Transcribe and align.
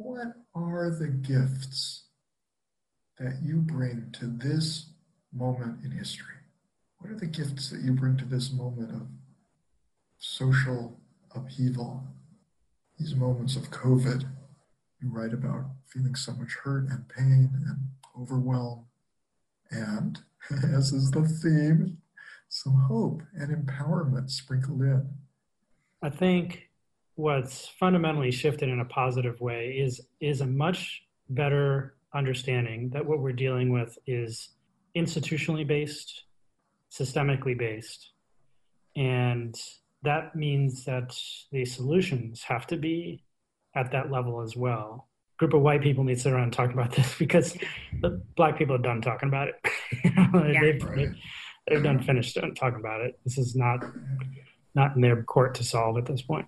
what 0.00 0.28
are 0.54 0.90
the 0.90 1.08
gifts 1.08 2.04
that 3.18 3.38
you 3.42 3.56
bring 3.56 4.10
to 4.12 4.24
this 4.24 4.86
moment 5.30 5.84
in 5.84 5.90
history? 5.90 6.36
What 6.98 7.10
are 7.10 7.18
the 7.18 7.26
gifts 7.26 7.68
that 7.68 7.82
you 7.82 7.92
bring 7.92 8.16
to 8.16 8.24
this 8.24 8.50
moment 8.50 8.92
of 8.92 9.08
social 10.18 10.98
upheaval, 11.34 12.02
these 12.98 13.14
moments 13.14 13.56
of 13.56 13.70
COVID? 13.70 14.24
You 15.02 15.10
write 15.10 15.34
about 15.34 15.66
feeling 15.86 16.14
so 16.14 16.32
much 16.32 16.54
hurt 16.62 16.88
and 16.88 17.06
pain 17.06 17.50
and 17.66 17.78
overwhelm, 18.18 18.86
and 19.70 20.18
as 20.74 20.92
is 20.92 21.10
the 21.10 21.28
theme, 21.28 21.98
some 22.48 22.86
hope 22.88 23.20
and 23.34 23.54
empowerment 23.54 24.30
sprinkled 24.30 24.80
in. 24.80 25.10
I 26.02 26.08
think 26.08 26.69
what's 27.20 27.68
fundamentally 27.68 28.30
shifted 28.30 28.68
in 28.68 28.80
a 28.80 28.84
positive 28.84 29.40
way 29.40 29.76
is 29.78 30.00
is 30.20 30.40
a 30.40 30.46
much 30.46 31.02
better 31.28 31.94
understanding 32.14 32.90
that 32.90 33.04
what 33.06 33.20
we're 33.20 33.32
dealing 33.32 33.70
with 33.70 33.96
is 34.06 34.50
institutionally 34.96 35.66
based, 35.66 36.24
systemically 36.90 37.56
based, 37.56 38.12
and 38.96 39.54
that 40.02 40.34
means 40.34 40.84
that 40.86 41.14
the 41.52 41.64
solutions 41.64 42.42
have 42.42 42.66
to 42.66 42.76
be 42.76 43.22
at 43.76 43.92
that 43.92 44.10
level 44.10 44.40
as 44.40 44.56
well. 44.56 45.08
A 45.36 45.38
group 45.38 45.54
of 45.54 45.60
white 45.60 45.82
people 45.82 46.04
need 46.04 46.14
to 46.14 46.20
sit 46.20 46.32
around 46.32 46.44
and 46.44 46.52
talk 46.52 46.72
about 46.72 46.92
this 46.92 47.14
because 47.18 47.56
the 48.00 48.22
black 48.34 48.58
people 48.58 48.74
are 48.74 48.78
done 48.78 49.00
talking 49.00 49.28
about 49.28 49.48
it. 49.48 49.54
yeah. 50.04 50.60
they've, 50.60 50.82
right. 50.82 51.08
they've 51.68 51.82
done 51.82 52.02
finished 52.02 52.36
talking 52.56 52.80
about 52.80 53.02
it. 53.02 53.20
This 53.24 53.38
is 53.38 53.54
not 53.54 53.84
not 54.74 54.94
in 54.94 55.02
their 55.02 55.22
court 55.24 55.54
to 55.56 55.64
solve 55.64 55.98
at 55.98 56.06
this 56.06 56.22
point. 56.22 56.46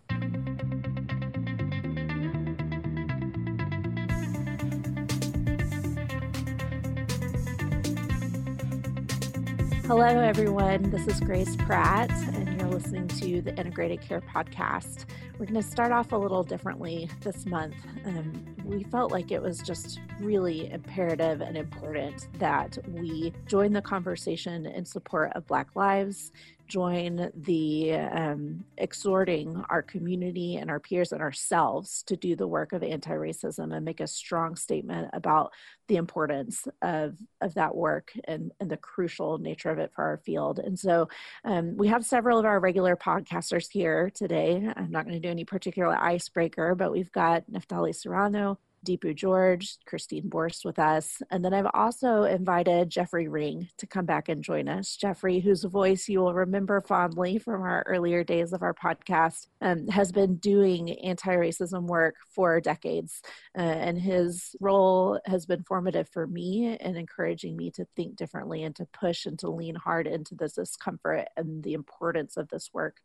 Hello, 9.94 10.06
everyone. 10.06 10.88
This 10.90 11.06
is 11.06 11.20
Grace 11.20 11.54
Pratt, 11.54 12.10
and 12.32 12.58
you're 12.58 12.70
listening 12.70 13.08
to 13.08 13.42
the 13.42 13.54
Integrated 13.60 14.00
Care 14.00 14.22
Podcast. 14.22 15.04
We're 15.32 15.44
going 15.44 15.60
to 15.60 15.62
start 15.62 15.92
off 15.92 16.12
a 16.12 16.16
little 16.16 16.42
differently 16.42 17.10
this 17.20 17.44
month. 17.44 17.74
Um, 18.06 18.56
we 18.64 18.84
felt 18.84 19.12
like 19.12 19.30
it 19.30 19.42
was 19.42 19.58
just 19.58 20.00
really 20.18 20.70
imperative 20.70 21.42
and 21.42 21.58
important 21.58 22.28
that 22.38 22.78
we 22.88 23.34
join 23.44 23.74
the 23.74 23.82
conversation 23.82 24.64
in 24.64 24.86
support 24.86 25.30
of 25.34 25.46
Black 25.46 25.76
lives 25.76 26.32
join 26.72 27.30
the 27.34 27.92
um, 27.92 28.64
exhorting 28.78 29.62
our 29.68 29.82
community 29.82 30.56
and 30.56 30.70
our 30.70 30.80
peers 30.80 31.12
and 31.12 31.20
ourselves 31.20 32.02
to 32.04 32.16
do 32.16 32.34
the 32.34 32.46
work 32.46 32.72
of 32.72 32.82
anti-racism 32.82 33.76
and 33.76 33.84
make 33.84 34.00
a 34.00 34.06
strong 34.06 34.56
statement 34.56 35.10
about 35.12 35.52
the 35.88 35.96
importance 35.96 36.66
of, 36.80 37.18
of 37.42 37.52
that 37.52 37.76
work 37.76 38.10
and, 38.24 38.52
and 38.58 38.70
the 38.70 38.78
crucial 38.78 39.36
nature 39.36 39.68
of 39.68 39.78
it 39.78 39.92
for 39.94 40.02
our 40.02 40.16
field. 40.16 40.58
And 40.58 40.78
so 40.78 41.10
um, 41.44 41.76
we 41.76 41.88
have 41.88 42.06
several 42.06 42.38
of 42.38 42.46
our 42.46 42.58
regular 42.58 42.96
podcasters 42.96 43.70
here 43.70 44.08
today. 44.08 44.66
I'm 44.74 44.90
not 44.90 45.04
going 45.04 45.20
to 45.20 45.26
do 45.28 45.28
any 45.28 45.44
particular 45.44 45.94
icebreaker, 45.94 46.74
but 46.74 46.90
we've 46.90 47.12
got 47.12 47.44
Naftali 47.50 47.94
Serrano, 47.94 48.58
Deepu 48.84 49.14
George, 49.14 49.76
Christine 49.86 50.28
Borst 50.28 50.64
with 50.64 50.78
us. 50.78 51.22
And 51.30 51.44
then 51.44 51.54
I've 51.54 51.70
also 51.74 52.24
invited 52.24 52.90
Jeffrey 52.90 53.28
Ring 53.28 53.68
to 53.78 53.86
come 53.86 54.04
back 54.04 54.28
and 54.28 54.42
join 54.42 54.68
us. 54.68 54.96
Jeffrey, 54.96 55.40
whose 55.40 55.64
voice 55.64 56.08
you 56.08 56.20
will 56.20 56.34
remember 56.34 56.80
fondly 56.80 57.38
from 57.38 57.62
our 57.62 57.84
earlier 57.86 58.24
days 58.24 58.52
of 58.52 58.62
our 58.62 58.74
podcast, 58.74 59.46
um, 59.60 59.86
has 59.88 60.12
been 60.12 60.36
doing 60.36 60.90
anti 61.00 61.34
racism 61.34 61.86
work 61.86 62.16
for 62.34 62.60
decades. 62.60 63.22
Uh, 63.56 63.62
and 63.62 63.98
his 63.98 64.56
role 64.60 65.20
has 65.26 65.46
been 65.46 65.62
formative 65.62 66.08
for 66.08 66.26
me 66.26 66.76
in 66.80 66.96
encouraging 66.96 67.56
me 67.56 67.70
to 67.70 67.86
think 67.96 68.16
differently 68.16 68.62
and 68.64 68.74
to 68.76 68.86
push 68.86 69.26
and 69.26 69.38
to 69.38 69.50
lean 69.50 69.74
hard 69.74 70.06
into 70.06 70.34
this 70.34 70.54
discomfort 70.54 71.28
and 71.36 71.62
the 71.62 71.74
importance 71.74 72.36
of 72.36 72.48
this 72.48 72.70
work. 72.72 72.96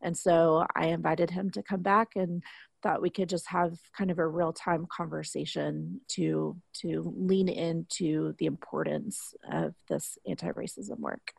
And 0.00 0.16
so 0.16 0.66
I 0.74 0.86
invited 0.86 1.30
him 1.30 1.50
to 1.50 1.62
come 1.62 1.82
back 1.82 2.16
and 2.16 2.42
thought 2.82 3.02
we 3.02 3.10
could 3.10 3.28
just 3.28 3.48
have 3.48 3.78
kind 3.96 4.10
of 4.10 4.18
a 4.18 4.26
real 4.26 4.52
time 4.52 4.86
conversation 4.90 6.00
to 6.08 6.56
to 6.80 7.12
lean 7.16 7.48
into 7.48 8.34
the 8.38 8.46
importance 8.46 9.34
of 9.50 9.74
this 9.88 10.18
anti-racism 10.26 10.98
work. 10.98 11.32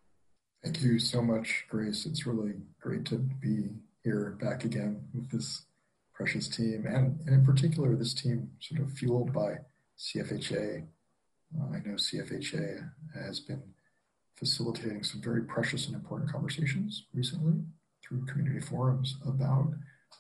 Thank 0.64 0.81
you 0.81 0.98
so 1.00 1.22
much, 1.22 1.66
Grace. 1.70 2.06
It's 2.06 2.26
really 2.26 2.54
great 2.80 3.06
to 3.06 3.18
be 3.18 3.70
here 4.04 4.38
back 4.42 4.64
again 4.64 5.04
with 5.14 5.30
this 5.30 5.66
precious 6.14 6.48
team, 6.48 6.86
and, 6.88 7.20
and 7.26 7.30
in 7.30 7.46
particular, 7.46 7.96
this 7.96 8.14
team 8.14 8.50
sort 8.60 8.81
of 8.81 8.94
fueled 8.94 9.34
by 9.34 9.56
CFHA. 9.98 10.86
Uh, 11.60 11.66
I 11.75 11.80
know 11.80 11.96
CFHA 11.96 12.90
has 13.14 13.40
been 13.40 13.62
facilitating 14.36 15.04
some 15.04 15.22
very 15.22 15.44
precious 15.44 15.88
and 15.88 15.96
important 15.96 16.31
conversations 16.31 17.06
recently 17.14 17.62
through 18.04 18.25
community 18.25 18.60
forums 18.60 19.18
about 19.25 19.74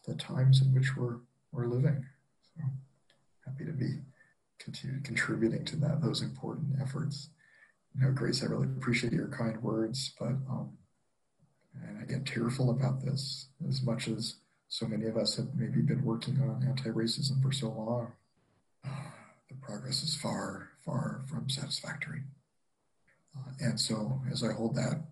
the 0.05 0.15
times 0.15 0.61
in 0.61 0.73
which 0.73 0.95
we're 0.95 1.17
we're 1.51 1.67
living. 1.67 2.05
So 2.55 2.63
happy 3.45 3.65
to 3.65 3.71
be 3.71 3.99
continue 4.59 5.01
contributing 5.01 5.65
to 5.65 5.75
that 5.77 6.01
those 6.01 6.21
important 6.21 6.79
efforts. 6.81 7.29
You 7.95 8.05
know, 8.05 8.11
Grace, 8.11 8.43
I 8.43 8.47
really 8.47 8.67
appreciate 8.67 9.13
your 9.13 9.27
kind 9.27 9.61
words, 9.61 10.13
but 10.19 10.27
um, 10.49 10.77
and 11.81 11.99
I 11.99 12.05
get 12.05 12.25
tearful 12.25 12.69
about 12.69 13.03
this 13.03 13.47
as 13.67 13.81
much 13.81 14.07
as 14.07 14.35
so 14.67 14.87
many 14.87 15.05
of 15.05 15.17
us 15.17 15.35
have 15.37 15.53
maybe 15.55 15.81
been 15.81 16.03
working 16.03 16.41
on 16.41 16.65
anti-racism 16.67 17.41
for 17.41 17.51
so 17.51 17.69
long. 17.69 18.13
the 18.83 19.55
progress 19.61 20.03
is 20.03 20.15
far, 20.15 20.69
far 20.83 21.21
from 21.27 21.49
satisfactory. 21.49 22.21
Uh, 23.37 23.51
and 23.59 23.79
so, 23.79 24.21
as 24.31 24.43
I 24.43 24.51
hold 24.53 24.75
that 24.75 25.03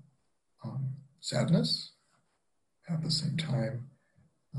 um, 0.64 0.94
sadness, 1.20 1.92
at 2.90 3.04
the 3.04 3.12
same 3.12 3.38
time, 3.38 3.91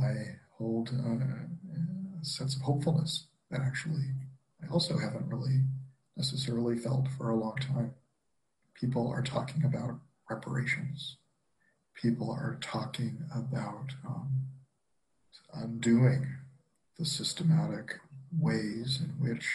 I 0.01 0.37
hold 0.57 0.91
uh, 0.91 1.25
a 2.21 2.25
sense 2.25 2.57
of 2.57 2.63
hopefulness 2.63 3.27
that 3.51 3.61
actually 3.61 4.05
I 4.63 4.73
also 4.73 4.97
haven't 4.97 5.29
really 5.29 5.61
necessarily 6.17 6.77
felt 6.77 7.09
for 7.17 7.31
a 7.31 7.37
long 7.37 7.57
time. 7.57 7.95
People 8.75 9.09
are 9.09 9.23
talking 9.23 9.65
about 9.65 9.99
reparations. 10.31 11.17
People 11.95 12.31
are 12.31 12.59
talking 12.61 13.25
about 13.35 13.93
um, 14.07 14.47
undoing 15.55 16.27
the 16.99 17.05
systematic 17.05 17.95
ways 18.39 19.01
in 19.03 19.11
which 19.25 19.49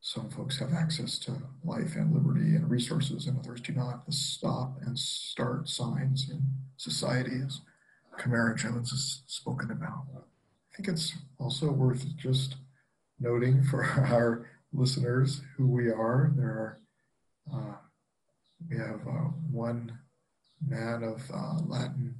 some 0.00 0.30
folks 0.30 0.58
have 0.58 0.72
access 0.72 1.18
to 1.18 1.32
life 1.64 1.96
and 1.96 2.14
liberty 2.14 2.54
and 2.54 2.70
resources, 2.70 3.26
and 3.26 3.38
others 3.38 3.60
do 3.60 3.72
not. 3.72 4.06
The 4.06 4.12
stop 4.12 4.76
and 4.80 4.98
start 4.98 5.68
signs 5.68 6.30
in 6.30 6.42
society 6.76 7.36
is 7.36 7.60
Camara 8.18 8.56
Jones 8.56 8.90
has 8.90 9.22
spoken 9.26 9.70
about. 9.70 10.04
I 10.16 10.76
think 10.76 10.88
it's 10.88 11.14
also 11.38 11.70
worth 11.70 12.04
just 12.16 12.56
noting 13.18 13.62
for 13.64 13.84
our 14.12 14.50
listeners 14.72 15.42
who 15.56 15.66
we 15.66 15.88
are. 15.88 16.32
There 16.36 16.46
are 16.46 16.78
uh, 17.52 17.76
we 18.68 18.76
have 18.76 19.00
uh, 19.06 19.30
one 19.50 19.98
man 20.66 21.02
of 21.02 21.22
uh, 21.32 21.58
Latin 21.66 22.14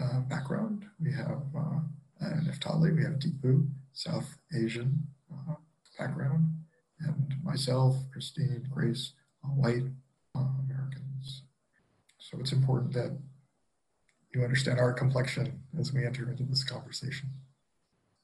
uh, 0.00 0.20
background. 0.20 0.84
We 1.00 1.12
have 1.12 1.42
uh, 1.56 1.80
Naftali. 2.22 2.94
We 2.96 3.02
have 3.02 3.18
Deepu, 3.18 3.68
South 3.92 4.36
Asian 4.54 5.06
uh, 5.32 5.54
background, 5.98 6.50
and 7.00 7.34
myself, 7.42 7.96
Christine, 8.12 8.66
Grace, 8.70 9.12
white 9.42 9.84
Americans. 10.34 11.42
So 12.18 12.38
it's 12.40 12.52
important 12.52 12.92
that 12.94 13.16
you 14.34 14.42
understand 14.42 14.78
our 14.78 14.92
complexion 14.92 15.60
as 15.78 15.92
we 15.92 16.04
enter 16.04 16.28
into 16.30 16.42
this 16.44 16.64
conversation. 16.64 17.28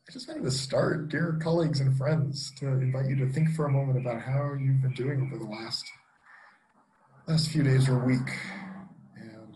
I 0.09 0.13
just 0.13 0.29
wanted 0.29 0.43
to 0.43 0.51
start, 0.51 1.09
dear 1.09 1.39
colleagues 1.41 1.81
and 1.81 1.97
friends, 1.97 2.53
to 2.59 2.67
invite 2.67 3.07
you 3.07 3.17
to 3.17 3.29
think 3.29 3.51
for 3.51 3.67
a 3.67 3.71
moment 3.71 3.99
about 3.99 4.23
how 4.23 4.55
you've 4.55 4.83
been 4.83 4.95
doing 4.95 5.23
over 5.23 5.39
the 5.43 5.49
last 5.49 5.85
last 7.29 7.51
few 7.51 7.63
days 7.63 7.89
or 7.89 7.99
week. 7.99 8.29
And 9.17 9.55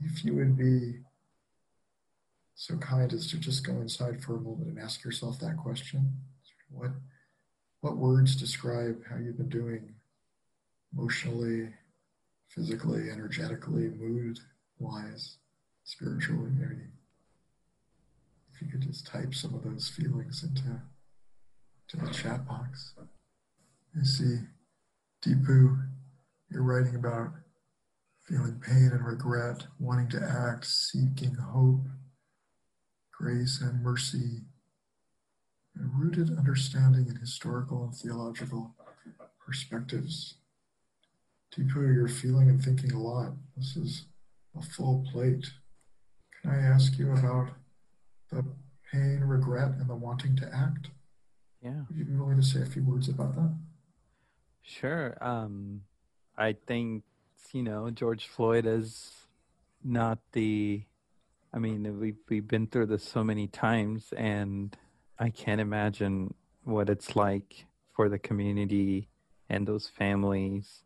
if 0.00 0.24
you 0.24 0.34
would 0.34 0.56
be 0.56 1.00
so 2.54 2.76
kind 2.78 3.12
as 3.12 3.26
to 3.30 3.38
just 3.38 3.66
go 3.66 3.72
inside 3.80 4.22
for 4.22 4.36
a 4.36 4.40
moment 4.40 4.68
and 4.68 4.78
ask 4.78 5.04
yourself 5.04 5.38
that 5.40 5.56
question. 5.56 6.12
What 6.70 6.92
what 7.80 7.96
words 7.96 8.34
describe 8.34 9.02
how 9.08 9.16
you've 9.16 9.36
been 9.36 9.48
doing 9.48 9.94
emotionally, 10.92 11.68
physically, 12.48 13.10
energetically, 13.10 13.88
mood 13.90 14.38
wise? 14.78 15.38
Spiritually, 15.86 16.50
maybe. 16.52 16.82
If 18.52 18.60
you 18.60 18.68
could 18.68 18.82
just 18.82 19.06
type 19.06 19.34
some 19.34 19.54
of 19.54 19.62
those 19.62 19.88
feelings 19.88 20.42
into 20.42 20.82
to 21.88 21.96
the 21.96 22.12
chat 22.12 22.46
box. 22.46 22.94
I 22.98 24.02
see 24.02 24.38
Deepu, 25.24 25.88
you're 26.50 26.62
writing 26.62 26.96
about 26.96 27.28
feeling 28.24 28.60
pain 28.60 28.90
and 28.92 29.06
regret, 29.06 29.66
wanting 29.78 30.08
to 30.10 30.20
act, 30.20 30.66
seeking 30.66 31.36
hope, 31.36 31.86
grace 33.12 33.60
and 33.62 33.82
mercy, 33.82 34.42
and 35.76 35.90
rooted 35.94 36.36
understanding 36.36 37.06
in 37.08 37.16
historical 37.16 37.84
and 37.84 37.94
theological 37.94 38.74
perspectives. 39.44 40.34
Deepu, 41.56 41.94
you're 41.94 42.08
feeling 42.08 42.48
and 42.48 42.62
thinking 42.62 42.92
a 42.92 43.00
lot. 43.00 43.32
This 43.56 43.76
is 43.76 44.06
a 44.58 44.62
full 44.62 45.06
plate. 45.12 45.46
Can 46.46 46.54
I 46.54 46.68
ask 46.68 46.96
you 46.96 47.12
about 47.12 47.48
the 48.30 48.44
pain, 48.92 49.20
regret, 49.24 49.70
and 49.80 49.90
the 49.90 49.96
wanting 49.96 50.36
to 50.36 50.50
act? 50.54 50.90
Yeah. 51.60 51.82
Would 51.88 51.96
you 51.98 52.04
be 52.04 52.14
willing 52.14 52.36
to 52.36 52.42
say 52.42 52.62
a 52.62 52.66
few 52.66 52.84
words 52.84 53.08
about 53.08 53.34
that? 53.34 53.52
Sure. 54.62 55.18
Um, 55.20 55.80
I 56.38 56.54
think, 56.66 57.02
you 57.52 57.64
know, 57.64 57.90
George 57.90 58.28
Floyd 58.28 58.64
is 58.64 59.12
not 59.82 60.20
the, 60.32 60.84
I 61.52 61.58
mean, 61.58 61.98
we've, 61.98 62.18
we've 62.28 62.46
been 62.46 62.68
through 62.68 62.86
this 62.86 63.02
so 63.02 63.24
many 63.24 63.48
times, 63.48 64.12
and 64.16 64.76
I 65.18 65.30
can't 65.30 65.60
imagine 65.60 66.32
what 66.62 66.88
it's 66.88 67.16
like 67.16 67.66
for 67.96 68.08
the 68.08 68.20
community 68.20 69.08
and 69.48 69.66
those 69.66 69.88
families. 69.88 70.82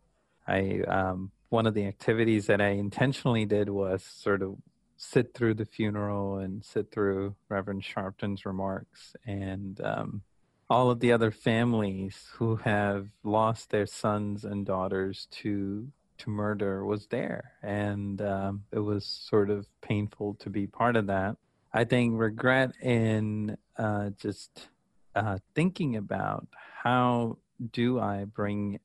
I, 0.49 0.81
um, 0.89 1.33
one 1.51 1.67
of 1.67 1.75
the 1.75 1.85
activities 1.85 2.47
that 2.47 2.63
I 2.63 2.69
intentionally 2.69 3.45
did 3.45 3.69
was 3.69 4.03
sort 4.03 4.41
of 4.41 4.57
sit 5.03 5.33
through 5.33 5.55
the 5.55 5.65
funeral 5.65 6.37
and 6.37 6.63
sit 6.63 6.91
through 6.93 7.35
Reverend 7.49 7.83
Sharpton's 7.83 8.45
remarks 8.45 9.17
and 9.27 9.81
um, 9.81 10.21
all 10.69 10.91
of 10.91 11.01
the 11.01 11.11
other 11.11 11.31
families 11.31 12.29
who 12.35 12.57
have 12.57 13.09
lost 13.25 13.71
their 13.71 13.87
sons 13.87 14.45
and 14.45 14.67
daughters 14.67 15.27
to 15.31 15.89
to 16.19 16.29
murder 16.29 16.85
was 16.85 17.07
there, 17.07 17.53
and 17.63 18.21
um, 18.21 18.63
it 18.73 18.79
was 18.79 19.07
sort 19.07 19.49
of 19.49 19.67
painful 19.81 20.35
to 20.35 20.51
be 20.51 20.67
part 20.67 20.95
of 20.95 21.07
that. 21.07 21.35
I 21.73 21.85
think 21.85 22.21
regret 22.21 22.73
in 22.83 23.57
uh, 23.79 24.11
just 24.19 24.69
uh, 25.15 25.39
thinking 25.55 25.97
about 25.97 26.47
how 26.83 27.39
do 27.73 27.99
I 27.99 28.25
bring 28.27 28.81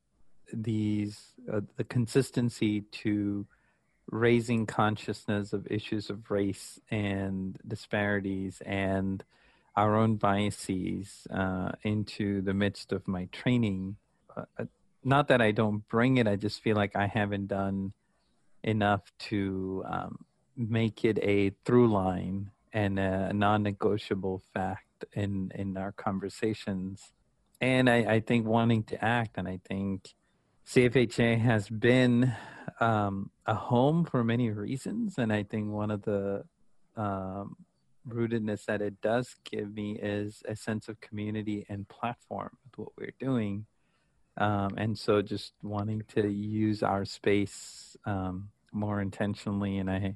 these 0.54 1.34
uh, 1.52 1.60
the 1.76 1.84
consistency 1.84 2.82
to 3.04 3.46
raising 4.12 4.66
consciousness 4.66 5.54
of 5.54 5.68
issues 5.70 6.10
of 6.10 6.30
race 6.30 6.80
and 6.92 7.58
disparities 7.68 8.62
and 8.66 9.24
our 9.76 9.96
own 9.96 10.16
biases 10.16 11.28
uh, 11.32 11.72
into 11.84 12.42
the 12.42 12.54
midst 12.54 12.92
of 12.92 13.08
my 13.08 13.26
training. 13.32 13.98
Uh, 14.36 14.44
uh, 14.58 14.66
not 15.04 15.28
that 15.28 15.42
I 15.42 15.52
don't 15.52 15.88
bring 15.88 16.18
it, 16.18 16.28
I 16.28 16.36
just 16.36 16.62
feel 16.62 16.76
like 16.76 16.96
I 16.96 17.08
haven't 17.08 17.48
done 17.48 17.94
enough 18.64 19.02
to 19.20 19.84
um, 19.88 20.26
make 20.56 21.06
it 21.06 21.20
a 21.22 21.52
through 21.66 21.92
line 21.92 22.52
and 22.74 23.00
a 23.00 23.32
non 23.34 23.64
negotiable 23.64 24.42
fact 24.54 25.06
in, 25.14 25.52
in 25.56 25.78
our 25.78 25.92
conversations. 25.92 27.12
And 27.62 27.90
I, 27.90 27.98
I 27.98 28.20
think 28.20 28.46
wanting 28.46 28.84
to 28.84 29.04
act, 29.04 29.38
and 29.38 29.48
I 29.48 29.60
think 29.68 30.14
CFHA 30.68 31.40
has 31.40 31.70
been 31.70 32.34
um, 32.80 33.30
a 33.46 33.56
home 33.56 34.06
for 34.06 34.24
many 34.24 34.50
reasons, 34.50 35.18
and 35.18 35.32
I 35.32 35.44
think 35.44 35.72
one 35.72 35.92
of 35.92 36.02
the 36.04 36.44
um, 36.96 37.56
rootedness 38.08 38.66
that 38.66 38.82
it 38.82 39.02
does 39.02 39.36
give 39.44 39.74
me 39.74 39.98
is 40.02 40.44
a 40.48 40.56
sense 40.56 40.88
of 40.88 41.02
community 41.02 41.66
and 41.70 41.88
platform 41.88 42.58
with 42.64 42.78
what 42.78 42.90
we're 42.98 43.14
doing. 43.20 43.66
Um, 44.38 44.76
and 44.78 44.98
so 44.98 45.22
just 45.22 45.54
wanting 45.64 46.04
to 46.16 46.28
use 46.28 46.84
our 46.84 47.06
space 47.06 47.96
um, 48.06 48.50
more 48.72 49.02
intentionally. 49.02 49.78
And 49.78 49.90
I, 49.90 50.16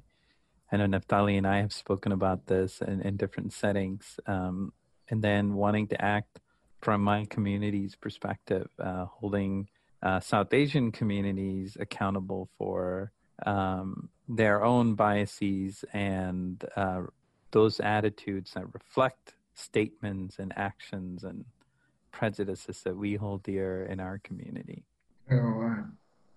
I 0.70 0.76
know 0.76 0.86
Naftali 0.86 1.38
and 1.38 1.46
I 1.46 1.58
have 1.58 1.72
spoken 1.72 2.12
about 2.12 2.46
this 2.46 2.82
in, 2.82 3.00
in 3.00 3.16
different 3.16 3.52
settings. 3.52 4.20
Um, 4.26 4.72
and 5.08 5.22
then 5.22 5.54
wanting 5.54 5.88
to 5.88 6.00
act 6.02 6.38
from 6.80 7.02
my 7.02 7.26
community's 7.26 7.94
perspective, 7.94 8.68
uh, 8.78 9.06
holding 9.06 9.68
uh, 10.02 10.20
South 10.20 10.52
Asian 10.52 10.92
communities 10.92 11.76
accountable 11.78 12.48
for 12.56 13.12
um, 13.46 14.08
their 14.28 14.64
own 14.64 14.94
biases 14.94 15.84
and 15.92 16.64
uh, 16.76 17.02
those 17.50 17.80
attitudes 17.80 18.52
that 18.52 18.72
reflect 18.72 19.34
statements 19.54 20.38
and 20.38 20.52
actions 20.56 21.24
and 21.24 21.44
prejudices 22.12 22.82
that 22.82 22.96
we 22.96 23.14
hold 23.14 23.42
dear 23.42 23.84
in 23.84 24.00
our 24.00 24.18
community. 24.18 24.82
Oh, 25.30 25.84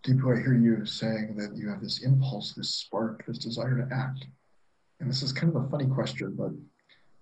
Deepu, 0.04 0.38
I 0.38 0.42
hear 0.42 0.54
you 0.54 0.86
saying 0.86 1.36
that 1.38 1.56
you 1.56 1.70
have 1.70 1.82
this 1.82 2.04
impulse, 2.04 2.54
this 2.54 2.76
spark, 2.76 3.26
this 3.26 3.38
desire 3.38 3.78
to 3.78 3.96
act. 3.96 4.26
And 5.00 5.10
this 5.10 5.24
is 5.24 5.32
kind 5.32 5.56
of 5.56 5.64
a 5.64 5.70
funny 5.70 5.88
question, 5.88 6.36
but 6.38 6.52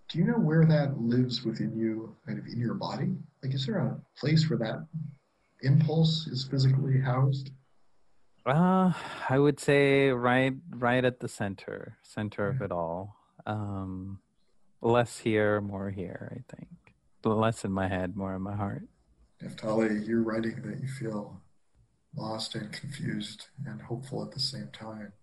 do 0.09 0.17
you 0.17 0.25
know 0.25 0.33
where 0.33 0.65
that 0.65 0.99
lives 0.99 1.43
within 1.43 1.77
you, 1.77 2.15
kind 2.25 2.37
of 2.37 2.45
in 2.45 2.59
your 2.59 2.73
body? 2.73 3.15
Like, 3.41 3.53
is 3.53 3.65
there 3.65 3.77
a 3.77 3.97
place 4.19 4.49
where 4.49 4.59
that 4.59 4.85
impulse 5.61 6.27
is 6.27 6.47
physically 6.49 6.99
housed? 6.99 7.51
Uh, 8.45 8.91
I 9.29 9.37
would 9.37 9.59
say 9.59 10.09
right, 10.09 10.53
right 10.69 11.05
at 11.05 11.19
the 11.19 11.27
center, 11.27 11.97
center 12.01 12.47
of 12.47 12.61
it 12.61 12.71
all. 12.71 13.15
Um, 13.45 14.19
less 14.81 15.19
here, 15.19 15.61
more 15.61 15.91
here. 15.91 16.41
I 16.49 16.55
think 16.55 16.67
less 17.23 17.63
in 17.63 17.71
my 17.71 17.87
head, 17.87 18.15
more 18.15 18.35
in 18.35 18.41
my 18.41 18.55
heart. 18.55 18.83
Naftali, 19.43 20.07
you're 20.07 20.23
writing 20.23 20.61
that 20.63 20.81
you 20.81 20.87
feel 20.87 21.41
lost 22.15 22.55
and 22.55 22.71
confused 22.71 23.47
and 23.65 23.81
hopeful 23.81 24.23
at 24.23 24.31
the 24.31 24.39
same 24.39 24.69
time. 24.73 25.13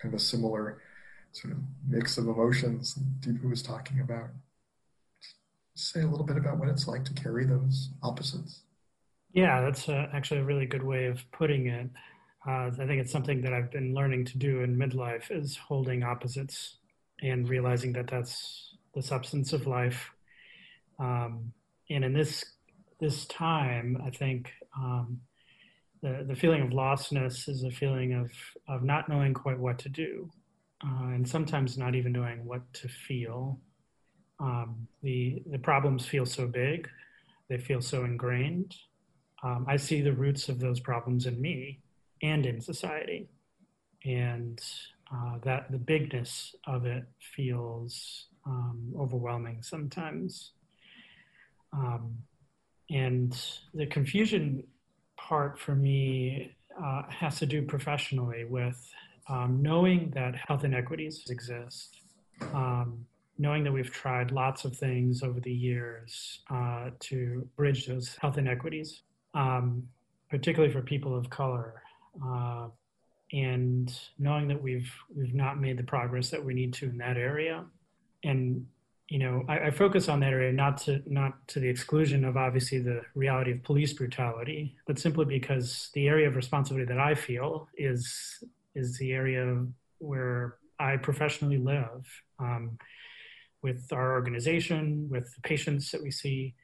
Kind 0.00 0.14
of 0.14 0.20
a 0.20 0.22
similar 0.22 0.80
sort 1.32 1.52
of 1.52 1.58
mix 1.86 2.18
of 2.18 2.28
emotions 2.28 2.98
Deepu 3.20 3.50
was 3.50 3.62
talking 3.62 4.00
about. 4.00 4.30
Say 5.74 6.02
a 6.02 6.06
little 6.06 6.26
bit 6.26 6.36
about 6.36 6.58
what 6.58 6.68
it's 6.68 6.86
like 6.86 7.04
to 7.06 7.14
carry 7.14 7.44
those 7.44 7.90
opposites. 8.02 8.63
Yeah, 9.34 9.62
that's 9.62 9.88
uh, 9.88 10.08
actually 10.14 10.40
a 10.40 10.44
really 10.44 10.66
good 10.66 10.84
way 10.84 11.06
of 11.06 11.30
putting 11.32 11.66
it. 11.66 11.90
Uh, 12.46 12.68
I 12.68 12.86
think 12.86 13.00
it's 13.02 13.12
something 13.12 13.42
that 13.42 13.52
I've 13.52 13.70
been 13.72 13.94
learning 13.94 14.26
to 14.26 14.38
do 14.38 14.62
in 14.62 14.76
midlife 14.76 15.30
is 15.30 15.56
holding 15.56 16.04
opposites 16.04 16.78
and 17.22 17.48
realizing 17.48 17.92
that 17.94 18.06
that's 18.08 18.76
the 18.94 19.02
substance 19.02 19.52
of 19.52 19.66
life. 19.66 20.10
Um, 21.00 21.52
and 21.90 22.04
in 22.04 22.14
this 22.14 22.44
this 23.00 23.26
time, 23.26 24.00
I 24.06 24.10
think 24.10 24.52
um, 24.78 25.20
the 26.02 26.24
the 26.28 26.36
feeling 26.36 26.62
of 26.62 26.70
lostness 26.70 27.48
is 27.48 27.64
a 27.64 27.70
feeling 27.72 28.14
of 28.14 28.32
of 28.68 28.84
not 28.84 29.08
knowing 29.08 29.34
quite 29.34 29.58
what 29.60 29.78
to 29.80 29.90
do, 29.90 30.30
uh, 30.84 31.08
and 31.14 31.28
sometimes 31.28 31.78
not 31.78 31.96
even 31.96 32.12
knowing 32.12 32.44
what 32.46 32.62
to 32.74 32.88
feel. 32.88 33.60
Um, 34.40 34.88
the 35.02 35.42
the 35.50 35.58
problems 35.60 36.06
feel 36.06 36.26
so 36.26 36.46
big, 36.48 36.88
they 37.48 37.58
feel 37.58 37.82
so 37.82 38.04
ingrained. 38.04 38.74
Um, 39.44 39.66
I 39.68 39.76
see 39.76 40.00
the 40.00 40.12
roots 40.12 40.48
of 40.48 40.58
those 40.58 40.80
problems 40.80 41.26
in 41.26 41.40
me 41.40 41.80
and 42.22 42.46
in 42.46 42.60
society, 42.60 43.28
and 44.04 44.60
uh, 45.12 45.38
that 45.42 45.70
the 45.70 45.78
bigness 45.78 46.54
of 46.66 46.86
it 46.86 47.04
feels 47.36 48.26
um, 48.46 48.94
overwhelming 48.98 49.62
sometimes. 49.62 50.52
Um, 51.72 52.16
and 52.90 53.38
the 53.74 53.86
confusion 53.86 54.64
part 55.16 55.58
for 55.58 55.74
me 55.74 56.54
uh, 56.82 57.02
has 57.08 57.38
to 57.38 57.46
do 57.46 57.62
professionally 57.62 58.44
with 58.44 58.80
um, 59.28 59.60
knowing 59.62 60.10
that 60.14 60.34
health 60.34 60.64
inequities 60.64 61.24
exist, 61.30 62.00
um, 62.52 63.04
knowing 63.38 63.64
that 63.64 63.72
we've 63.72 63.90
tried 63.90 64.30
lots 64.30 64.64
of 64.64 64.76
things 64.76 65.22
over 65.22 65.40
the 65.40 65.52
years 65.52 66.40
uh, 66.50 66.90
to 67.00 67.46
bridge 67.56 67.86
those 67.86 68.16
health 68.16 68.38
inequities, 68.38 69.02
um, 69.34 69.88
particularly 70.30 70.72
for 70.72 70.80
people 70.80 71.16
of 71.16 71.28
color. 71.28 71.82
Uh, 72.24 72.68
and 73.32 73.98
knowing 74.18 74.48
that 74.48 74.62
we've 74.62 74.92
we've 75.14 75.34
not 75.34 75.60
made 75.60 75.76
the 75.76 75.82
progress 75.82 76.30
that 76.30 76.42
we 76.42 76.54
need 76.54 76.72
to 76.72 76.86
in 76.86 76.98
that 76.98 77.16
area 77.16 77.64
and 78.22 78.66
you 79.08 79.18
know 79.18 79.44
I, 79.48 79.66
I, 79.66 79.70
focus 79.70 80.08
on 80.08 80.20
that 80.20 80.32
area 80.32 80.52
not 80.52 80.76
to 80.82 81.02
not 81.06 81.46
to 81.48 81.60
the 81.60 81.68
exclusion 81.68 82.24
of 82.24 82.36
obviously 82.36 82.78
the 82.78 83.02
reality 83.14 83.52
of 83.52 83.62
police 83.64 83.92
brutality 83.92 84.76
but 84.86 84.98
simply 84.98 85.24
because 85.24 85.90
the 85.94 86.06
area 86.06 86.28
of 86.28 86.36
responsibility 86.36 86.86
that 86.92 87.00
i 87.00 87.14
feel 87.14 87.68
is 87.76 88.42
is 88.74 88.96
the 88.98 89.12
area 89.12 89.64
where 89.98 90.56
i 90.78 90.96
professionally 90.96 91.58
live 91.58 92.06
um, 92.38 92.78
with 93.62 93.92
our 93.92 94.12
organization 94.12 95.08
with 95.10 95.34
the 95.34 95.40
patients 95.42 95.90
that 95.90 96.02
we 96.02 96.10
see 96.10 96.54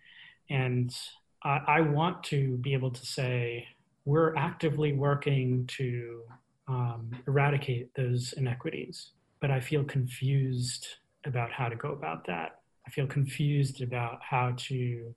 and 0.51 0.95
I, 1.43 1.61
I 1.67 1.81
want 1.81 2.25
to 2.25 2.57
be 2.59 2.73
able 2.75 2.91
to 2.91 3.07
say 3.07 3.67
we're 4.05 4.35
actively 4.37 4.93
working 4.93 5.67
to 5.79 6.23
um, 6.69 7.11
eradicate 7.27 7.95
those 7.95 8.33
inequities. 8.37 9.11
But 9.41 9.51
I 9.51 9.61
feel 9.61 9.85
confused 9.85 10.87
about 11.25 11.51
how 11.51 11.69
to 11.69 11.77
go 11.77 11.93
about 11.93 12.27
that. 12.27 12.61
I 12.87 12.91
feel 12.91 13.07
confused 13.07 13.83
about 13.83 14.19
how 14.23 14.55
to 14.57 15.15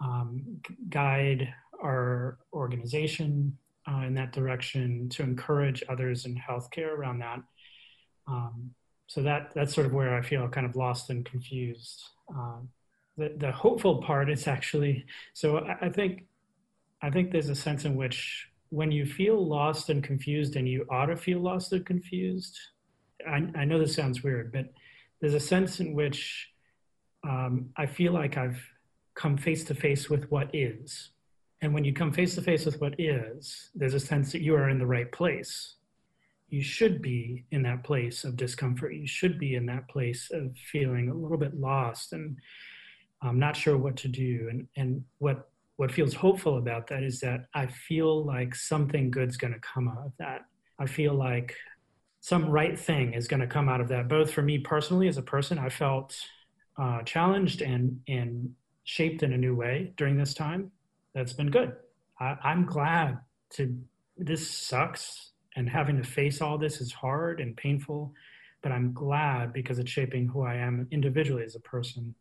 um, 0.00 0.42
guide 0.88 1.52
our 1.82 2.38
organization 2.52 3.56
uh, 3.88 4.02
in 4.06 4.14
that 4.14 4.32
direction 4.32 5.08
to 5.10 5.22
encourage 5.22 5.82
others 5.88 6.24
in 6.24 6.36
healthcare 6.36 6.96
around 6.96 7.18
that. 7.18 7.40
Um, 8.26 8.70
so 9.06 9.22
that 9.22 9.52
that's 9.54 9.74
sort 9.74 9.86
of 9.86 9.92
where 9.92 10.16
I 10.16 10.22
feel 10.22 10.48
kind 10.48 10.66
of 10.66 10.76
lost 10.76 11.10
and 11.10 11.24
confused. 11.24 12.02
Um, 12.30 12.68
the, 13.16 13.32
the 13.36 13.52
hopeful 13.52 14.02
part 14.02 14.30
is 14.30 14.46
actually 14.46 15.06
so 15.32 15.58
I, 15.58 15.86
I 15.86 15.88
think 15.88 16.24
I 17.02 17.10
think 17.10 17.32
there's 17.32 17.50
a 17.50 17.54
sense 17.54 17.84
in 17.84 17.96
which 17.96 18.48
when 18.70 18.90
you 18.90 19.06
feel 19.06 19.46
lost 19.46 19.90
and 19.90 20.02
confused 20.02 20.56
and 20.56 20.68
you 20.68 20.86
ought 20.90 21.06
to 21.06 21.16
feel 21.16 21.38
lost 21.38 21.72
and 21.72 21.86
confused, 21.86 22.58
I, 23.28 23.46
I 23.54 23.64
know 23.64 23.78
this 23.78 23.94
sounds 23.94 24.22
weird, 24.22 24.52
but 24.52 24.72
there's 25.20 25.34
a 25.34 25.40
sense 25.40 25.80
in 25.80 25.94
which 25.94 26.50
um, 27.22 27.70
I 27.76 27.86
feel 27.86 28.12
like 28.12 28.36
I've 28.36 28.60
come 29.14 29.36
face 29.36 29.64
to 29.64 29.74
face 29.74 30.10
with 30.10 30.30
what 30.30 30.52
is. 30.54 31.10
And 31.62 31.72
when 31.72 31.84
you 31.84 31.92
come 31.92 32.12
face 32.12 32.34
to 32.34 32.42
face 32.42 32.66
with 32.66 32.80
what 32.80 32.98
is, 32.98 33.70
there's 33.74 33.94
a 33.94 34.00
sense 34.00 34.32
that 34.32 34.42
you 34.42 34.54
are 34.56 34.68
in 34.68 34.78
the 34.78 34.86
right 34.86 35.10
place. 35.12 35.76
You 36.48 36.62
should 36.62 37.00
be 37.00 37.44
in 37.52 37.62
that 37.62 37.84
place 37.84 38.24
of 38.24 38.36
discomfort. 38.36 38.94
You 38.94 39.06
should 39.06 39.38
be 39.38 39.54
in 39.54 39.66
that 39.66 39.88
place 39.88 40.30
of 40.32 40.56
feeling 40.56 41.08
a 41.08 41.14
little 41.14 41.38
bit 41.38 41.54
lost 41.54 42.12
and 42.12 42.38
um, 43.24 43.38
not 43.38 43.56
sure 43.56 43.76
what 43.76 43.96
to 43.96 44.08
do. 44.08 44.48
And, 44.50 44.68
and 44.76 45.04
what, 45.18 45.48
what 45.76 45.90
feels 45.90 46.14
hopeful 46.14 46.58
about 46.58 46.86
that 46.88 47.02
is 47.02 47.18
that 47.20 47.46
I 47.54 47.66
feel 47.66 48.24
like 48.24 48.54
something 48.54 49.10
good's 49.10 49.36
going 49.36 49.54
to 49.54 49.60
come 49.60 49.88
out 49.88 50.06
of 50.06 50.12
that. 50.18 50.42
I 50.78 50.86
feel 50.86 51.14
like 51.14 51.56
some 52.20 52.48
right 52.48 52.78
thing 52.78 53.14
is 53.14 53.26
going 53.26 53.40
to 53.40 53.46
come 53.46 53.68
out 53.68 53.80
of 53.80 53.88
that. 53.88 54.08
Both 54.08 54.30
for 54.30 54.42
me 54.42 54.58
personally 54.58 55.08
as 55.08 55.18
a 55.18 55.22
person, 55.22 55.58
I 55.58 55.68
felt 55.68 56.16
uh, 56.78 57.02
challenged 57.02 57.62
and 57.62 58.00
and 58.08 58.54
shaped 58.84 59.22
in 59.22 59.32
a 59.32 59.38
new 59.38 59.54
way 59.54 59.92
during 59.96 60.16
this 60.16 60.34
time. 60.34 60.70
That's 61.14 61.32
been 61.32 61.50
good. 61.50 61.72
I, 62.20 62.36
I'm 62.42 62.64
glad 62.66 63.18
to. 63.54 63.76
This 64.16 64.48
sucks, 64.48 65.32
and 65.56 65.68
having 65.68 65.96
to 65.96 66.08
face 66.08 66.40
all 66.40 66.56
this 66.56 66.80
is 66.80 66.92
hard 66.92 67.40
and 67.40 67.56
painful, 67.56 68.12
but 68.62 68.72
I'm 68.72 68.92
glad 68.92 69.52
because 69.52 69.78
it's 69.78 69.90
shaping 69.90 70.28
who 70.28 70.42
I 70.42 70.54
am 70.54 70.86
individually 70.92 71.44
as 71.44 71.56
a 71.56 71.60
person. 71.60 72.14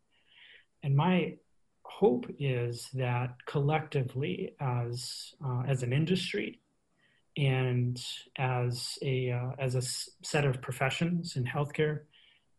And 0.83 0.95
my 0.95 1.35
hope 1.83 2.25
is 2.39 2.89
that 2.93 3.35
collectively, 3.45 4.55
as 4.59 5.33
uh, 5.45 5.63
as 5.67 5.83
an 5.83 5.93
industry, 5.93 6.59
and 7.37 8.03
as 8.37 8.97
a 9.01 9.31
uh, 9.31 9.51
as 9.59 9.75
a 9.75 9.81
set 9.81 10.45
of 10.45 10.61
professions 10.61 11.35
in 11.35 11.45
healthcare 11.45 12.01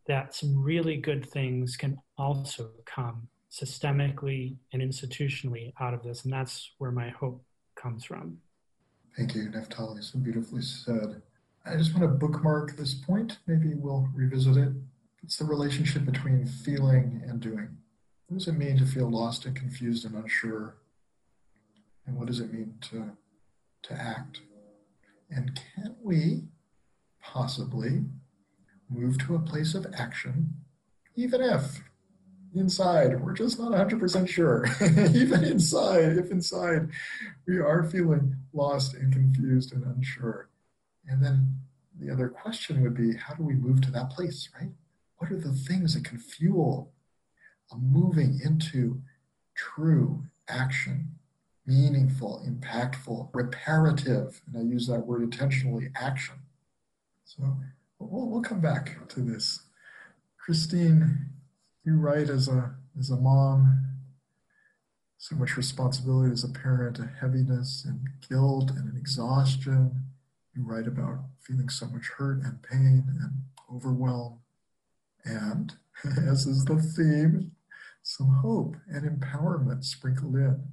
that 0.07 0.35
some 0.35 0.61
really 0.61 0.97
good 0.97 1.27
things 1.29 1.75
can 1.75 1.97
also 2.17 2.69
come 2.85 3.27
systemically 3.51 4.55
and 4.71 4.81
institutionally 4.81 5.73
out 5.79 5.93
of 5.93 6.03
this. 6.03 6.23
And 6.23 6.33
that's 6.33 6.71
where 6.77 6.91
my 6.91 7.09
hope 7.09 7.43
comes 7.75 8.05
from. 8.05 8.37
Thank 9.17 9.33
you 9.33 9.49
naftali 9.49 10.03
so 10.03 10.19
beautifully 10.19 10.61
said. 10.61 11.21
I 11.65 11.77
just 11.77 11.93
want 11.95 12.03
to 12.03 12.09
bookmark 12.09 12.75
this 12.75 12.93
point. 12.93 13.39
Maybe 13.47 13.73
we'll 13.73 14.07
revisit 14.13 14.57
it. 14.57 14.73
It's 15.23 15.37
the 15.37 15.45
relationship 15.45 16.05
between 16.05 16.45
feeling 16.45 17.23
and 17.27 17.39
doing 17.39 17.69
what 18.27 18.37
does 18.37 18.47
it 18.47 18.57
mean 18.57 18.77
to 18.77 18.85
feel 18.85 19.09
lost 19.09 19.45
and 19.45 19.55
confused 19.55 20.05
and 20.05 20.15
unsure 20.15 20.75
and 22.05 22.17
what 22.17 22.27
does 22.27 22.39
it 22.39 22.53
mean 22.53 22.75
to 22.81 23.11
to 23.83 23.93
act 23.93 24.41
and 25.29 25.59
can 25.75 25.95
we 26.01 26.43
possibly 27.21 28.03
move 28.89 29.17
to 29.19 29.35
a 29.35 29.39
place 29.39 29.73
of 29.73 29.87
action, 29.97 30.53
even 31.15 31.41
if 31.41 31.81
inside 32.53 33.19
we're 33.19 33.33
just 33.33 33.59
not 33.59 33.71
100% 33.71 34.27
sure? 34.27 34.65
even 35.13 35.43
inside, 35.43 36.17
if 36.17 36.31
inside 36.31 36.89
we 37.47 37.57
are 37.57 37.83
feeling 37.83 38.35
lost 38.53 38.93
and 38.93 39.11
confused 39.11 39.73
and 39.73 39.83
unsure. 39.83 40.49
And 41.07 41.23
then 41.23 41.59
the 41.99 42.11
other 42.11 42.29
question 42.29 42.81
would 42.83 42.95
be 42.95 43.15
how 43.15 43.33
do 43.33 43.43
we 43.43 43.53
move 43.55 43.81
to 43.81 43.91
that 43.91 44.11
place, 44.11 44.49
right? 44.59 44.71
What 45.17 45.31
are 45.31 45.39
the 45.39 45.53
things 45.53 45.95
that 45.95 46.05
can 46.05 46.19
fuel 46.19 46.91
moving 47.73 48.39
into 48.43 49.01
true 49.55 50.23
action 50.47 51.15
meaningful, 51.65 52.43
impactful, 52.47 53.29
reparative, 53.33 54.41
and 54.47 54.57
I 54.57 54.61
use 54.61 54.87
that 54.87 55.05
word 55.05 55.23
intentionally, 55.23 55.89
action. 55.95 56.35
So 57.23 57.43
we'll, 57.99 58.29
we'll 58.29 58.41
come 58.41 58.61
back 58.61 59.07
to 59.09 59.21
this. 59.21 59.61
Christine, 60.37 61.29
you 61.83 61.97
write 61.97 62.29
as 62.29 62.47
a 62.47 62.75
as 62.97 63.09
a 63.09 63.17
mom, 63.17 63.83
so 65.17 65.35
much 65.35 65.57
responsibility 65.57 66.31
as 66.31 66.43
a 66.43 66.49
parent, 66.49 66.99
a 66.99 67.09
heaviness 67.19 67.83
and 67.85 68.07
guilt 68.29 68.69
and 68.69 68.93
an 68.93 68.97
exhaustion. 68.97 70.03
You 70.55 70.63
write 70.63 70.87
about 70.87 71.25
feeling 71.41 71.69
so 71.69 71.87
much 71.87 72.09
hurt 72.17 72.41
and 72.43 72.61
pain 72.61 73.03
and 73.19 73.43
overwhelm. 73.73 74.39
And, 75.25 75.73
as 76.27 76.45
is 76.45 76.65
the 76.65 76.77
theme, 76.77 77.51
some 78.01 78.27
hope 78.27 78.75
and 78.87 79.19
empowerment 79.19 79.83
sprinkled 79.83 80.35
in 80.35 80.63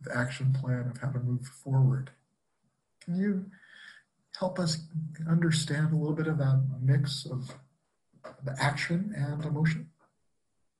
the 0.00 0.16
action 0.16 0.52
plan 0.52 0.90
of 0.90 0.98
how 0.98 1.10
to 1.10 1.20
move 1.20 1.46
forward. 1.46 2.10
Can 3.04 3.16
you 3.16 3.46
help 4.38 4.58
us 4.58 4.86
understand 5.28 5.92
a 5.92 5.96
little 5.96 6.14
bit 6.14 6.26
of 6.26 6.38
that 6.38 6.66
mix 6.80 7.26
of 7.26 7.54
the 8.44 8.56
action 8.60 9.12
and 9.16 9.44
emotion? 9.44 9.90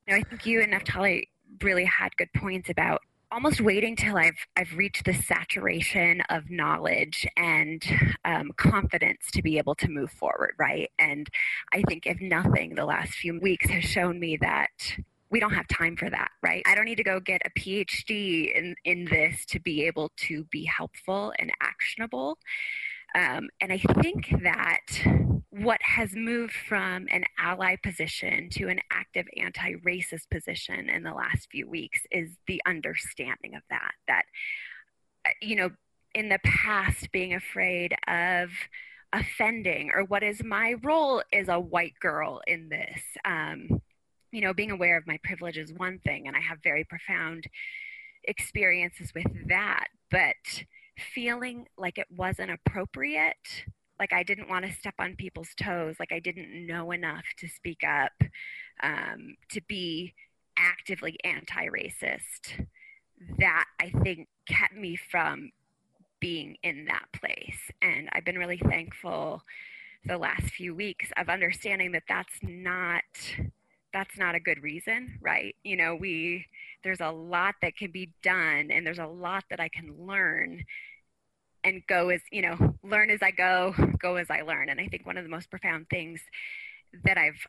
I 0.07 0.23
think 0.23 0.45
you 0.45 0.61
and 0.61 0.73
Naftali 0.73 1.27
really 1.61 1.85
had 1.85 2.15
good 2.17 2.29
points 2.35 2.69
about 2.69 3.01
almost 3.31 3.61
waiting 3.61 3.95
till 3.95 4.17
I've 4.17 4.45
I've 4.57 4.75
reached 4.75 5.05
the 5.05 5.13
saturation 5.13 6.21
of 6.29 6.49
knowledge 6.49 7.25
and 7.37 7.83
um, 8.25 8.51
confidence 8.57 9.31
to 9.33 9.41
be 9.41 9.57
able 9.57 9.75
to 9.75 9.87
move 9.87 10.11
forward, 10.11 10.53
right? 10.59 10.89
And 10.99 11.27
I 11.73 11.81
think 11.83 12.05
if 12.05 12.19
nothing, 12.19 12.75
the 12.75 12.85
last 12.85 13.13
few 13.13 13.39
weeks 13.39 13.69
has 13.69 13.83
shown 13.83 14.19
me 14.19 14.37
that 14.41 14.97
we 15.29 15.39
don't 15.39 15.53
have 15.53 15.67
time 15.69 15.95
for 15.95 16.09
that, 16.09 16.29
right? 16.43 16.61
I 16.65 16.75
don't 16.75 16.85
need 16.85 16.97
to 16.97 17.03
go 17.03 17.21
get 17.21 17.41
a 17.45 17.59
PhD 17.59 18.53
in, 18.53 18.75
in 18.83 19.05
this 19.05 19.45
to 19.45 19.61
be 19.61 19.85
able 19.85 20.11
to 20.17 20.43
be 20.51 20.65
helpful 20.65 21.33
and 21.39 21.51
actionable. 21.61 22.37
Um, 23.15 23.49
and 23.61 23.71
I 23.71 23.77
think 24.01 24.33
that 24.43 24.81
what 25.51 25.81
has 25.81 26.15
moved 26.15 26.53
from 26.53 27.07
an 27.11 27.25
ally 27.37 27.75
position 27.75 28.49
to 28.49 28.69
an 28.69 28.79
active 28.91 29.27
anti 29.37 29.75
racist 29.85 30.29
position 30.31 30.89
in 30.89 31.03
the 31.03 31.13
last 31.13 31.49
few 31.51 31.69
weeks 31.69 32.01
is 32.09 32.31
the 32.47 32.61
understanding 32.65 33.55
of 33.55 33.61
that. 33.69 33.91
That, 34.07 34.23
uh, 35.25 35.31
you 35.41 35.55
know, 35.57 35.71
in 36.15 36.29
the 36.29 36.39
past, 36.43 37.11
being 37.11 37.33
afraid 37.33 37.93
of 38.07 38.49
offending 39.13 39.91
or 39.93 40.03
what 40.05 40.23
is 40.23 40.43
my 40.43 40.75
role 40.83 41.21
as 41.33 41.49
a 41.49 41.59
white 41.59 41.95
girl 41.99 42.41
in 42.47 42.69
this. 42.69 43.01
Um, 43.25 43.81
you 44.31 44.41
know, 44.41 44.53
being 44.53 44.71
aware 44.71 44.97
of 44.97 45.05
my 45.05 45.19
privilege 45.23 45.57
is 45.57 45.73
one 45.73 45.99
thing, 45.99 46.27
and 46.27 46.37
I 46.37 46.39
have 46.39 46.59
very 46.63 46.85
profound 46.85 47.45
experiences 48.23 49.11
with 49.13 49.27
that, 49.49 49.87
but 50.09 50.63
feeling 51.13 51.67
like 51.77 51.97
it 51.97 52.07
wasn't 52.09 52.51
appropriate, 52.51 53.65
like 54.01 54.13
I 54.13 54.23
didn't 54.23 54.49
want 54.49 54.65
to 54.65 54.71
step 54.71 54.95
on 54.97 55.15
people's 55.15 55.53
toes, 55.55 55.97
like 55.99 56.11
I 56.11 56.19
didn't 56.19 56.65
know 56.65 56.89
enough 56.89 57.23
to 57.37 57.47
speak 57.47 57.83
up, 57.87 58.11
um, 58.81 59.37
to 59.51 59.61
be 59.61 60.15
actively 60.57 61.17
anti 61.23 61.67
racist, 61.67 62.65
that 63.37 63.65
I 63.79 63.91
think 64.03 64.27
kept 64.47 64.75
me 64.75 64.95
from 64.95 65.51
being 66.19 66.57
in 66.63 66.85
that 66.85 67.05
place. 67.13 67.59
And 67.83 68.09
I've 68.11 68.25
been 68.25 68.39
really 68.39 68.57
thankful 68.57 69.43
the 70.03 70.17
last 70.17 70.49
few 70.49 70.73
weeks 70.73 71.11
of 71.15 71.29
understanding 71.29 71.91
that 71.91 72.03
that's 72.09 72.39
not 72.41 73.03
that's 73.93 74.17
not 74.17 74.33
a 74.35 74.39
good 74.39 74.63
reason, 74.63 75.19
right? 75.21 75.53
You 75.63 75.77
know, 75.77 75.95
we 75.95 76.47
there's 76.83 77.01
a 77.01 77.11
lot 77.11 77.53
that 77.61 77.77
can 77.77 77.91
be 77.91 78.13
done 78.23 78.71
and 78.71 78.83
there's 78.83 78.97
a 78.97 79.05
lot 79.05 79.43
that 79.51 79.59
I 79.59 79.69
can 79.69 79.93
learn 80.07 80.63
and 81.63 81.81
go 81.87 82.09
as, 82.09 82.21
you 82.31 82.41
know, 82.41 82.75
learn 82.83 83.09
as 83.09 83.19
I 83.21 83.31
go, 83.31 83.73
go 83.99 84.15
as 84.15 84.29
I 84.29 84.41
learn. 84.41 84.69
And 84.69 84.79
I 84.79 84.87
think 84.87 85.05
one 85.05 85.17
of 85.17 85.23
the 85.23 85.29
most 85.29 85.49
profound 85.49 85.87
things 85.89 86.21
that 87.03 87.17
I've 87.17 87.45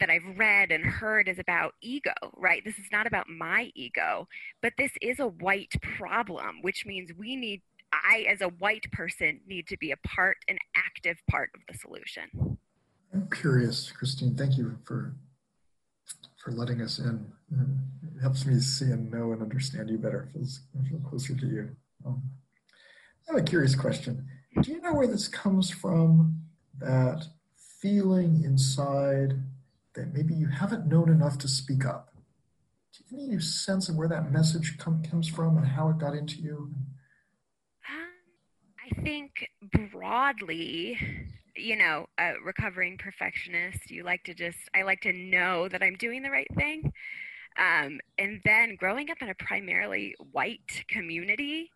that 0.00 0.10
I've 0.10 0.36
read 0.36 0.72
and 0.72 0.84
heard 0.84 1.28
is 1.28 1.38
about 1.38 1.74
ego, 1.80 2.14
right? 2.36 2.62
This 2.64 2.78
is 2.78 2.86
not 2.90 3.06
about 3.06 3.28
my 3.28 3.70
ego, 3.76 4.26
but 4.60 4.72
this 4.76 4.90
is 5.00 5.20
a 5.20 5.28
white 5.28 5.72
problem, 5.96 6.62
which 6.62 6.84
means 6.84 7.12
we 7.16 7.36
need 7.36 7.62
I 7.92 8.26
as 8.28 8.40
a 8.40 8.48
white 8.48 8.90
person 8.90 9.40
need 9.46 9.68
to 9.68 9.76
be 9.76 9.92
a 9.92 9.96
part 9.98 10.38
an 10.48 10.58
active 10.76 11.18
part 11.30 11.50
of 11.54 11.60
the 11.68 11.78
solution. 11.78 12.58
I'm 13.12 13.28
curious, 13.30 13.92
Christine, 13.92 14.34
thank 14.34 14.58
you 14.58 14.76
for 14.84 15.14
for 16.42 16.50
letting 16.50 16.82
us 16.82 16.98
in. 16.98 17.32
It 17.52 18.20
helps 18.20 18.44
me 18.44 18.58
see 18.60 18.86
and 18.86 19.10
know 19.10 19.32
and 19.32 19.40
understand 19.40 19.88
you 19.88 19.96
better. 19.96 20.28
Feels, 20.32 20.60
feel 20.88 20.98
closer 20.98 21.34
to 21.34 21.46
you. 21.46 21.70
Um, 22.04 22.22
I 23.28 23.32
have 23.32 23.42
a 23.42 23.44
curious 23.44 23.74
question. 23.74 24.26
Do 24.62 24.70
you 24.70 24.80
know 24.80 24.92
where 24.94 25.06
this 25.06 25.28
comes 25.28 25.70
from? 25.70 26.40
That 26.78 27.24
feeling 27.56 28.42
inside 28.44 29.34
that 29.94 30.12
maybe 30.12 30.34
you 30.34 30.48
haven't 30.48 30.86
known 30.86 31.08
enough 31.08 31.38
to 31.38 31.48
speak 31.48 31.84
up. 31.84 32.10
Do 32.92 33.16
you 33.16 33.20
have 33.20 33.28
any 33.30 33.40
sense 33.40 33.88
of 33.88 33.96
where 33.96 34.08
that 34.08 34.32
message 34.32 34.76
come, 34.78 35.02
comes 35.02 35.28
from 35.28 35.56
and 35.56 35.66
how 35.66 35.88
it 35.88 35.98
got 35.98 36.14
into 36.14 36.40
you? 36.40 36.74
Um, 37.88 38.10
I 38.84 39.02
think 39.02 39.48
broadly, 39.92 40.98
you 41.56 41.76
know, 41.76 42.06
a 42.18 42.34
recovering 42.44 42.98
perfectionist, 42.98 43.90
you 43.90 44.02
like 44.02 44.24
to 44.24 44.34
just, 44.34 44.58
I 44.74 44.82
like 44.82 45.00
to 45.02 45.12
know 45.12 45.68
that 45.68 45.82
I'm 45.82 45.96
doing 45.96 46.22
the 46.22 46.30
right 46.30 46.52
thing. 46.56 46.92
Um, 47.56 48.00
and 48.18 48.40
then 48.44 48.74
growing 48.76 49.10
up 49.10 49.18
in 49.20 49.28
a 49.28 49.34
primarily 49.34 50.14
white 50.32 50.84
community 50.88 51.70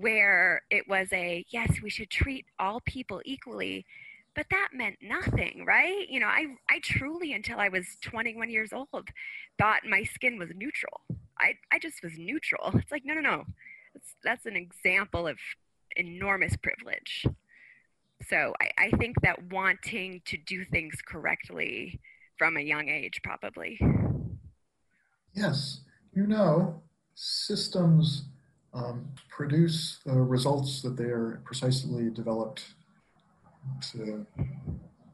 where 0.00 0.62
it 0.70 0.88
was 0.88 1.08
a 1.12 1.44
yes, 1.50 1.80
we 1.82 1.90
should 1.90 2.10
treat 2.10 2.46
all 2.58 2.80
people 2.80 3.20
equally, 3.24 3.84
but 4.34 4.46
that 4.50 4.68
meant 4.72 4.96
nothing, 5.02 5.64
right? 5.66 6.08
You 6.08 6.20
know, 6.20 6.26
I, 6.26 6.46
I 6.70 6.78
truly, 6.82 7.32
until 7.32 7.58
I 7.58 7.68
was 7.68 7.86
21 8.02 8.50
years 8.50 8.72
old, 8.72 9.08
thought 9.58 9.80
my 9.88 10.04
skin 10.04 10.38
was 10.38 10.50
neutral. 10.54 11.00
I, 11.40 11.54
I 11.72 11.78
just 11.78 12.02
was 12.02 12.12
neutral. 12.16 12.70
It's 12.74 12.92
like, 12.92 13.04
no, 13.04 13.14
no, 13.14 13.20
no. 13.20 13.44
That's, 13.94 14.14
that's 14.22 14.46
an 14.46 14.56
example 14.56 15.26
of 15.26 15.38
enormous 15.96 16.56
privilege. 16.56 17.26
So 18.28 18.54
I, 18.60 18.86
I 18.86 18.90
think 18.96 19.20
that 19.22 19.50
wanting 19.50 20.22
to 20.26 20.36
do 20.36 20.64
things 20.64 20.96
correctly 21.06 22.00
from 22.38 22.56
a 22.56 22.60
young 22.60 22.88
age, 22.88 23.20
probably. 23.24 23.80
Yes. 25.32 25.80
You 26.12 26.26
know, 26.26 26.82
systems 27.14 28.24
um, 28.78 29.08
produce 29.28 29.98
the 30.04 30.12
results 30.12 30.82
that 30.82 30.96
they 30.96 31.04
are 31.04 31.42
precisely 31.44 32.10
developed 32.10 32.64
to, 33.92 34.26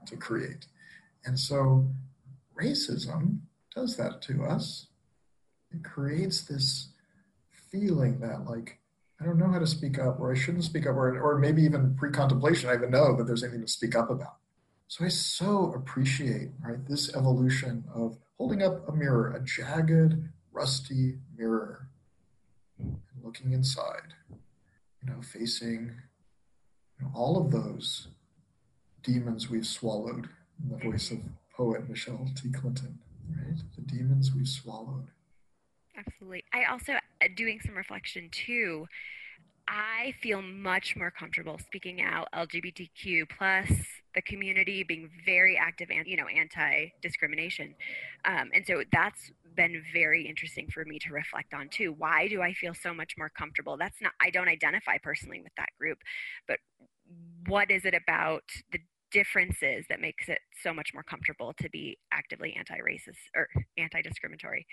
to 0.06 0.16
create. 0.16 0.66
And 1.24 1.38
so 1.38 1.88
racism 2.60 3.38
does 3.74 3.96
that 3.96 4.20
to 4.22 4.44
us. 4.44 4.88
It 5.72 5.82
creates 5.82 6.42
this 6.42 6.88
feeling 7.70 8.20
that, 8.20 8.44
like, 8.44 8.78
I 9.20 9.24
don't 9.24 9.38
know 9.38 9.50
how 9.50 9.58
to 9.58 9.66
speak 9.66 9.98
up, 9.98 10.20
or 10.20 10.32
I 10.32 10.36
shouldn't 10.36 10.64
speak 10.64 10.86
up, 10.86 10.96
or, 10.96 11.18
or 11.18 11.38
maybe 11.38 11.62
even 11.62 11.94
pre 11.96 12.10
contemplation, 12.10 12.68
I 12.68 12.74
even 12.74 12.90
know 12.90 13.16
that 13.16 13.24
there's 13.26 13.42
anything 13.42 13.62
to 13.62 13.68
speak 13.68 13.96
up 13.96 14.10
about. 14.10 14.36
So 14.88 15.04
I 15.04 15.08
so 15.08 15.72
appreciate, 15.74 16.50
right, 16.62 16.86
this 16.86 17.14
evolution 17.16 17.84
of 17.94 18.18
holding 18.36 18.62
up 18.62 18.88
a 18.88 18.92
mirror, 18.92 19.32
a 19.32 19.42
jagged, 19.42 20.28
rusty 20.52 21.18
mirror, 21.36 21.88
looking 23.24 23.52
inside, 23.52 24.14
you 24.30 25.10
know, 25.10 25.22
facing 25.22 25.92
you 26.98 27.06
know, 27.06 27.10
all 27.14 27.40
of 27.40 27.50
those 27.50 28.08
demons 29.02 29.50
we've 29.50 29.66
swallowed, 29.66 30.28
in 30.62 30.70
the 30.70 30.76
voice 30.76 31.10
of 31.10 31.18
poet 31.56 31.88
Michelle 31.88 32.26
T. 32.36 32.50
Clinton, 32.50 32.98
right? 33.30 33.58
The 33.76 33.82
demons 33.82 34.32
we've 34.34 34.48
swallowed. 34.48 35.08
Absolutely. 35.96 36.44
I 36.52 36.64
also, 36.70 36.94
uh, 36.94 37.28
doing 37.36 37.60
some 37.64 37.76
reflection 37.76 38.28
too, 38.30 38.86
I 39.66 40.14
feel 40.22 40.42
much 40.42 40.94
more 40.96 41.10
comfortable 41.10 41.58
speaking 41.58 42.02
out 42.02 42.28
LGBTQ 42.34 43.28
plus 43.30 43.70
the 44.14 44.22
community 44.22 44.82
being 44.82 45.10
very 45.24 45.56
active 45.56 45.88
and 45.90 46.06
you 46.06 46.16
know 46.16 46.26
anti-discrimination, 46.26 47.74
um, 48.24 48.50
and 48.54 48.64
so 48.66 48.82
that's 48.92 49.32
been 49.54 49.82
very 49.92 50.26
interesting 50.26 50.68
for 50.72 50.84
me 50.84 50.98
to 51.00 51.12
reflect 51.12 51.54
on 51.54 51.68
too. 51.68 51.94
Why 51.96 52.28
do 52.28 52.42
I 52.42 52.52
feel 52.52 52.74
so 52.74 52.92
much 52.92 53.14
more 53.16 53.30
comfortable? 53.30 53.76
That's 53.76 54.00
not 54.00 54.12
I 54.20 54.30
don't 54.30 54.48
identify 54.48 54.98
personally 54.98 55.40
with 55.42 55.52
that 55.56 55.70
group, 55.78 55.98
but 56.46 56.58
what 57.46 57.70
is 57.70 57.84
it 57.84 57.94
about 57.94 58.44
the 58.72 58.80
differences 59.14 59.86
that 59.88 60.00
makes 60.00 60.28
it 60.28 60.40
so 60.60 60.74
much 60.74 60.92
more 60.92 61.04
comfortable 61.04 61.54
to 61.56 61.70
be 61.70 61.96
actively 62.12 62.52
anti-racist 62.58 63.30
or 63.36 63.48
anti-discriminatory 63.78 64.66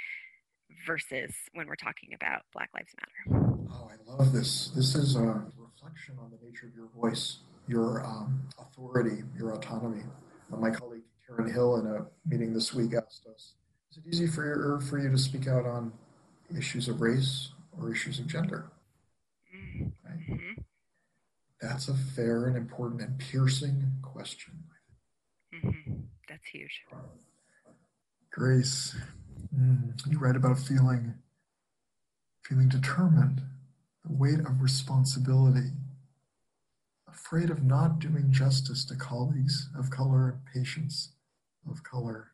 versus 0.86 1.32
when 1.54 1.68
we're 1.68 1.76
talking 1.76 2.10
about 2.16 2.42
Black 2.52 2.70
Lives 2.74 2.92
Matter. 2.98 3.54
Oh, 3.72 3.90
I 3.92 4.12
love 4.12 4.34
this. 4.34 4.72
This 4.76 4.96
is 4.96 5.16
a 5.16 5.44
reflection 5.58 6.16
on 6.20 6.32
the 6.32 6.44
nature 6.44 6.68
of 6.68 6.76
your 6.76 6.88
voice, 6.96 7.40
your 7.68 8.04
um, 8.04 8.42
authority, 8.58 9.24
your 9.38 9.54
autonomy. 9.54 10.04
Uh, 10.52 10.58
my 10.58 10.72
colleague 10.72 11.04
Karen 11.28 11.54
Hill, 11.54 11.78
in 11.78 11.86
a 11.86 12.06
meeting 12.28 12.54
this 12.54 12.74
week, 12.74 12.94
asked 12.96 13.28
us 13.28 13.54
Is 13.92 13.98
it 13.98 14.04
easy 14.08 14.28
for, 14.28 14.46
your, 14.46 14.80
for 14.80 15.00
you 15.00 15.10
to 15.10 15.18
speak 15.18 15.48
out 15.48 15.66
on 15.66 15.92
issues 16.58 16.88
of 16.88 17.02
race 17.02 17.50
or 17.78 17.92
issues 17.92 18.20
of 18.20 18.28
gender? 18.28 18.72
Mm-hmm. 19.54 20.62
That's 21.62 21.90
a 21.90 21.94
fair 21.94 22.48
and 22.48 22.58
important 22.58 23.02
and 23.02 23.20
piercing 23.20 23.84
question. 24.02 24.54
Mm-hmm. 25.54 25.94
That's 26.28 26.48
huge. 26.48 26.82
Grace, 28.32 28.96
mm, 29.56 29.94
you 30.10 30.18
write 30.18 30.38
about 30.38 30.58
feeling, 30.58 31.16
feeling 32.44 32.70
determined, 32.70 33.42
the 34.06 34.14
weight 34.14 34.40
of 34.40 34.62
responsibility, 34.62 35.72
afraid 37.08 37.50
of 37.50 37.64
not 37.64 38.00
doing 38.00 38.32
justice 38.32 38.86
to 38.86 38.96
colleagues 38.96 39.70
of 39.78 39.90
color 39.90 40.30
and 40.30 40.40
patients 40.54 41.10
of 41.70 41.84
color. 41.84 42.32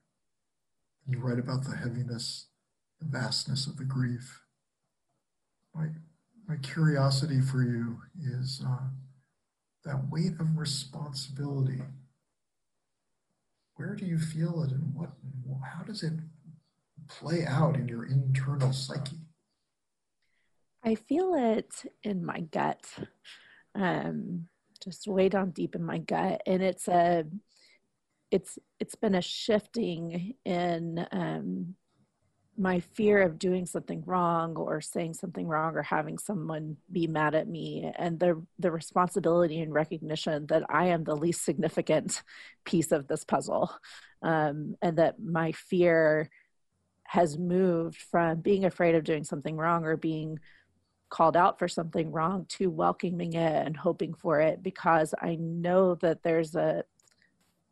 You 1.08 1.20
write 1.20 1.40
about 1.40 1.64
the 1.64 1.76
heaviness, 1.76 2.48
the 3.00 3.08
vastness 3.08 3.66
of 3.68 3.78
the 3.78 3.86
grief. 3.86 4.42
My, 5.74 5.88
my 6.48 6.58
curiosity 6.58 7.42
for 7.42 7.64
you 7.64 8.02
is. 8.20 8.62
Uh, 8.66 8.90
that 9.88 10.10
weight 10.10 10.34
of 10.40 10.58
responsibility 10.58 11.82
where 13.76 13.96
do 13.96 14.06
you 14.06 14.20
feel 14.20 14.64
it 14.64 14.72
and 14.72 14.94
what 14.94 15.12
how 15.64 15.82
does 15.84 16.04
it 16.04 16.14
play 17.08 17.46
out 17.46 17.76
in 17.76 17.88
your 17.88 18.06
internal 18.06 18.74
psyche 18.74 19.22
i 20.84 20.94
feel 20.94 21.34
it 21.36 21.86
in 22.04 22.24
my 22.24 22.42
gut 22.42 22.86
um, 23.76 24.48
just 24.84 25.08
way 25.08 25.30
down 25.30 25.52
deep 25.52 25.74
in 25.74 25.84
my 25.84 26.00
gut 26.00 26.42
and 26.46 26.62
it's 26.62 26.90
a 26.90 27.24
it's 28.32 28.60
it's 28.80 28.96
been 28.96 29.16
a 29.16 29.22
shifting 29.22 30.34
in 30.46 31.06
um, 31.12 31.76
my 32.58 32.80
fear 32.80 33.22
of 33.22 33.38
doing 33.38 33.66
something 33.66 34.04
wrong 34.06 34.56
or 34.56 34.82
saying 34.82 35.14
something 35.14 35.48
wrong 35.48 35.76
or 35.76 35.84
having 35.84 36.18
someone 36.18 36.76
be 36.92 37.06
mad 37.08 37.36
at 37.36 37.48
me 37.48 37.92
and 37.98 38.20
the 38.20 38.42
the 38.60 38.72
responsibility 38.72 39.62
and 39.62 39.74
recognition 39.74 40.48
that 40.48 40.64
I 40.70 40.88
am 40.88 41.04
the 41.04 41.16
least 41.16 41.46
significant 41.46 42.24
piece 42.66 42.92
of 42.92 43.08
this 43.08 43.24
puzzle. 43.24 43.72
Um, 44.24 44.76
and 44.82 44.98
that 44.98 45.20
my 45.20 45.52
fear 45.52 46.32
has 47.04 47.38
moved 47.38 48.02
from 48.02 48.42
being 48.42 48.66
afraid 48.66 48.96
of 48.96 49.04
doing 49.04 49.24
something 49.24 49.56
wrong 49.56 49.86
or 49.86 49.96
being 49.96 50.40
called 51.10 51.38
out 51.38 51.58
for 51.60 51.68
something 51.68 52.12
wrong 52.12 52.46
to 52.50 52.70
welcoming 52.70 53.34
it 53.34 53.66
and 53.66 53.78
hoping 53.78 54.14
for 54.14 54.42
it 54.42 54.62
because 54.62 55.14
I 55.22 55.36
know 55.36 55.96
that 55.96 56.24
there's 56.24 56.56
a 56.56 56.84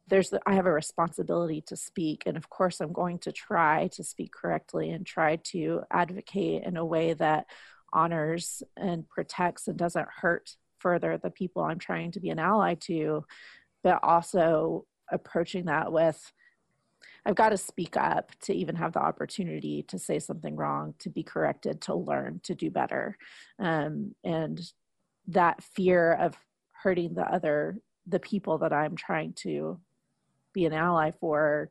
there's 0.08 0.34
i 0.46 0.54
have 0.54 0.66
a 0.66 0.72
responsibility 0.72 1.62
to 1.62 1.76
speak 1.76 2.24
and 2.26 2.38
of 2.38 2.50
course 2.50 2.80
i'm 2.80 2.94
going 2.94 3.18
to 3.20 3.32
try 3.32 3.88
to 3.88 4.04
speak 4.04 4.32
correctly 4.32 4.92
and 4.92 5.06
try 5.06 5.36
to 5.38 5.82
advocate 5.92 6.64
in 6.64 6.78
a 6.78 6.86
way 6.86 7.14
that 7.14 7.46
honors 7.94 8.62
and 8.78 9.08
protects 9.08 9.68
and 9.68 9.78
doesn't 9.78 10.08
hurt 10.22 10.56
further 10.80 11.18
the 11.18 11.30
people 11.30 11.64
i'm 11.64 11.80
trying 11.80 12.12
to 12.12 12.20
be 12.20 12.30
an 12.30 12.40
ally 12.40 12.76
to 12.76 13.24
but 13.84 14.00
also 14.04 14.86
approaching 15.12 15.66
that 15.66 15.92
with 15.92 16.32
I've 17.26 17.36
got 17.36 17.50
to 17.50 17.58
speak 17.58 17.98
up 17.98 18.32
to 18.42 18.54
even 18.54 18.76
have 18.76 18.94
the 18.94 19.00
opportunity 19.00 19.84
to 19.88 19.98
say 19.98 20.20
something 20.20 20.56
wrong, 20.56 20.94
to 21.00 21.10
be 21.10 21.24
corrected, 21.24 21.82
to 21.82 21.96
learn, 21.96 22.40
to 22.44 22.54
do 22.54 22.70
better. 22.70 23.18
Um, 23.58 24.14
and 24.24 24.62
that 25.28 25.64
fear 25.64 26.14
of 26.14 26.38
hurting 26.72 27.16
the 27.16 27.24
other, 27.24 27.80
the 28.06 28.20
people 28.20 28.60
that 28.60 28.72
I'm 28.72 28.96
trying 28.96 29.34
to 29.38 29.80
be 30.56 30.66
an 30.66 30.74
ally 30.74 31.12
for 31.20 31.70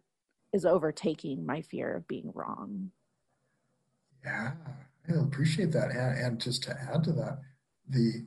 is 0.52 0.64
overtaking 0.64 1.44
my 1.44 1.62
fear 1.62 1.96
of 1.96 2.06
being 2.06 2.30
wrong. 2.32 2.90
Yeah, 4.24 4.52
I 5.08 5.12
appreciate 5.20 5.72
that. 5.72 5.90
And, 5.90 6.18
and 6.18 6.40
just 6.40 6.62
to 6.64 6.70
add 6.70 7.02
to 7.04 7.12
that, 7.12 7.38
the 7.88 8.26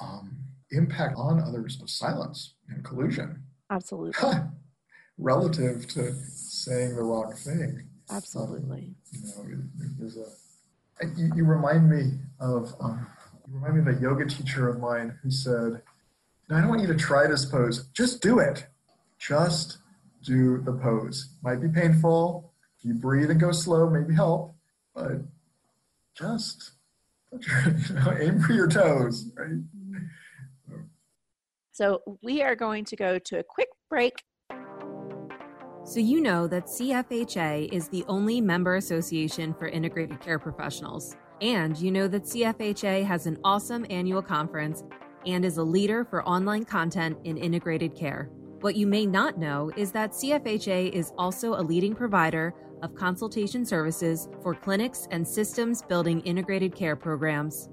um, 0.00 0.36
impact 0.70 1.14
on 1.16 1.40
others 1.40 1.80
of 1.80 1.88
silence 1.88 2.54
and 2.68 2.84
collusion. 2.84 3.42
Absolutely. 3.70 4.30
Relative 5.18 5.88
to 5.88 6.14
saying 6.26 6.96
the 6.96 7.02
wrong 7.02 7.32
thing. 7.32 7.88
Absolutely. 8.10 8.94
Um, 9.38 9.70
you 9.98 10.10
know, 10.10 10.24
a, 11.00 11.06
you, 11.16 11.32
you 11.36 11.44
remind 11.44 11.88
me 11.88 12.18
of, 12.40 12.74
um, 12.80 13.06
you 13.48 13.54
remind 13.54 13.84
me 13.84 13.92
of 13.92 13.98
a 13.98 14.00
yoga 14.00 14.26
teacher 14.26 14.68
of 14.68 14.80
mine 14.80 15.18
who 15.22 15.30
said, 15.30 15.82
I 16.50 16.60
don't 16.60 16.68
want 16.68 16.80
you 16.80 16.88
to 16.88 16.96
try 16.96 17.28
this 17.28 17.44
pose, 17.44 17.86
just 17.94 18.20
do 18.20 18.40
it 18.40 18.66
just 19.20 19.78
do 20.24 20.58
the 20.62 20.72
pose. 20.72 21.36
Might 21.42 21.60
be 21.60 21.68
painful. 21.68 22.52
If 22.78 22.86
you 22.86 22.94
breathe 22.94 23.30
and 23.30 23.38
go 23.38 23.52
slow, 23.52 23.88
maybe 23.88 24.14
help, 24.14 24.54
but 24.94 25.20
just 26.16 26.72
you 27.32 27.94
know, 27.94 28.16
aim 28.18 28.40
for 28.40 28.52
your 28.52 28.66
toes, 28.66 29.30
right? 29.36 29.60
So 31.72 32.02
we 32.22 32.42
are 32.42 32.56
going 32.56 32.84
to 32.86 32.96
go 32.96 33.18
to 33.18 33.38
a 33.38 33.42
quick 33.42 33.68
break. 33.88 34.14
So, 35.84 35.98
you 35.98 36.20
know 36.20 36.46
that 36.46 36.66
CFHA 36.66 37.72
is 37.72 37.88
the 37.88 38.04
only 38.06 38.40
member 38.40 38.76
association 38.76 39.54
for 39.54 39.66
integrated 39.66 40.20
care 40.20 40.38
professionals. 40.38 41.16
And 41.40 41.76
you 41.78 41.90
know 41.90 42.06
that 42.08 42.24
CFHA 42.24 43.06
has 43.06 43.26
an 43.26 43.38
awesome 43.44 43.86
annual 43.88 44.20
conference 44.20 44.84
and 45.26 45.42
is 45.44 45.56
a 45.56 45.62
leader 45.62 46.04
for 46.04 46.26
online 46.28 46.64
content 46.64 47.18
in 47.24 47.38
integrated 47.38 47.94
care. 47.94 48.30
What 48.60 48.76
you 48.76 48.86
may 48.86 49.06
not 49.06 49.38
know 49.38 49.70
is 49.74 49.90
that 49.92 50.12
CFHA 50.12 50.92
is 50.92 51.14
also 51.16 51.54
a 51.54 51.62
leading 51.62 51.94
provider 51.94 52.52
of 52.82 52.94
consultation 52.94 53.64
services 53.64 54.28
for 54.42 54.54
clinics 54.54 55.08
and 55.10 55.26
systems 55.26 55.80
building 55.80 56.20
integrated 56.20 56.74
care 56.74 56.94
programs. 56.94 57.70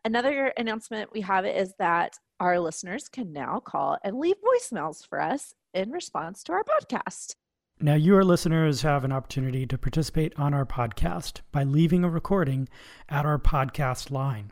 Another 0.09 0.47
announcement 0.57 1.13
we 1.13 1.21
have 1.21 1.45
is 1.45 1.75
that 1.79 2.19
our 2.41 2.59
listeners 2.61 3.11
can 3.11 3.31
now 3.31 3.61
call 3.61 3.99
and 4.03 4.19
leave 4.19 4.37
voicemails 4.41 5.07
for 5.07 5.21
us 5.21 5.53
in 5.75 5.91
response 5.91 6.43
to 6.45 6.53
our 6.53 6.65
podcast. 6.65 7.35
Now, 7.79 7.93
your 7.93 8.25
listeners 8.25 8.81
have 8.81 9.05
an 9.05 9.13
opportunity 9.13 9.67
to 9.67 9.77
participate 9.77 10.33
on 10.39 10.55
our 10.55 10.65
podcast 10.65 11.43
by 11.53 11.63
leaving 11.63 12.05
a 12.05 12.09
recording 12.09 12.71
at 13.11 13.27
our 13.27 13.39
podcast 13.39 14.11
line. 14.11 14.51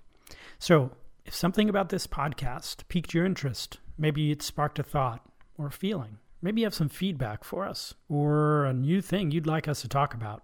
So, 0.58 0.90
if 1.24 1.34
something 1.34 1.70
about 1.70 1.88
this 1.88 2.06
podcast 2.06 2.86
piqued 2.88 3.14
your 3.14 3.24
interest, 3.24 3.78
maybe 3.96 4.30
it 4.30 4.42
sparked 4.42 4.78
a 4.78 4.82
thought 4.82 5.26
or 5.56 5.68
a 5.68 5.72
feeling, 5.72 6.18
maybe 6.42 6.60
you 6.60 6.66
have 6.66 6.74
some 6.74 6.90
feedback 6.90 7.44
for 7.44 7.64
us 7.64 7.94
or 8.10 8.66
a 8.66 8.74
new 8.74 9.00
thing 9.00 9.30
you'd 9.30 9.46
like 9.46 9.68
us 9.68 9.80
to 9.80 9.88
talk 9.88 10.12
about, 10.12 10.42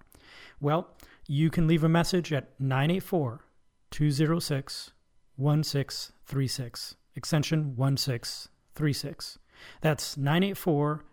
well, 0.59 0.89
you 1.29 1.51
can 1.51 1.67
leave 1.67 1.85
a 1.85 1.89
message 1.91 2.33
at 2.33 2.59
984 2.59 3.45
206 3.91 4.93
1636, 5.37 6.97
extension 7.15 7.77
1636. 7.77 9.39
That's 9.81 10.17
984 10.17 11.05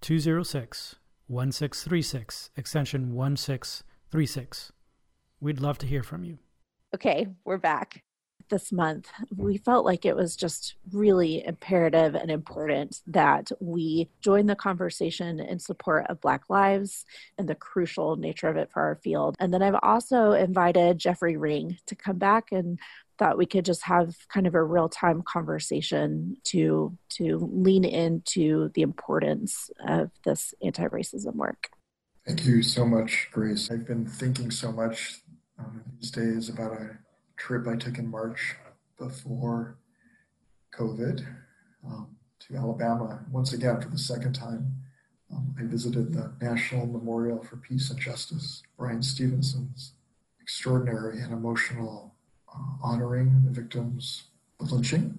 206 0.00 0.96
1636, 1.28 2.50
extension 2.56 3.14
1636. 3.14 4.72
We'd 5.40 5.60
love 5.60 5.78
to 5.78 5.86
hear 5.86 6.02
from 6.02 6.24
you. 6.24 6.38
Okay, 6.94 7.26
we're 7.44 7.58
back 7.58 8.04
this 8.48 8.72
month, 8.72 9.10
we 9.34 9.58
felt 9.58 9.84
like 9.84 10.04
it 10.04 10.16
was 10.16 10.36
just 10.36 10.74
really 10.92 11.44
imperative 11.44 12.14
and 12.14 12.30
important 12.30 13.00
that 13.06 13.50
we 13.60 14.08
join 14.20 14.46
the 14.46 14.54
conversation 14.54 15.40
in 15.40 15.58
support 15.58 16.06
of 16.08 16.20
Black 16.20 16.44
lives 16.48 17.04
and 17.38 17.48
the 17.48 17.54
crucial 17.54 18.16
nature 18.16 18.48
of 18.48 18.56
it 18.56 18.70
for 18.70 18.82
our 18.82 18.96
field. 18.96 19.36
And 19.38 19.52
then 19.52 19.62
I've 19.62 19.78
also 19.82 20.32
invited 20.32 20.98
Jeffrey 20.98 21.36
Ring 21.36 21.78
to 21.86 21.94
come 21.94 22.18
back 22.18 22.52
and 22.52 22.78
thought 23.18 23.38
we 23.38 23.46
could 23.46 23.64
just 23.64 23.82
have 23.82 24.14
kind 24.28 24.46
of 24.46 24.54
a 24.54 24.62
real-time 24.62 25.22
conversation 25.22 26.36
to 26.44 26.96
to 27.10 27.38
lean 27.52 27.84
into 27.84 28.70
the 28.74 28.82
importance 28.82 29.70
of 29.86 30.10
this 30.24 30.54
anti-racism 30.62 31.34
work. 31.34 31.70
Thank 32.26 32.44
you 32.44 32.62
so 32.62 32.84
much, 32.84 33.28
Grace. 33.30 33.70
I've 33.70 33.86
been 33.86 34.06
thinking 34.06 34.50
so 34.50 34.72
much 34.72 35.20
um, 35.58 35.82
these 36.00 36.10
days 36.10 36.48
about 36.48 36.72
a 36.72 36.98
trip 37.36 37.68
I 37.68 37.76
took 37.76 37.98
in 37.98 38.10
March 38.10 38.56
before 38.98 39.78
COVID 40.76 41.24
um, 41.86 42.16
to 42.40 42.56
Alabama. 42.56 43.24
Once 43.30 43.52
again, 43.52 43.80
for 43.80 43.88
the 43.88 43.98
second 43.98 44.34
time, 44.34 44.74
um, 45.32 45.54
I 45.58 45.62
visited 45.64 46.12
the 46.12 46.32
National 46.40 46.86
Memorial 46.86 47.42
for 47.42 47.56
Peace 47.56 47.90
and 47.90 47.98
Justice, 47.98 48.62
Bryan 48.76 49.02
Stevenson's 49.02 49.92
extraordinary 50.40 51.20
and 51.20 51.32
emotional 51.32 52.15
honoring 52.82 53.42
the 53.44 53.50
victims 53.50 54.24
of 54.60 54.72
lynching. 54.72 55.18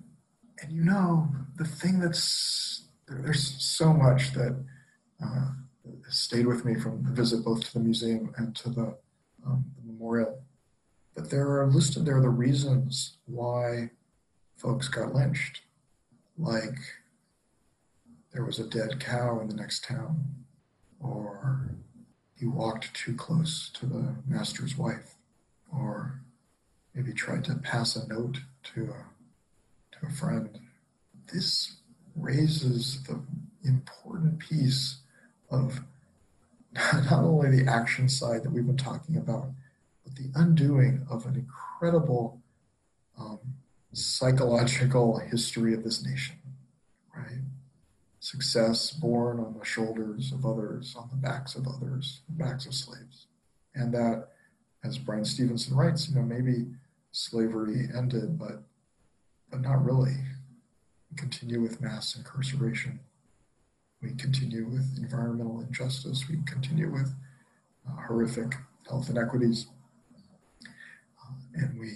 And 0.62 0.72
you 0.72 0.84
know, 0.84 1.28
the 1.58 1.66
thing 1.66 2.00
that's 2.00 2.86
there's 3.08 3.56
so 3.64 3.94
much 3.94 4.34
that 4.34 4.64
uh, 5.24 5.50
stayed 6.10 6.46
with 6.46 6.66
me 6.66 6.76
from 6.76 7.04
the 7.04 7.12
visit 7.12 7.44
both 7.46 7.64
to 7.64 7.74
the 7.74 7.80
museum 7.80 8.34
and 8.38 8.56
to 8.58 8.70
the, 8.70 8.98
um, 9.46 9.66
the 9.78 9.92
memorial 9.92 10.42
but 11.18 11.32
there 11.32 11.60
are 11.60 11.66
listed 11.66 12.06
there 12.06 12.22
the 12.22 12.30
reasons 12.30 13.18
why 13.26 13.90
folks 14.56 14.88
got 14.88 15.16
lynched. 15.16 15.62
Like 16.38 16.78
there 18.32 18.46
was 18.46 18.60
a 18.60 18.68
dead 18.68 19.00
cow 19.00 19.40
in 19.40 19.48
the 19.48 19.56
next 19.56 19.84
town, 19.84 20.24
or 21.00 21.72
he 22.36 22.46
walked 22.46 22.94
too 22.94 23.16
close 23.16 23.72
to 23.80 23.88
the 23.88 24.16
master's 24.28 24.78
wife, 24.78 25.16
or 25.74 26.22
maybe 26.98 27.14
tried 27.14 27.44
to 27.44 27.54
pass 27.56 27.96
a 27.96 28.08
note 28.08 28.40
to 28.64 28.86
a, 28.86 29.96
to 29.96 30.08
a 30.08 30.10
friend. 30.10 30.60
This 31.32 31.76
raises 32.16 33.04
the 33.04 33.22
important 33.64 34.40
piece 34.40 34.98
of 35.52 35.82
not 36.74 37.24
only 37.24 37.52
the 37.52 37.72
action 37.72 38.10
side 38.10 38.42
that 38.44 38.52
we've 38.52 38.66
been 38.66 38.78
talking 38.78 39.16
about, 39.16 39.50
but 40.04 40.16
the 40.16 40.32
undoing 40.34 41.06
of 41.10 41.28
an 41.28 41.36
incredible 41.36 42.42
um, 43.20 43.40
psychological 43.94 45.20
history 45.20 45.76
of 45.76 45.84
this 45.84 46.04
nation, 46.04 46.38
right? 47.16 47.42
Success 48.20 48.90
born 48.90 49.40
on 49.40 49.56
the 49.58 49.66
shoulders 49.66 50.32
of 50.32 50.48
others, 50.48 50.96
on 50.98 51.10
the 51.12 51.16
backs 51.16 51.54
of 51.56 51.68
others, 51.68 52.22
backs 52.30 52.66
of 52.66 52.74
slaves. 52.74 53.28
And 53.76 53.94
that, 53.94 54.30
as 54.84 54.98
Bryan 54.98 55.26
Stevenson 55.26 55.78
writes, 55.78 56.10
you 56.10 56.16
know, 56.16 56.24
maybe 56.24 56.66
slavery 57.18 57.90
ended, 57.96 58.38
but 58.38 58.64
but 59.50 59.62
not 59.62 59.84
really. 59.84 60.16
We 61.10 61.18
continue 61.18 61.62
with 61.62 61.82
mass 61.82 62.16
incarceration. 62.16 63.00
We 64.02 64.14
continue 64.14 64.66
with 64.66 64.98
environmental 64.98 65.62
injustice. 65.62 66.26
We 66.30 66.38
continue 66.46 66.92
with 66.92 67.14
uh, 67.88 68.02
horrific 68.08 68.56
health 68.88 69.10
inequities 69.10 69.68
and 71.56 71.80
we 71.80 71.94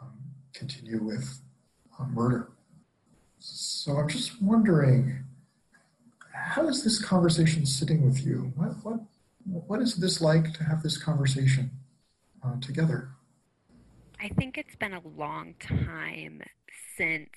um, 0.00 0.12
continue 0.52 1.02
with 1.02 1.40
uh, 1.98 2.04
murder. 2.04 2.48
So 3.38 3.96
I'm 3.96 4.08
just 4.08 4.40
wondering, 4.40 5.24
how 6.32 6.68
is 6.68 6.82
this 6.82 7.02
conversation 7.02 7.66
sitting 7.66 8.04
with 8.04 8.24
you? 8.24 8.52
What 8.56 8.76
what 8.84 9.00
what 9.44 9.82
is 9.82 9.96
this 9.96 10.20
like 10.20 10.54
to 10.54 10.64
have 10.64 10.82
this 10.82 10.96
conversation 10.96 11.70
uh, 12.42 12.58
together? 12.60 13.13
I 14.24 14.28
think 14.30 14.56
it's 14.56 14.74
been 14.74 14.94
a 14.94 15.02
long 15.18 15.52
time 15.60 16.40
since 16.96 17.28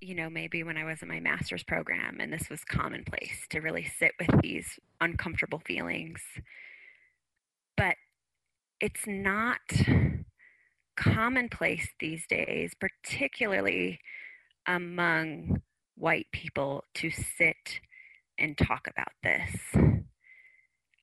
you 0.00 0.14
know 0.14 0.30
maybe 0.30 0.62
when 0.62 0.76
I 0.76 0.84
was 0.84 1.02
in 1.02 1.08
my 1.08 1.18
master's 1.18 1.64
program 1.64 2.18
and 2.20 2.32
this 2.32 2.48
was 2.48 2.62
commonplace 2.62 3.48
to 3.50 3.58
really 3.58 3.84
sit 3.84 4.12
with 4.16 4.40
these 4.40 4.78
uncomfortable 5.00 5.60
feelings. 5.66 6.20
But 7.76 7.96
it's 8.78 9.08
not 9.08 9.58
commonplace 10.96 11.88
these 11.98 12.24
days, 12.28 12.74
particularly 12.78 13.98
among 14.68 15.62
white 15.96 16.28
people, 16.32 16.84
to 16.94 17.10
sit 17.10 17.80
and 18.38 18.56
talk 18.56 18.86
about 18.86 19.14
this. 19.24 19.56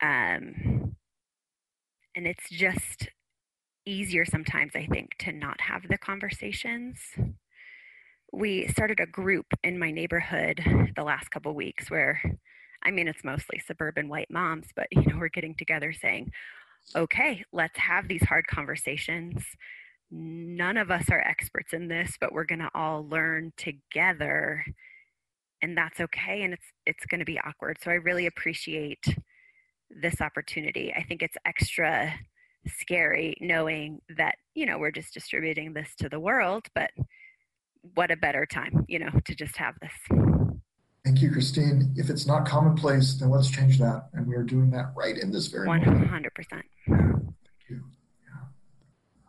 Um, 0.02 0.96
and 2.16 2.26
it's 2.26 2.50
just 2.50 3.10
easier 3.88 4.26
sometimes, 4.26 4.74
I 4.76 4.86
think, 4.86 5.16
to 5.20 5.32
not 5.32 5.62
have 5.62 5.88
the 5.88 5.98
conversations. 5.98 7.00
We 8.32 8.68
started 8.68 9.00
a 9.00 9.06
group 9.06 9.46
in 9.64 9.80
my 9.80 9.92
neighborhood 9.92 10.62
the 10.96 11.04
last 11.04 11.32
couple 11.32 11.54
weeks 11.56 11.90
where, 11.90 12.22
I 12.84 12.92
mean, 12.92 13.08
it's 13.08 13.24
mostly 13.24 13.60
suburban 13.60 14.10
white 14.10 14.30
moms, 14.30 14.68
but 14.76 14.88
you 14.92 15.02
know, 15.06 15.18
we're 15.18 15.30
getting 15.30 15.56
together 15.56 15.94
saying, 15.94 16.32
okay, 16.96 17.44
let's 17.52 17.78
have 17.78 18.08
these 18.08 18.24
hard 18.24 18.48
conversations 18.48 19.44
none 20.12 20.78
of 20.78 20.92
us 20.92 21.10
are 21.10 21.20
experts 21.20 21.74
in 21.74 21.88
this, 21.88 22.16
but 22.20 22.32
we're 22.32 22.46
going 22.46 22.60
to 22.60 22.72
all 22.74 23.08
learn 23.08 23.52
together 23.58 24.64
and 25.62 25.76
that's 25.76 26.00
okay 26.00 26.44
and 26.44 26.54
it's 26.54 26.66
it's 26.86 27.06
going 27.06 27.20
to 27.20 27.26
be 27.26 27.40
awkward. 27.40 27.78
So 27.84 27.92
I 27.92 27.96
really 27.96 28.28
appreciate 28.28 29.04
this 29.90 30.22
opportunity. 30.22 30.94
I 30.96 31.04
think 31.04 31.22
it's 31.22 31.38
extra 31.46 32.14
scary 32.68 33.38
knowing 33.42 34.00
that, 34.18 34.36
you 34.54 34.66
know, 34.66 34.78
we're 34.78 34.92
just 34.92 35.14
distributing 35.14 35.74
this 35.74 35.96
to 36.00 36.10
the 36.10 36.20
world, 36.20 36.68
but 36.76 36.92
what 37.96 38.12
a 38.12 38.18
better 38.18 38.46
time, 38.46 38.86
you 38.88 39.00
know, 39.00 39.10
to 39.26 39.36
just 39.36 39.58
have 39.58 39.76
this. 39.82 40.18
Thank 41.06 41.22
you, 41.22 41.32
Christine. 41.32 41.94
If 41.96 42.10
it's 42.10 42.28
not 42.28 42.46
commonplace, 42.46 43.16
then 43.16 43.30
let's 43.30 43.50
change 43.50 43.80
that. 43.80 44.10
And 44.14 44.28
we 44.28 44.36
are 44.36 44.44
doing 44.44 44.70
that 44.72 44.92
right 44.96 45.18
in 45.18 45.32
this 45.32 45.48
very 45.48 45.68
100%. 45.68 45.86
moment. 45.86 46.12
100%. 46.12 46.64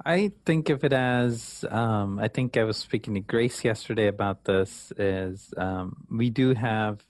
I 0.04 0.32
think 0.46 0.70
of 0.70 0.84
it 0.84 0.92
as 0.92 1.64
um, 1.70 2.18
I 2.18 2.28
think 2.28 2.56
I 2.56 2.64
was 2.64 2.76
speaking 2.76 3.14
to 3.14 3.20
Grace 3.20 3.64
yesterday 3.64 4.06
about 4.06 4.44
this. 4.44 4.92
Is 4.96 5.52
um, 5.56 5.96
we 6.10 6.30
do 6.30 6.54
have, 6.54 7.04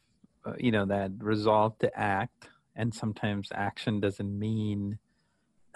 uh, 0.44 0.54
you 0.58 0.72
know, 0.72 0.84
that 0.86 1.12
resolve 1.18 1.78
to 1.78 1.96
act, 1.98 2.48
and 2.74 2.92
sometimes 2.92 3.50
action 3.54 4.00
doesn't 4.00 4.38
mean, 4.38 4.98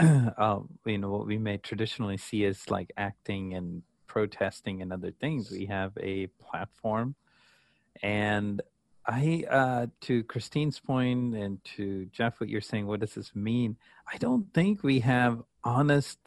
uh, 0.39 0.61
you 0.85 0.99
know, 0.99 1.11
what 1.11 1.27
we 1.27 1.39
may 1.39 1.59
traditionally 1.59 2.17
see 2.17 2.45
as 2.45 2.71
like 2.71 2.93
acting 2.97 3.55
and 3.55 3.83
protesting 4.07 4.83
and 4.83 4.93
other 4.93 5.13
things. 5.13 5.51
We 5.51 5.67
have 5.67 5.93
a 5.99 6.27
platform, 6.27 7.15
and 8.03 8.61
I, 9.07 9.45
uh, 9.51 9.87
to 10.03 10.23
Christine's 10.25 10.79
point 10.79 11.35
and 11.35 11.63
to 11.77 12.07
Jeff, 12.07 12.41
what 12.41 12.49
you're 12.49 12.61
saying, 12.61 12.87
what 12.87 13.01
does 13.01 13.15
this 13.15 13.35
mean? 13.35 13.77
I 14.13 14.17
don't 14.19 14.53
think 14.53 14.83
we 14.83 15.01
have 15.01 15.43
honest 15.65 16.19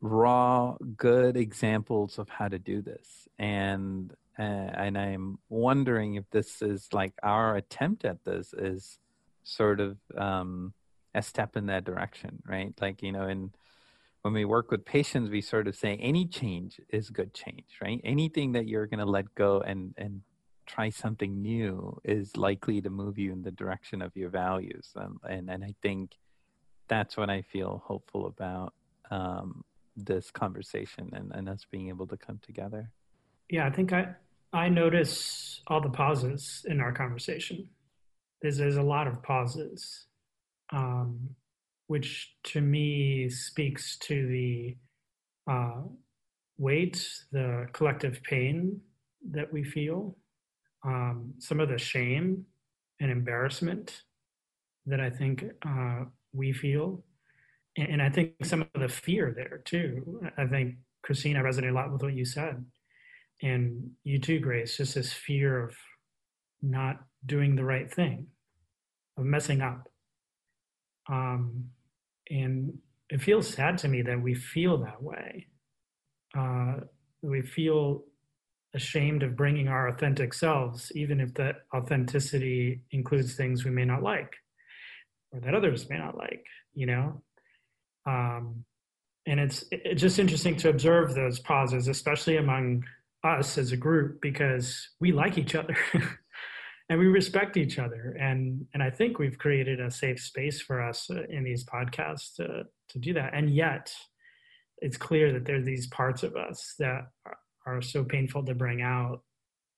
raw 0.00 0.76
good 0.96 1.36
examples 1.36 2.18
of 2.18 2.28
how 2.28 2.48
to 2.48 2.58
do 2.58 2.80
this 2.80 3.28
and 3.38 4.14
uh, 4.38 4.42
and 4.42 4.96
i'm 4.96 5.38
wondering 5.48 6.14
if 6.14 6.24
this 6.30 6.62
is 6.62 6.88
like 6.92 7.12
our 7.22 7.56
attempt 7.56 8.04
at 8.04 8.24
this 8.24 8.54
is 8.56 8.98
sort 9.42 9.80
of 9.80 9.96
um, 10.16 10.72
a 11.14 11.22
step 11.22 11.56
in 11.56 11.66
that 11.66 11.84
direction 11.84 12.42
right 12.46 12.74
like 12.80 13.02
you 13.02 13.12
know 13.12 13.22
and 13.22 13.50
when 14.22 14.34
we 14.34 14.44
work 14.44 14.70
with 14.70 14.84
patients 14.84 15.30
we 15.30 15.40
sort 15.40 15.66
of 15.66 15.74
say 15.74 15.96
any 15.96 16.26
change 16.26 16.80
is 16.90 17.10
good 17.10 17.32
change 17.34 17.78
right 17.82 18.00
anything 18.04 18.52
that 18.52 18.66
you're 18.66 18.86
going 18.86 18.98
to 18.98 19.06
let 19.06 19.34
go 19.34 19.60
and 19.60 19.94
and 19.96 20.22
try 20.66 20.90
something 20.90 21.40
new 21.40 21.98
is 22.04 22.36
likely 22.36 22.78
to 22.80 22.90
move 22.90 23.16
you 23.16 23.32
in 23.32 23.42
the 23.42 23.50
direction 23.50 24.02
of 24.02 24.14
your 24.14 24.28
values 24.28 24.92
um, 24.96 25.18
and 25.28 25.48
and 25.50 25.64
i 25.64 25.74
think 25.82 26.18
that's 26.88 27.16
what 27.16 27.30
i 27.30 27.40
feel 27.40 27.82
hopeful 27.86 28.26
about 28.26 28.74
um, 29.10 29.64
this 29.98 30.30
conversation 30.30 31.10
and, 31.12 31.32
and 31.34 31.48
us 31.48 31.66
being 31.70 31.88
able 31.88 32.06
to 32.06 32.16
come 32.16 32.38
together. 32.42 32.90
Yeah, 33.50 33.66
I 33.66 33.70
think 33.70 33.92
I 33.92 34.14
I 34.52 34.68
notice 34.68 35.60
all 35.66 35.80
the 35.80 35.90
pauses 35.90 36.64
in 36.68 36.80
our 36.80 36.92
conversation. 36.92 37.68
There's 38.40 38.58
there's 38.58 38.76
a 38.76 38.82
lot 38.82 39.06
of 39.06 39.22
pauses, 39.22 40.06
um, 40.72 41.30
which 41.86 42.34
to 42.44 42.60
me 42.60 43.30
speaks 43.30 43.98
to 43.98 44.26
the 44.28 44.76
uh, 45.50 45.82
weight, 46.58 47.06
the 47.32 47.66
collective 47.72 48.22
pain 48.22 48.80
that 49.30 49.52
we 49.52 49.64
feel, 49.64 50.16
um, 50.84 51.34
some 51.38 51.60
of 51.60 51.68
the 51.68 51.78
shame 51.78 52.44
and 53.00 53.10
embarrassment 53.10 54.02
that 54.86 55.00
I 55.00 55.10
think 55.10 55.44
uh, 55.66 56.04
we 56.32 56.52
feel 56.52 57.02
and 57.78 58.02
I 58.02 58.10
think 58.10 58.32
some 58.44 58.62
of 58.62 58.80
the 58.80 58.88
fear 58.88 59.32
there 59.34 59.62
too. 59.64 60.20
I 60.36 60.46
think 60.46 60.76
Christina 61.02 61.42
resonated 61.42 61.70
a 61.70 61.74
lot 61.74 61.92
with 61.92 62.02
what 62.02 62.14
you 62.14 62.24
said, 62.24 62.64
and 63.42 63.90
you 64.02 64.18
too, 64.18 64.40
Grace. 64.40 64.76
Just 64.76 64.96
this 64.96 65.12
fear 65.12 65.62
of 65.64 65.76
not 66.60 66.96
doing 67.24 67.54
the 67.54 67.64
right 67.64 67.92
thing, 67.92 68.26
of 69.16 69.24
messing 69.24 69.60
up, 69.60 69.88
um, 71.08 71.64
and 72.30 72.78
it 73.10 73.22
feels 73.22 73.48
sad 73.48 73.78
to 73.78 73.88
me 73.88 74.02
that 74.02 74.20
we 74.20 74.34
feel 74.34 74.78
that 74.78 75.02
way. 75.02 75.46
Uh, 76.36 76.74
we 77.22 77.42
feel 77.42 78.04
ashamed 78.74 79.22
of 79.22 79.36
bringing 79.36 79.68
our 79.68 79.88
authentic 79.88 80.34
selves, 80.34 80.92
even 80.94 81.20
if 81.20 81.32
that 81.34 81.56
authenticity 81.74 82.82
includes 82.90 83.34
things 83.34 83.64
we 83.64 83.70
may 83.70 83.84
not 83.84 84.02
like 84.02 84.34
or 85.32 85.40
that 85.40 85.54
others 85.54 85.88
may 85.88 85.98
not 85.98 86.16
like. 86.16 86.44
You 86.74 86.86
know, 86.86 87.22
um, 88.06 88.64
and 89.26 89.40
it's 89.40 89.64
it's 89.70 90.00
just 90.00 90.18
interesting 90.18 90.56
to 90.56 90.68
observe 90.68 91.14
those 91.14 91.38
pauses, 91.40 91.88
especially 91.88 92.36
among 92.36 92.84
us 93.24 93.58
as 93.58 93.72
a 93.72 93.76
group, 93.76 94.20
because 94.20 94.88
we 95.00 95.12
like 95.12 95.38
each 95.38 95.54
other 95.54 95.76
and 96.88 96.98
we 96.98 97.06
respect 97.06 97.56
each 97.56 97.78
other. 97.78 98.16
And 98.18 98.66
and 98.74 98.82
I 98.82 98.90
think 98.90 99.18
we've 99.18 99.38
created 99.38 99.80
a 99.80 99.90
safe 99.90 100.20
space 100.20 100.60
for 100.60 100.82
us 100.82 101.10
uh, 101.10 101.22
in 101.28 101.44
these 101.44 101.64
podcasts 101.64 102.34
to 102.36 102.64
to 102.90 102.98
do 102.98 103.12
that. 103.14 103.34
And 103.34 103.50
yet, 103.50 103.92
it's 104.78 104.96
clear 104.96 105.32
that 105.32 105.44
there 105.44 105.56
are 105.56 105.62
these 105.62 105.86
parts 105.88 106.22
of 106.22 106.36
us 106.36 106.74
that 106.78 107.08
are, 107.26 107.38
are 107.66 107.82
so 107.82 108.04
painful 108.04 108.44
to 108.46 108.54
bring 108.54 108.82
out 108.82 109.22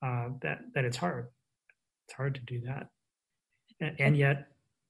uh, 0.03 0.29
that 0.43 0.61
that 0.75 0.85
it's 0.85 0.97
hard. 0.97 1.29
It's 2.07 2.17
hard 2.17 2.35
to 2.35 2.41
do 2.41 2.61
that, 2.67 2.89
and, 3.81 4.01
and 4.01 4.17
yet 4.17 4.49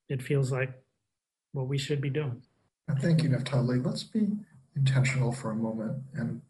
it 0.08 0.22
feels 0.22 0.50
like 0.50 0.72
what 1.52 1.68
we 1.68 1.78
should 1.78 2.00
be 2.00 2.10
doing. 2.10 2.42
Thank 2.98 3.22
you, 3.22 3.30
Naftali. 3.30 3.84
Let's 3.84 4.02
be 4.02 4.28
intentional 4.76 5.32
for 5.32 5.50
a 5.50 5.56
moment 5.56 6.02
and 6.14 6.40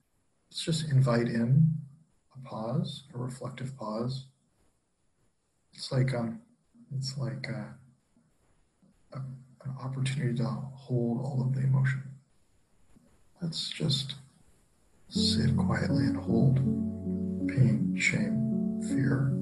let's 0.51 0.65
just 0.65 0.91
invite 0.91 1.27
in 1.27 1.71
a 2.35 2.49
pause, 2.49 3.05
a 3.15 3.19
reflective 3.19 3.77
pause. 3.77 4.27
It's 5.75 5.91
like 5.93 6.15
um, 6.15 6.41
it's 6.97 7.17
like 7.17 7.47
a, 7.49 7.75
a, 9.13 9.19
an 9.19 9.77
opportunity 9.83 10.37
to 10.39 10.45
hold 10.45 11.21
all 11.25 11.43
of 11.43 11.55
the 11.55 11.63
emotion. 11.63 12.03
Let's 13.41 13.71
just 13.71 14.17
sit 15.09 15.57
quietly 15.57 16.05
and 16.05 16.17
hold 16.17 16.57
pain, 17.49 17.97
shame, 17.99 18.81
fear, 18.89 19.33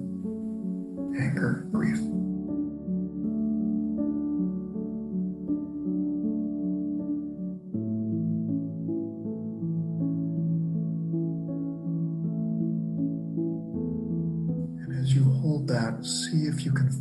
anger, 1.21 1.67
grief. 1.73 1.99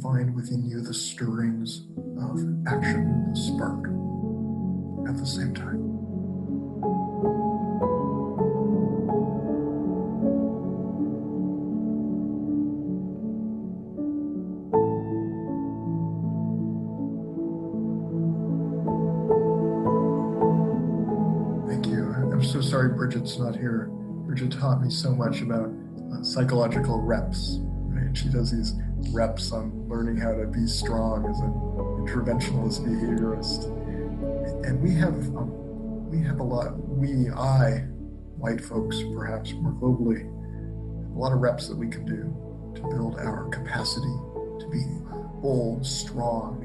Find 0.02 0.36
within 0.36 0.66
you 0.66 0.82
the 0.82 0.94
stirrings 0.94 1.84
of 2.20 2.40
action, 2.68 3.32
the 3.34 3.40
spark, 3.40 3.88
at 5.10 5.18
the 5.18 5.26
same 5.26 5.54
time. 5.54 5.84
Thank 21.68 21.88
you. 21.88 22.14
I'm 22.32 22.44
so 22.44 22.62
sorry 22.62 22.90
Bridget's 22.90 23.38
not 23.40 23.56
here. 23.56 23.90
Bridget 24.26 24.52
taught 24.52 24.82
me 24.82 24.90
so 24.90 25.12
much 25.12 25.42
about 25.42 25.72
uh, 26.12 26.24
psychological 26.24 27.02
reps. 27.02 27.60
Right? 27.90 28.16
She 28.16 28.30
does 28.30 28.52
these 28.52 28.74
reps 29.12 29.52
on 29.52 29.88
learning 29.88 30.18
how 30.18 30.34
to 30.34 30.48
be 30.48 30.68
strong 30.68 31.26
as 31.30 31.40
an 31.40 31.54
interventionalist 32.06 32.82
behaviorist. 32.86 33.66
And 34.66 34.82
we 34.82 34.94
have 34.96 35.16
um, 35.36 36.10
we 36.10 36.22
have 36.24 36.40
a 36.40 36.44
lot. 36.44 36.78
We, 36.88 37.30
I, 37.30 37.86
white 38.38 38.62
folks, 38.62 38.98
perhaps 39.14 39.54
more 39.54 39.74
globally, 39.74 40.26
a 41.14 41.20
lot 41.20 41.34
of 41.34 41.40
reps 41.40 41.68
that 41.68 41.78
we 41.78 41.90
can 41.90 42.06
do 42.06 42.34
to 42.76 42.88
build 42.88 43.18
our 43.18 43.50
capacity 43.50 44.16
to 44.60 44.68
be 44.72 44.84
bold, 45.42 45.86
strong, 45.86 46.64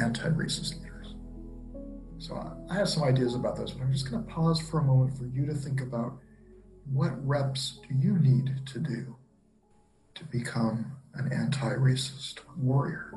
anti-racist 0.00 0.80
leaders. 0.82 1.14
So 2.18 2.34
I 2.70 2.74
have 2.74 2.88
some 2.88 3.04
ideas 3.04 3.34
about 3.34 3.56
those, 3.56 3.72
but 3.72 3.84
I'm 3.84 3.92
just 3.92 4.10
going 4.10 4.22
to 4.22 4.30
pause 4.30 4.60
for 4.60 4.80
a 4.80 4.84
moment 4.84 5.16
for 5.16 5.26
you 5.26 5.46
to 5.46 5.54
think 5.54 5.80
about 5.80 6.18
what 6.92 7.12
reps 7.26 7.80
do 7.88 7.94
you 7.94 8.18
need 8.18 8.66
to 8.66 8.78
do 8.78 9.16
to 10.14 10.24
become 10.24 10.92
an 11.18 11.32
anti 11.32 11.74
racist 11.74 12.38
warrior. 12.56 13.12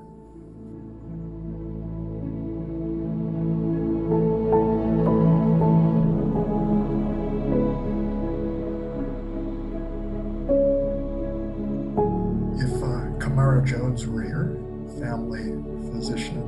If 12.57 12.83
uh, 12.83 13.19
Camara 13.19 13.63
Jones 13.65 14.07
were 14.07 14.23
here, 14.23 14.57
family 14.99 15.61
physician 15.91 16.41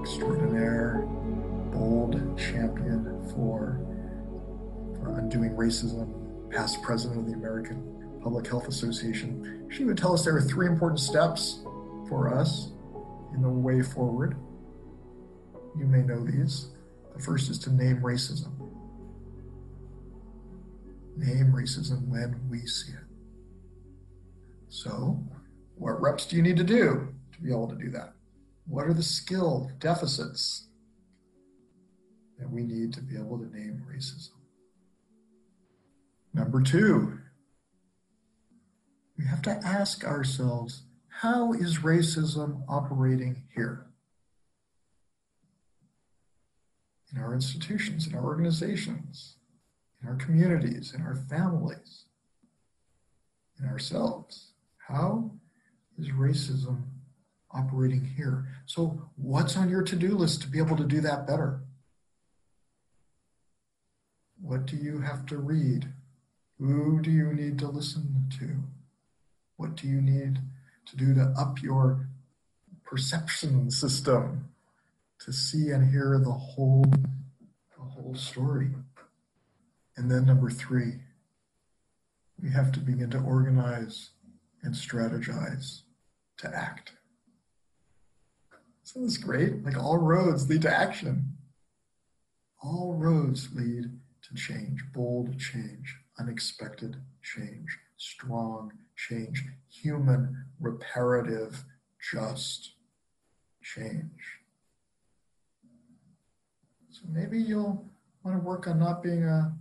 extraordinaire, 0.00 1.02
bold 1.72 2.38
champion 2.38 3.04
for, 3.34 3.78
for 4.98 5.18
undoing 5.18 5.50
racism, 5.50 6.50
past 6.50 6.82
president 6.82 7.20
of 7.20 7.26
the 7.26 7.32
American 7.32 8.03
Public 8.24 8.46
Health 8.46 8.68
Association, 8.68 9.68
she 9.70 9.84
would 9.84 9.98
tell 9.98 10.14
us 10.14 10.24
there 10.24 10.34
are 10.34 10.40
three 10.40 10.66
important 10.66 10.98
steps 10.98 11.60
for 12.08 12.34
us 12.34 12.72
in 13.34 13.42
the 13.42 13.48
way 13.48 13.82
forward. 13.82 14.34
You 15.78 15.84
may 15.84 16.02
know 16.02 16.24
these. 16.24 16.70
The 17.14 17.22
first 17.22 17.50
is 17.50 17.58
to 17.60 17.70
name 17.70 18.00
racism. 18.00 18.52
Name 21.16 21.52
racism 21.52 22.08
when 22.08 22.40
we 22.50 22.60
see 22.66 22.92
it. 22.92 23.04
So, 24.68 25.22
what 25.76 26.00
reps 26.00 26.24
do 26.24 26.36
you 26.36 26.42
need 26.42 26.56
to 26.56 26.64
do 26.64 27.14
to 27.32 27.40
be 27.42 27.50
able 27.50 27.68
to 27.68 27.76
do 27.76 27.90
that? 27.90 28.14
What 28.66 28.86
are 28.86 28.94
the 28.94 29.02
skill 29.02 29.70
deficits 29.78 30.68
that 32.38 32.50
we 32.50 32.62
need 32.62 32.94
to 32.94 33.02
be 33.02 33.16
able 33.16 33.38
to 33.38 33.54
name 33.54 33.84
racism? 33.86 34.30
Number 36.32 36.62
two, 36.62 37.18
we 39.16 39.26
have 39.26 39.42
to 39.42 39.50
ask 39.50 40.04
ourselves 40.04 40.82
how 41.08 41.52
is 41.52 41.78
racism 41.78 42.62
operating 42.68 43.44
here? 43.54 43.86
In 47.12 47.20
our 47.20 47.32
institutions, 47.34 48.08
in 48.08 48.14
our 48.14 48.24
organizations, 48.24 49.36
in 50.02 50.08
our 50.08 50.16
communities, 50.16 50.92
in 50.92 51.02
our 51.02 51.14
families, 51.14 52.06
in 53.60 53.68
ourselves. 53.68 54.50
How 54.88 55.30
is 55.98 56.08
racism 56.08 56.82
operating 57.52 58.04
here? 58.04 58.48
So, 58.66 59.08
what's 59.16 59.56
on 59.56 59.70
your 59.70 59.82
to 59.82 59.96
do 59.96 60.16
list 60.16 60.42
to 60.42 60.48
be 60.48 60.58
able 60.58 60.76
to 60.76 60.84
do 60.84 61.00
that 61.02 61.26
better? 61.26 61.60
What 64.40 64.66
do 64.66 64.76
you 64.76 65.00
have 65.00 65.24
to 65.26 65.38
read? 65.38 65.86
Who 66.58 67.00
do 67.00 67.10
you 67.10 67.32
need 67.32 67.58
to 67.60 67.68
listen 67.68 68.26
to? 68.40 68.62
What 69.64 69.76
do 69.76 69.88
you 69.88 70.02
need 70.02 70.40
to 70.84 70.94
do 70.94 71.14
to 71.14 71.32
up 71.38 71.62
your 71.62 72.06
perception 72.84 73.70
system 73.70 74.50
to 75.20 75.32
see 75.32 75.70
and 75.70 75.90
hear 75.90 76.20
the 76.22 76.30
whole 76.30 76.84
the 76.84 77.82
whole 77.82 78.14
story? 78.14 78.72
And 79.96 80.10
then 80.10 80.26
number 80.26 80.50
3, 80.50 81.00
we 82.42 82.50
have 82.50 82.72
to 82.72 82.80
begin 82.80 83.08
to 83.12 83.20
organize 83.20 84.10
and 84.62 84.74
strategize 84.74 85.80
to 86.40 86.54
act. 86.54 86.92
Isn't 88.84 89.04
this 89.04 89.16
great? 89.16 89.64
Like 89.64 89.78
all 89.78 89.96
roads 89.96 90.46
lead 90.46 90.60
to 90.62 90.70
action. 90.70 91.38
All 92.62 92.92
roads 92.98 93.48
lead 93.54 93.84
to 94.28 94.34
change, 94.34 94.84
bold 94.92 95.40
change, 95.40 95.96
unexpected 96.18 96.96
change, 97.22 97.78
strong 97.96 98.70
change, 98.96 99.44
human, 99.68 100.44
reparative, 100.60 101.64
just 102.12 102.72
change. 103.62 104.38
So 106.90 107.02
maybe 107.08 107.40
you'll 107.40 107.90
want 108.22 108.36
to 108.36 108.42
work 108.42 108.68
on 108.68 108.78
not 108.78 109.02
being 109.02 109.24
a 109.24 109.54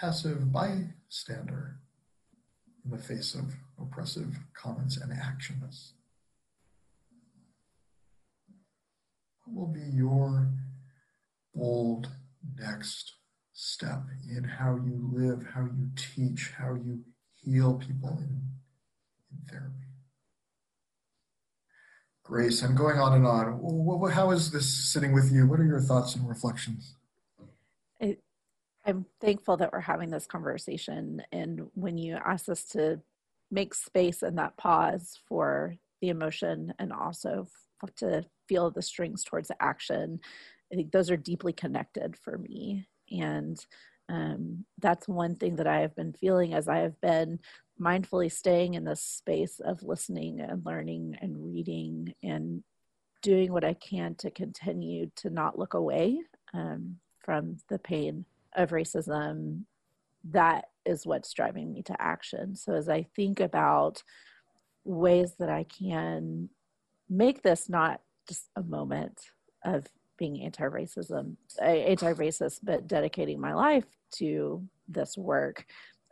passive 0.00 0.52
bystander 0.52 1.76
in 2.84 2.90
the 2.90 2.98
face 2.98 3.34
of 3.34 3.54
oppressive 3.80 4.38
comments 4.54 4.96
and 4.96 5.12
actions. 5.12 5.92
What 9.44 9.66
will 9.66 9.72
be 9.72 9.96
your 9.96 10.48
bold 11.54 12.08
next 12.58 13.14
step 13.52 14.04
in 14.28 14.44
how 14.44 14.76
you 14.76 15.10
live, 15.12 15.46
how 15.54 15.62
you 15.62 15.90
teach, 15.96 16.52
how 16.56 16.74
you 16.74 17.00
heal 17.44 17.74
people 17.74 18.10
in, 18.18 18.40
in 19.30 19.38
therapy? 19.48 19.74
Grace, 22.22 22.62
I'm 22.62 22.76
going 22.76 22.98
on 22.98 23.14
and 23.14 23.26
on. 23.26 24.10
How 24.12 24.30
is 24.30 24.50
this 24.50 24.92
sitting 24.92 25.12
with 25.12 25.32
you? 25.32 25.46
What 25.46 25.60
are 25.60 25.66
your 25.66 25.80
thoughts 25.80 26.14
and 26.14 26.28
reflections? 26.28 26.94
I'm 28.86 29.04
thankful 29.20 29.56
that 29.58 29.72
we're 29.72 29.80
having 29.80 30.10
this 30.10 30.26
conversation. 30.26 31.22
And 31.32 31.68
when 31.74 31.98
you 31.98 32.16
ask 32.24 32.48
us 32.48 32.64
to 32.70 33.00
make 33.50 33.74
space 33.74 34.22
and 34.22 34.38
that 34.38 34.56
pause 34.56 35.18
for 35.28 35.74
the 36.00 36.08
emotion 36.08 36.72
and 36.78 36.92
also 36.92 37.46
to 37.96 38.24
feel 38.48 38.70
the 38.70 38.82
strings 38.82 39.22
towards 39.22 39.48
the 39.48 39.62
action, 39.62 40.20
I 40.72 40.76
think 40.76 40.92
those 40.92 41.10
are 41.10 41.16
deeply 41.16 41.52
connected 41.52 42.16
for 42.16 42.38
me. 42.38 42.86
And 43.10 43.64
um, 44.10 44.64
that's 44.78 45.06
one 45.06 45.36
thing 45.36 45.56
that 45.56 45.68
I 45.68 45.80
have 45.80 45.94
been 45.94 46.12
feeling 46.12 46.52
as 46.52 46.66
I 46.66 46.78
have 46.78 47.00
been 47.00 47.38
mindfully 47.80 48.30
staying 48.30 48.74
in 48.74 48.84
this 48.84 49.00
space 49.00 49.60
of 49.60 49.84
listening 49.84 50.40
and 50.40 50.66
learning 50.66 51.16
and 51.22 51.44
reading 51.44 52.14
and 52.22 52.64
doing 53.22 53.52
what 53.52 53.64
I 53.64 53.74
can 53.74 54.16
to 54.16 54.30
continue 54.30 55.10
to 55.16 55.30
not 55.30 55.58
look 55.58 55.74
away 55.74 56.18
um, 56.52 56.96
from 57.20 57.58
the 57.68 57.78
pain 57.78 58.24
of 58.54 58.70
racism, 58.70 59.62
that 60.30 60.66
is 60.84 61.06
what's 61.06 61.32
driving 61.32 61.72
me 61.72 61.82
to 61.82 62.02
action. 62.02 62.56
So 62.56 62.74
as 62.74 62.88
I 62.88 63.04
think 63.14 63.38
about 63.38 64.02
ways 64.84 65.34
that 65.38 65.48
I 65.48 65.64
can 65.64 66.48
make 67.08 67.42
this 67.42 67.68
not 67.68 68.00
just 68.28 68.48
a 68.56 68.62
moment 68.62 69.20
of 69.64 69.86
being 70.20 70.44
anti-racism, 70.44 71.34
anti-racist, 71.60 72.60
but 72.62 72.86
dedicating 72.86 73.40
my 73.40 73.54
life 73.54 73.86
to 74.12 74.62
this 74.86 75.16
work, 75.16 75.64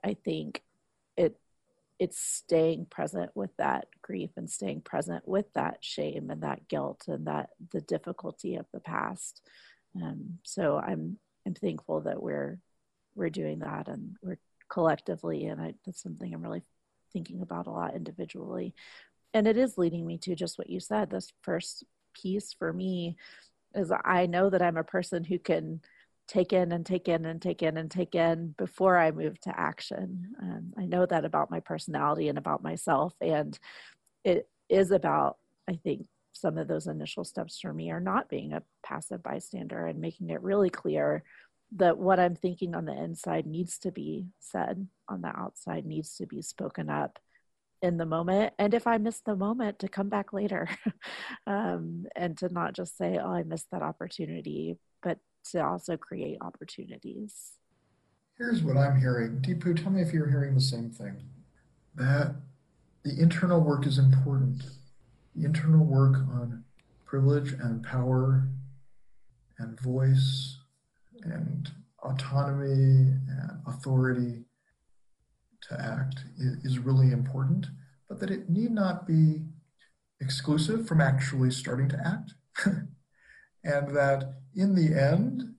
I 0.02 0.14
think 0.14 0.62
it 1.16 1.36
it's 1.98 2.18
staying 2.18 2.86
present 2.86 3.30
with 3.34 3.50
that 3.58 3.86
grief 4.02 4.30
and 4.36 4.48
staying 4.48 4.80
present 4.80 5.26
with 5.28 5.52
that 5.54 5.78
shame 5.80 6.30
and 6.30 6.42
that 6.42 6.68
guilt 6.68 7.04
and 7.08 7.26
that 7.26 7.50
the 7.70 7.80
difficulty 7.82 8.54
of 8.56 8.66
the 8.72 8.80
past. 8.80 9.42
Um, 10.00 10.38
so 10.42 10.78
I'm 10.78 11.18
I'm 11.46 11.54
thankful 11.54 12.00
that 12.02 12.22
we're 12.22 12.58
we're 13.14 13.30
doing 13.30 13.58
that 13.60 13.88
and 13.88 14.16
we're 14.22 14.38
collectively 14.70 15.46
and 15.46 15.60
I, 15.60 15.74
that's 15.84 16.02
something 16.02 16.32
I'm 16.32 16.42
really 16.42 16.62
thinking 17.12 17.42
about 17.42 17.66
a 17.66 17.70
lot 17.70 17.94
individually. 17.94 18.74
And 19.34 19.46
it 19.46 19.58
is 19.58 19.76
leading 19.76 20.06
me 20.06 20.16
to 20.18 20.34
just 20.34 20.56
what 20.56 20.70
you 20.70 20.80
said. 20.80 21.10
This 21.10 21.32
first 21.42 21.84
piece 22.14 22.54
for 22.58 22.72
me 22.72 23.16
is 23.74 23.92
I 24.04 24.26
know 24.26 24.50
that 24.50 24.62
I'm 24.62 24.76
a 24.76 24.84
person 24.84 25.24
who 25.24 25.38
can 25.38 25.80
take 26.26 26.52
in 26.52 26.72
and 26.72 26.84
take 26.84 27.08
in 27.08 27.24
and 27.24 27.40
take 27.40 27.62
in 27.62 27.76
and 27.78 27.90
take 27.90 28.14
in 28.14 28.54
before 28.58 28.98
I 28.98 29.10
move 29.10 29.40
to 29.40 29.58
action. 29.58 30.34
Um, 30.40 30.74
I 30.78 30.84
know 30.84 31.06
that 31.06 31.24
about 31.24 31.50
my 31.50 31.60
personality 31.60 32.28
and 32.28 32.36
about 32.36 32.62
myself. 32.62 33.14
And 33.20 33.58
it 34.24 34.48
is 34.68 34.90
about, 34.90 35.38
I 35.68 35.76
think, 35.76 36.06
some 36.32 36.58
of 36.58 36.68
those 36.68 36.86
initial 36.86 37.24
steps 37.24 37.58
for 37.58 37.72
me 37.72 37.90
are 37.90 38.00
not 38.00 38.28
being 38.28 38.52
a 38.52 38.62
passive 38.84 39.22
bystander 39.22 39.86
and 39.86 40.00
making 40.00 40.28
it 40.30 40.42
really 40.42 40.70
clear 40.70 41.24
that 41.76 41.98
what 41.98 42.20
I'm 42.20 42.36
thinking 42.36 42.74
on 42.74 42.84
the 42.84 42.96
inside 42.96 43.46
needs 43.46 43.78
to 43.78 43.90
be 43.90 44.26
said 44.38 44.86
on 45.08 45.22
the 45.22 45.28
outside, 45.28 45.84
needs 45.84 46.14
to 46.16 46.26
be 46.26 46.42
spoken 46.42 46.88
up 46.88 47.18
in 47.82 47.96
the 47.96 48.06
moment. 48.06 48.54
And 48.58 48.74
if 48.74 48.86
I 48.86 48.98
miss 48.98 49.20
the 49.20 49.36
moment, 49.36 49.78
to 49.80 49.88
come 49.88 50.08
back 50.08 50.32
later 50.32 50.68
um, 51.46 52.06
and 52.16 52.36
to 52.38 52.48
not 52.52 52.74
just 52.74 52.96
say, 52.96 53.18
oh, 53.22 53.32
I 53.32 53.42
missed 53.42 53.70
that 53.72 53.82
opportunity, 53.82 54.78
but 55.02 55.18
to 55.52 55.64
also 55.64 55.96
create 55.96 56.38
opportunities. 56.40 57.52
Here's 58.36 58.62
what 58.62 58.76
I'm 58.76 59.00
hearing. 59.00 59.40
Deepu, 59.40 59.80
tell 59.82 59.92
me 59.92 60.02
if 60.02 60.12
you're 60.12 60.28
hearing 60.28 60.54
the 60.54 60.60
same 60.60 60.90
thing. 60.90 61.16
That 61.94 62.36
the 63.04 63.20
internal 63.20 63.60
work 63.60 63.86
is 63.86 63.98
important 63.98 64.62
the 65.38 65.44
internal 65.44 65.84
work 65.84 66.16
on 66.16 66.64
privilege 67.04 67.52
and 67.52 67.82
power 67.82 68.48
and 69.58 69.80
voice 69.80 70.58
and 71.22 71.70
autonomy 72.02 73.12
and 73.28 73.60
authority 73.66 74.44
to 75.68 75.80
act 75.80 76.24
is, 76.38 76.78
really 76.78 77.12
important, 77.12 77.66
but 78.08 78.20
that 78.20 78.30
it 78.30 78.48
need 78.48 78.70
not 78.70 79.06
be 79.06 79.42
exclusive 80.20 80.86
from 80.86 81.00
actually 81.00 81.50
starting 81.50 81.88
to 81.88 82.00
act. 82.04 82.34
and 83.64 83.94
that 83.96 84.34
in 84.54 84.74
the 84.74 84.98
end, 84.98 85.54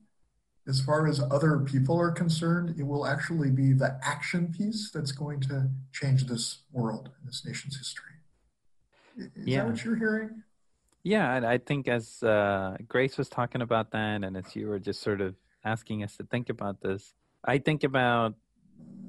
as 0.66 0.80
far 0.80 1.06
as 1.06 1.20
other 1.20 1.58
people 1.60 1.98
are 1.98 2.10
concerned, 2.10 2.74
it 2.78 2.84
will 2.84 3.06
actually 3.06 3.50
be 3.50 3.72
the 3.72 3.98
action 4.02 4.52
piece 4.56 4.90
that's 4.92 5.12
going 5.12 5.40
to 5.40 5.70
change 5.92 6.26
this 6.26 6.58
world 6.72 7.10
and 7.18 7.28
this 7.28 7.44
nation's 7.44 7.76
history. 7.76 8.12
Is 9.16 9.46
yeah. 9.46 9.64
that 9.64 9.70
what 9.70 9.84
you're 9.84 9.96
hearing? 9.96 10.42
Yeah, 11.02 11.40
I 11.48 11.58
think 11.58 11.88
as 11.88 12.22
uh, 12.22 12.76
Grace 12.86 13.16
was 13.16 13.28
talking 13.28 13.62
about 13.62 13.90
that, 13.92 14.22
and 14.22 14.36
as 14.36 14.54
you 14.54 14.68
were 14.68 14.78
just 14.78 15.00
sort 15.00 15.22
of 15.22 15.34
asking 15.64 16.02
us 16.02 16.16
to 16.18 16.24
think 16.24 16.50
about 16.50 16.82
this, 16.82 17.14
I 17.42 17.58
think 17.58 17.84
about 17.84 18.34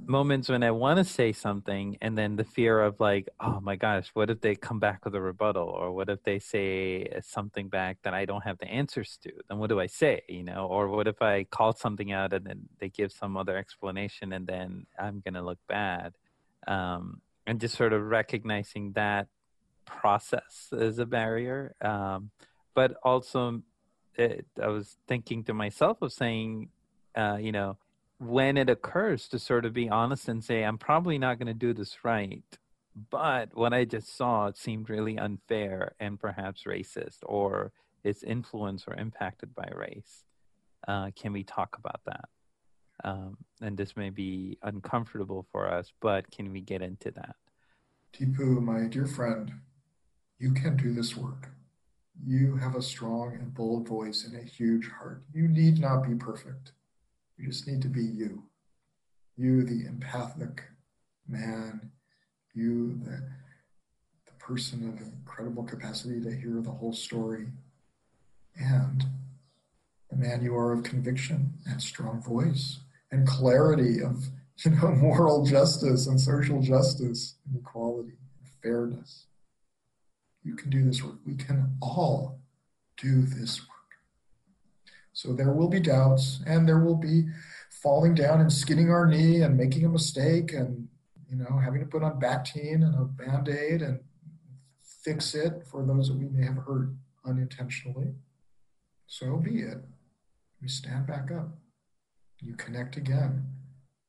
moments 0.05 0.49
when 0.49 0.63
I 0.63 0.71
want 0.71 0.97
to 0.97 1.03
say 1.03 1.31
something, 1.31 1.97
and 2.01 2.17
then 2.17 2.35
the 2.35 2.43
fear 2.43 2.81
of 2.81 2.99
like, 2.99 3.29
oh 3.39 3.59
my 3.61 3.75
gosh, 3.75 4.09
what 4.13 4.29
if 4.29 4.41
they 4.41 4.55
come 4.55 4.79
back 4.79 5.05
with 5.05 5.15
a 5.15 5.21
rebuttal, 5.21 5.67
or 5.67 5.91
what 5.91 6.09
if 6.09 6.23
they 6.23 6.39
say 6.39 7.07
something 7.21 7.69
back 7.69 7.97
that 8.03 8.13
I 8.13 8.25
don't 8.25 8.43
have 8.43 8.57
the 8.57 8.67
answers 8.67 9.17
to? 9.23 9.31
Then 9.47 9.59
what 9.59 9.69
do 9.69 9.79
I 9.79 9.87
say, 9.87 10.21
you 10.27 10.43
know? 10.43 10.67
Or 10.67 10.87
what 10.89 11.07
if 11.07 11.21
I 11.21 11.45
call 11.45 11.73
something 11.73 12.11
out 12.11 12.33
and 12.33 12.45
then 12.45 12.69
they 12.79 12.89
give 12.89 13.11
some 13.11 13.37
other 13.37 13.57
explanation, 13.57 14.33
and 14.33 14.47
then 14.47 14.85
I'm 14.99 15.21
gonna 15.23 15.43
look 15.43 15.59
bad? 15.67 16.13
Um, 16.67 17.21
and 17.47 17.59
just 17.59 17.75
sort 17.75 17.93
of 17.93 18.03
recognizing 18.03 18.93
that 18.93 19.27
process 19.85 20.69
is 20.71 20.99
a 20.99 21.05
barrier, 21.05 21.75
um, 21.81 22.31
but 22.73 22.95
also 23.03 23.61
it, 24.15 24.45
I 24.61 24.67
was 24.67 24.97
thinking 25.07 25.43
to 25.45 25.53
myself 25.53 26.01
of 26.01 26.13
saying, 26.13 26.69
uh, 27.15 27.37
you 27.39 27.51
know, 27.51 27.77
when 28.21 28.55
it 28.55 28.69
occurs 28.69 29.27
to 29.27 29.39
sort 29.39 29.65
of 29.65 29.73
be 29.73 29.89
honest 29.89 30.29
and 30.29 30.43
say, 30.43 30.63
I'm 30.63 30.77
probably 30.77 31.17
not 31.17 31.39
going 31.39 31.47
to 31.47 31.55
do 31.55 31.73
this 31.73 32.05
right. 32.05 32.43
But 33.09 33.55
what 33.55 33.73
I 33.73 33.83
just 33.83 34.15
saw, 34.15 34.51
seemed 34.53 34.91
really 34.91 35.17
unfair 35.17 35.95
and 35.99 36.19
perhaps 36.19 36.65
racist, 36.65 37.17
or 37.23 37.71
it's 38.03 38.21
influenced 38.21 38.87
or 38.87 38.93
impacted 38.93 39.55
by 39.55 39.67
race. 39.73 40.25
Uh, 40.87 41.09
can 41.15 41.33
we 41.33 41.43
talk 41.43 41.77
about 41.79 42.01
that? 42.05 42.25
Um, 43.03 43.37
and 43.59 43.75
this 43.75 43.97
may 43.97 44.11
be 44.11 44.59
uncomfortable 44.61 45.47
for 45.51 45.67
us, 45.67 45.91
but 45.99 46.29
can 46.29 46.51
we 46.51 46.61
get 46.61 46.83
into 46.83 47.09
that? 47.11 47.35
Deepu, 48.13 48.61
my 48.61 48.87
dear 48.87 49.07
friend, 49.07 49.51
you 50.37 50.53
can 50.53 50.77
do 50.77 50.93
this 50.93 51.17
work. 51.17 51.49
You 52.23 52.57
have 52.57 52.75
a 52.75 52.83
strong 52.83 53.33
and 53.33 53.51
bold 53.51 53.87
voice 53.87 54.25
and 54.25 54.39
a 54.39 54.43
huge 54.43 54.89
heart. 54.99 55.23
You 55.33 55.47
need 55.47 55.79
not 55.79 56.07
be 56.07 56.13
perfect. 56.13 56.73
You 57.41 57.47
just 57.47 57.67
need 57.67 57.81
to 57.81 57.87
be 57.87 58.03
you. 58.03 58.43
You, 59.35 59.63
the 59.63 59.87
empathic 59.87 60.61
man, 61.27 61.89
you, 62.53 62.99
the, 63.03 63.23
the 64.27 64.31
person 64.37 64.87
of 64.87 65.01
incredible 65.01 65.63
capacity 65.63 66.21
to 66.21 66.29
hear 66.29 66.61
the 66.61 66.69
whole 66.69 66.93
story, 66.93 67.47
and 68.55 69.05
the 70.11 70.17
man 70.17 70.43
you 70.43 70.55
are 70.55 70.71
of 70.71 70.83
conviction 70.83 71.53
and 71.65 71.81
strong 71.81 72.21
voice 72.21 72.81
and 73.11 73.27
clarity 73.27 74.03
of 74.03 74.27
you 74.63 74.71
know 74.71 74.91
moral 74.91 75.43
justice 75.43 76.05
and 76.05 76.21
social 76.21 76.61
justice 76.61 77.37
and 77.47 77.59
equality 77.59 78.17
and 78.39 78.49
fairness. 78.61 79.25
You 80.43 80.55
can 80.55 80.69
do 80.69 80.85
this 80.85 81.03
work. 81.03 81.15
We 81.25 81.35
can 81.35 81.75
all 81.81 82.39
do 82.97 83.23
this. 83.23 83.61
So 85.13 85.33
there 85.33 85.53
will 85.53 85.67
be 85.67 85.79
doubts 85.79 86.41
and 86.45 86.67
there 86.67 86.79
will 86.79 86.95
be 86.95 87.25
falling 87.69 88.15
down 88.15 88.41
and 88.41 88.51
skinning 88.51 88.89
our 88.89 89.07
knee 89.07 89.41
and 89.41 89.57
making 89.57 89.85
a 89.85 89.89
mistake 89.89 90.53
and 90.53 90.87
you 91.29 91.37
know 91.37 91.57
having 91.57 91.79
to 91.81 91.85
put 91.85 92.03
on 92.03 92.19
Bactine 92.19 92.83
and 92.83 92.95
a 92.95 93.05
band-aid 93.05 93.81
and 93.81 93.99
fix 95.03 95.33
it 95.33 95.63
for 95.69 95.85
those 95.85 96.07
that 96.07 96.17
we 96.17 96.29
may 96.29 96.45
have 96.45 96.57
hurt 96.57 96.89
unintentionally. 97.25 98.13
So 99.07 99.37
be 99.37 99.61
it. 99.61 99.79
We 100.61 100.67
stand 100.67 101.07
back 101.07 101.31
up. 101.31 101.49
You 102.39 102.55
connect 102.55 102.97
again 102.97 103.45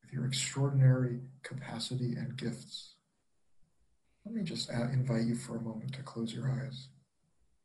with 0.02 0.12
your 0.12 0.26
extraordinary 0.26 1.20
capacity 1.42 2.14
and 2.14 2.36
gifts. 2.36 2.94
Let 4.24 4.34
me 4.34 4.42
just 4.42 4.70
uh, 4.70 4.84
invite 4.92 5.24
you 5.24 5.34
for 5.34 5.56
a 5.56 5.60
moment 5.60 5.94
to 5.94 6.02
close 6.02 6.32
your 6.32 6.50
eyes. 6.50 6.88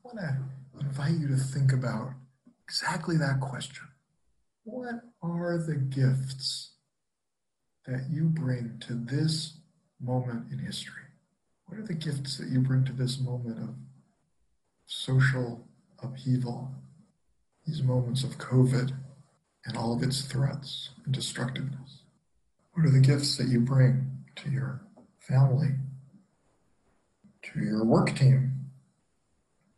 I 0.03 0.07
want 0.07 0.19
to 0.19 0.85
invite 0.85 1.19
you 1.19 1.27
to 1.27 1.35
think 1.35 1.73
about 1.73 2.13
exactly 2.67 3.15
that 3.15 3.39
question. 3.39 3.87
What 4.65 4.95
are 5.21 5.57
the 5.57 5.75
gifts 5.75 6.71
that 7.85 8.07
you 8.09 8.25
bring 8.25 8.81
to 8.87 8.93
this 8.93 9.59
moment 10.01 10.51
in 10.51 10.59
history? 10.59 11.03
What 11.65 11.79
are 11.79 11.87
the 11.87 11.93
gifts 11.93 12.37
that 12.37 12.49
you 12.49 12.59
bring 12.59 12.83
to 12.85 12.91
this 12.91 13.21
moment 13.21 13.59
of 13.59 13.75
social 14.85 15.65
upheaval, 16.03 16.71
these 17.65 17.81
moments 17.81 18.25
of 18.25 18.37
COVID 18.37 18.93
and 19.65 19.77
all 19.77 19.95
of 19.95 20.03
its 20.03 20.23
threats 20.23 20.89
and 21.05 21.13
destructiveness? 21.13 22.01
What 22.73 22.85
are 22.85 22.91
the 22.91 22.99
gifts 22.99 23.37
that 23.37 23.47
you 23.47 23.61
bring 23.61 24.25
to 24.35 24.49
your 24.51 24.81
family, 25.19 25.69
to 27.43 27.59
your 27.59 27.85
work 27.85 28.13
team, 28.13 28.71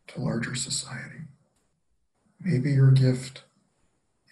to 0.07 0.21
larger 0.21 0.55
society? 0.55 1.28
Maybe 2.41 2.71
your 2.71 2.91
gift 2.91 3.43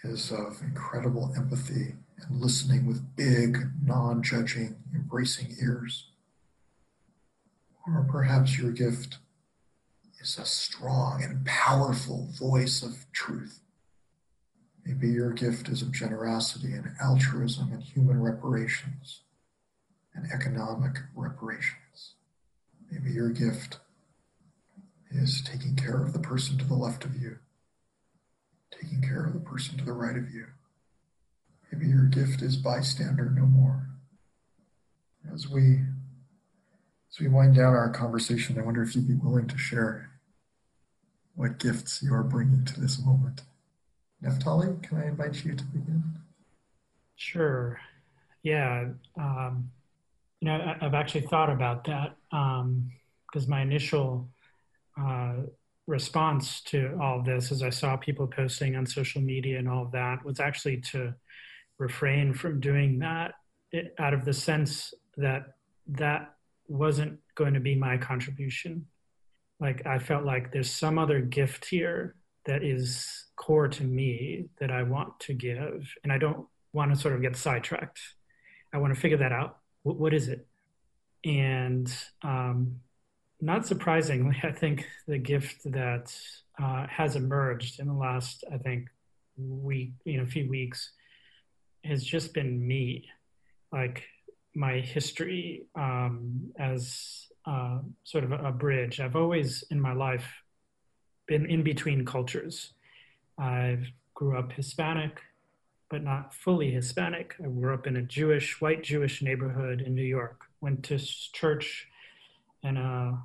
is 0.04 0.32
of 0.32 0.62
incredible 0.62 1.34
empathy 1.36 1.96
and 2.18 2.42
listening 2.42 2.86
with 2.86 3.16
big, 3.18 3.58
non 3.84 4.24
judging, 4.24 4.78
embracing 4.96 5.58
ears. 5.62 6.06
Or 7.86 8.06
perhaps 8.10 8.58
your 8.58 8.72
gift 8.72 9.18
is 10.22 10.38
a 10.38 10.46
strong 10.46 11.22
and 11.22 11.46
powerful 11.46 12.30
voice 12.40 12.82
of 12.82 13.06
truth. 13.12 13.60
Maybe 14.86 15.10
your 15.10 15.32
gift 15.32 15.68
is 15.68 15.82
of 15.82 15.92
generosity 15.92 16.72
and 16.72 16.92
altruism 17.02 17.74
and 17.74 17.84
human 17.84 18.22
reparations 18.22 19.22
and 20.16 20.32
economic 20.32 20.98
reparations. 21.14 22.16
Maybe 22.90 23.12
your 23.12 23.30
gift 23.30 23.80
is 25.12 25.42
taking 25.42 25.76
care 25.76 26.02
of 26.02 26.14
the 26.14 26.20
person 26.20 26.58
to 26.58 26.66
the 26.66 26.74
left 26.74 27.04
of 27.04 27.22
you 27.22 27.40
taking 28.72 29.02
care 29.02 29.26
of 29.26 29.34
the 29.34 29.40
person 29.40 29.78
to 29.78 29.86
the 29.86 29.94
right 29.94 30.18
of 30.18 30.30
you. 30.32 30.46
Maybe 31.72 31.88
your 31.88 32.06
gift 32.06 32.42
is 32.42 32.56
bystander 32.56 33.30
no 33.30 33.46
more. 33.46 33.88
As 35.34 35.48
we 35.50 35.82
as 37.12 37.20
we 37.20 37.28
wind 37.28 37.56
down 37.56 37.74
our 37.74 37.90
conversation, 37.90 38.60
I 38.60 38.64
wonder 38.64 38.82
if 38.82 38.96
you'd 38.96 39.08
be 39.08 39.16
willing 39.16 39.48
to 39.48 39.58
share 39.58 40.12
what 41.36 41.60
gifts 41.60 42.02
you 42.02 42.14
are 42.14 42.24
bringing 42.24 42.66
to 42.66 42.80
this 42.80 43.04
moment. 43.04 43.42
Neftali, 44.24 44.82
can 44.82 44.98
I 44.98 45.08
invite 45.08 45.46
you 45.46 45.56
to 45.56 45.64
begin? 45.66 46.04
Sure. 47.16 47.80
Yeah. 48.44 48.90
Um, 49.18 49.70
you 50.40 50.48
know, 50.48 50.76
I, 50.82 50.84
have 50.84 50.94
actually 50.94 51.22
thought 51.22 51.50
about 51.50 51.86
that 51.86 52.16
because 52.30 53.44
um, 53.46 53.50
my 53.50 53.62
initial 53.62 54.28
uh, 55.00 55.34
response 55.88 56.62
to 56.62 56.98
all 57.02 57.24
this, 57.24 57.52
as 57.52 57.64
I 57.64 57.70
saw 57.70 57.96
people 57.98 58.28
posting 58.28 58.76
on 58.76 58.86
social 58.86 59.22
media 59.22 59.58
and 59.58 59.70
all 59.70 59.84
of 59.84 59.92
that, 59.94 60.24
was 60.24 60.40
actually 60.40 60.82
to 60.92 61.16
refrain 61.80 62.34
from 62.34 62.60
doing 62.60 63.00
that 63.00 63.36
out 63.98 64.14
of 64.14 64.26
the 64.26 64.34
sense 64.34 64.94
that 65.16 65.56
that 65.88 66.34
wasn't 66.68 67.20
going 67.36 67.54
to 67.54 67.60
be 67.60 67.76
my 67.76 67.98
contribution. 67.98 68.86
Like 69.60 69.86
I 69.86 70.00
felt 70.00 70.26
like 70.26 70.52
there's 70.52 70.70
some 70.70 71.00
other 71.00 71.22
gift 71.22 71.66
here 71.66 72.16
that 72.46 72.64
is 72.64 73.26
core 73.36 73.68
to 73.68 73.84
me 73.84 74.50
that 74.60 74.72
I 74.72 74.84
want 74.84 75.20
to 75.22 75.34
give, 75.34 75.94
and 76.04 76.12
I 76.12 76.18
don't 76.18 76.46
want 76.74 76.94
to 76.94 77.00
sort 77.00 77.16
of 77.16 77.22
get 77.22 77.36
sidetracked. 77.36 78.00
I 78.74 78.78
want 78.78 78.94
to 78.94 79.00
figure 79.00 79.18
that 79.18 79.32
out. 79.32 79.58
what, 79.84 79.98
what 79.98 80.14
is 80.14 80.28
it? 80.28 80.46
And 81.24 81.92
um, 82.24 82.82
not 83.42 83.66
surprisingly, 83.66 84.38
I 84.44 84.52
think 84.52 84.88
the 85.08 85.18
gift 85.18 85.72
that 85.72 86.14
uh, 86.62 86.88
has 86.88 87.16
emerged 87.16 87.80
in 87.80 87.88
the 87.88 87.94
last, 87.94 88.44
I 88.52 88.58
think, 88.58 88.88
week, 89.38 89.92
you 90.06 90.18
know, 90.18 90.26
few 90.26 90.50
weeks, 90.50 90.92
has 91.84 92.04
just 92.04 92.34
been 92.34 92.66
me, 92.68 93.06
like 93.72 94.04
my 94.56 94.80
history 94.80 95.68
um, 95.76 96.52
as 96.60 97.28
uh, 97.46 97.80
sort 98.04 98.24
of 98.24 98.32
a, 98.32 98.52
bridge. 98.52 99.00
I've 99.00 99.16
always 99.16 99.64
in 99.70 99.80
my 99.80 99.94
life 99.94 100.28
been 101.28 101.46
in 101.46 101.64
between 101.64 102.06
cultures. 102.06 102.74
I 103.38 103.78
grew 104.16 104.38
up 104.38 104.52
Hispanic, 104.52 105.22
but 105.90 106.04
not 106.04 106.34
fully 106.34 106.72
Hispanic. 106.72 107.36
I 107.40 107.48
grew 107.48 107.74
up 107.74 107.86
in 107.86 107.98
a 107.98 108.02
Jewish, 108.02 108.60
white 108.60 108.84
Jewish 108.84 109.22
neighborhood 109.22 109.82
in 109.82 109.94
New 109.94 110.02
York. 110.02 110.42
Went 110.60 110.84
to 110.86 110.98
church 110.98 111.88
in 112.64 112.78
a 112.78 113.24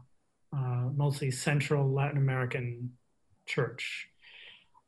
uh, 0.55 0.89
mostly 0.95 1.31
Central 1.31 1.91
Latin 1.93 2.19
American 2.19 2.93
church. 3.47 4.09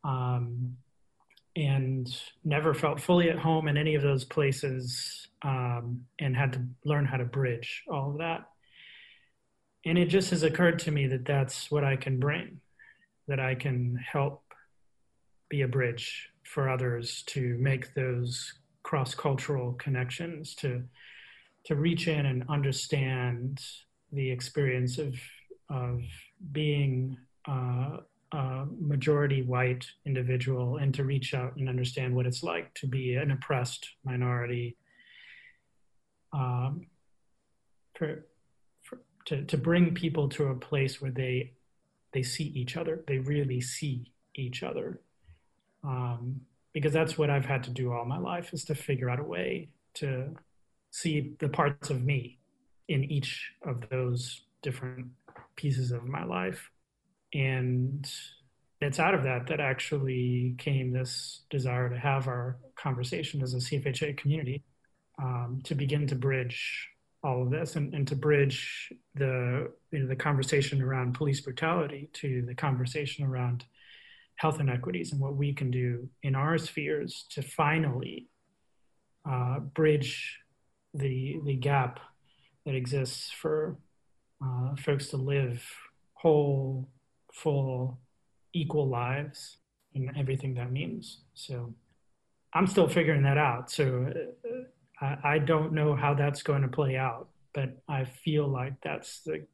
Um, 0.02 0.76
and 1.56 2.08
never 2.44 2.74
felt 2.74 3.00
fully 3.00 3.30
at 3.30 3.38
home 3.38 3.68
in 3.68 3.76
any 3.76 3.94
of 3.94 4.02
those 4.02 4.24
places 4.24 5.28
um, 5.42 6.04
and 6.18 6.36
had 6.36 6.52
to 6.52 6.62
learn 6.84 7.04
how 7.04 7.16
to 7.16 7.24
bridge 7.24 7.84
all 7.88 8.10
of 8.10 8.18
that. 8.18 8.48
And 9.86 9.98
it 9.98 10.06
just 10.06 10.30
has 10.30 10.42
occurred 10.42 10.78
to 10.80 10.90
me 10.90 11.06
that 11.08 11.24
that's 11.24 11.70
what 11.70 11.84
I 11.84 11.96
can 11.96 12.18
bring, 12.18 12.60
that 13.28 13.38
I 13.38 13.54
can 13.54 13.96
help 13.96 14.42
be 15.48 15.62
a 15.62 15.68
bridge 15.68 16.30
for 16.42 16.68
others 16.68 17.22
to 17.26 17.56
make 17.60 17.94
those 17.94 18.54
cross 18.82 19.14
cultural 19.14 19.74
connections, 19.74 20.54
to, 20.56 20.82
to 21.66 21.76
reach 21.76 22.08
in 22.08 22.26
and 22.26 22.44
understand 22.48 23.60
the 24.14 24.30
experience 24.30 24.98
of 24.98 25.14
of 25.70 26.02
being 26.52 27.16
uh, 27.48 27.98
a 28.32 28.66
majority 28.80 29.42
white 29.42 29.86
individual 30.04 30.76
and 30.78 30.92
to 30.94 31.04
reach 31.04 31.34
out 31.34 31.56
and 31.56 31.68
understand 31.68 32.14
what 32.14 32.26
it's 32.26 32.42
like 32.42 32.72
to 32.74 32.86
be 32.86 33.14
an 33.14 33.30
oppressed 33.30 33.88
minority. 34.04 34.76
Um, 36.32 36.86
for, 37.94 38.26
for, 38.82 38.98
to, 39.26 39.44
to 39.44 39.56
bring 39.56 39.94
people 39.94 40.28
to 40.30 40.48
a 40.48 40.54
place 40.54 41.00
where 41.00 41.12
they 41.12 41.52
they 42.12 42.22
see 42.22 42.44
each 42.44 42.76
other, 42.76 43.04
they 43.08 43.18
really 43.18 43.60
see 43.60 44.12
each 44.36 44.62
other. 44.62 45.00
Um, 45.82 46.40
because 46.72 46.92
that's 46.92 47.18
what 47.18 47.30
I've 47.30 47.44
had 47.44 47.64
to 47.64 47.70
do 47.70 47.92
all 47.92 48.04
my 48.04 48.18
life 48.18 48.52
is 48.52 48.64
to 48.66 48.74
figure 48.74 49.10
out 49.10 49.20
a 49.20 49.24
way 49.24 49.68
to 49.94 50.34
see 50.90 51.34
the 51.38 51.48
parts 51.48 51.90
of 51.90 52.04
me 52.04 52.38
in 52.88 53.04
each 53.04 53.52
of 53.66 53.88
those 53.90 54.42
different 54.62 55.08
pieces 55.56 55.90
of 55.90 56.04
my 56.04 56.24
life. 56.24 56.70
And 57.32 58.08
it's 58.80 58.98
out 58.98 59.14
of 59.14 59.24
that 59.24 59.46
that 59.48 59.60
actually 59.60 60.54
came 60.58 60.92
this 60.92 61.42
desire 61.50 61.88
to 61.88 61.98
have 61.98 62.28
our 62.28 62.58
conversation 62.76 63.42
as 63.42 63.54
a 63.54 63.58
CFHA 63.58 64.16
community 64.16 64.62
um, 65.22 65.60
to 65.64 65.74
begin 65.74 66.06
to 66.08 66.14
bridge 66.14 66.88
all 67.22 67.42
of 67.42 67.50
this 67.50 67.76
and, 67.76 67.94
and 67.94 68.06
to 68.08 68.14
bridge 68.14 68.92
the 69.14 69.70
you 69.90 69.98
know 70.00 70.06
the 70.06 70.16
conversation 70.16 70.82
around 70.82 71.14
police 71.14 71.40
brutality 71.40 72.10
to 72.12 72.42
the 72.46 72.54
conversation 72.54 73.24
around 73.24 73.64
health 74.36 74.60
inequities 74.60 75.12
and 75.12 75.20
what 75.20 75.34
we 75.34 75.54
can 75.54 75.70
do 75.70 76.08
in 76.22 76.34
our 76.34 76.58
spheres 76.58 77.24
to 77.30 77.40
finally 77.40 78.28
uh, 79.28 79.58
bridge 79.58 80.38
the 80.92 81.40
the 81.44 81.54
gap 81.54 81.98
that 82.64 82.74
exists 82.74 83.30
for 83.30 83.76
uh, 84.42 84.74
folks 84.76 85.08
to 85.08 85.16
live 85.16 85.64
whole, 86.14 86.88
full, 87.32 87.98
equal 88.52 88.88
lives 88.88 89.58
and 89.94 90.10
everything 90.16 90.54
that 90.54 90.72
means. 90.72 91.20
So 91.34 91.74
I'm 92.52 92.66
still 92.66 92.88
figuring 92.88 93.22
that 93.24 93.38
out. 93.38 93.70
So 93.70 94.12
uh, 95.00 95.04
I, 95.04 95.34
I 95.34 95.38
don't 95.38 95.72
know 95.72 95.94
how 95.94 96.14
that's 96.14 96.42
going 96.42 96.62
to 96.62 96.68
play 96.68 96.96
out, 96.96 97.28
but 97.52 97.76
I 97.88 98.04
feel 98.04 98.48
like 98.48 98.74
that's 98.82 99.20
the 99.20 99.46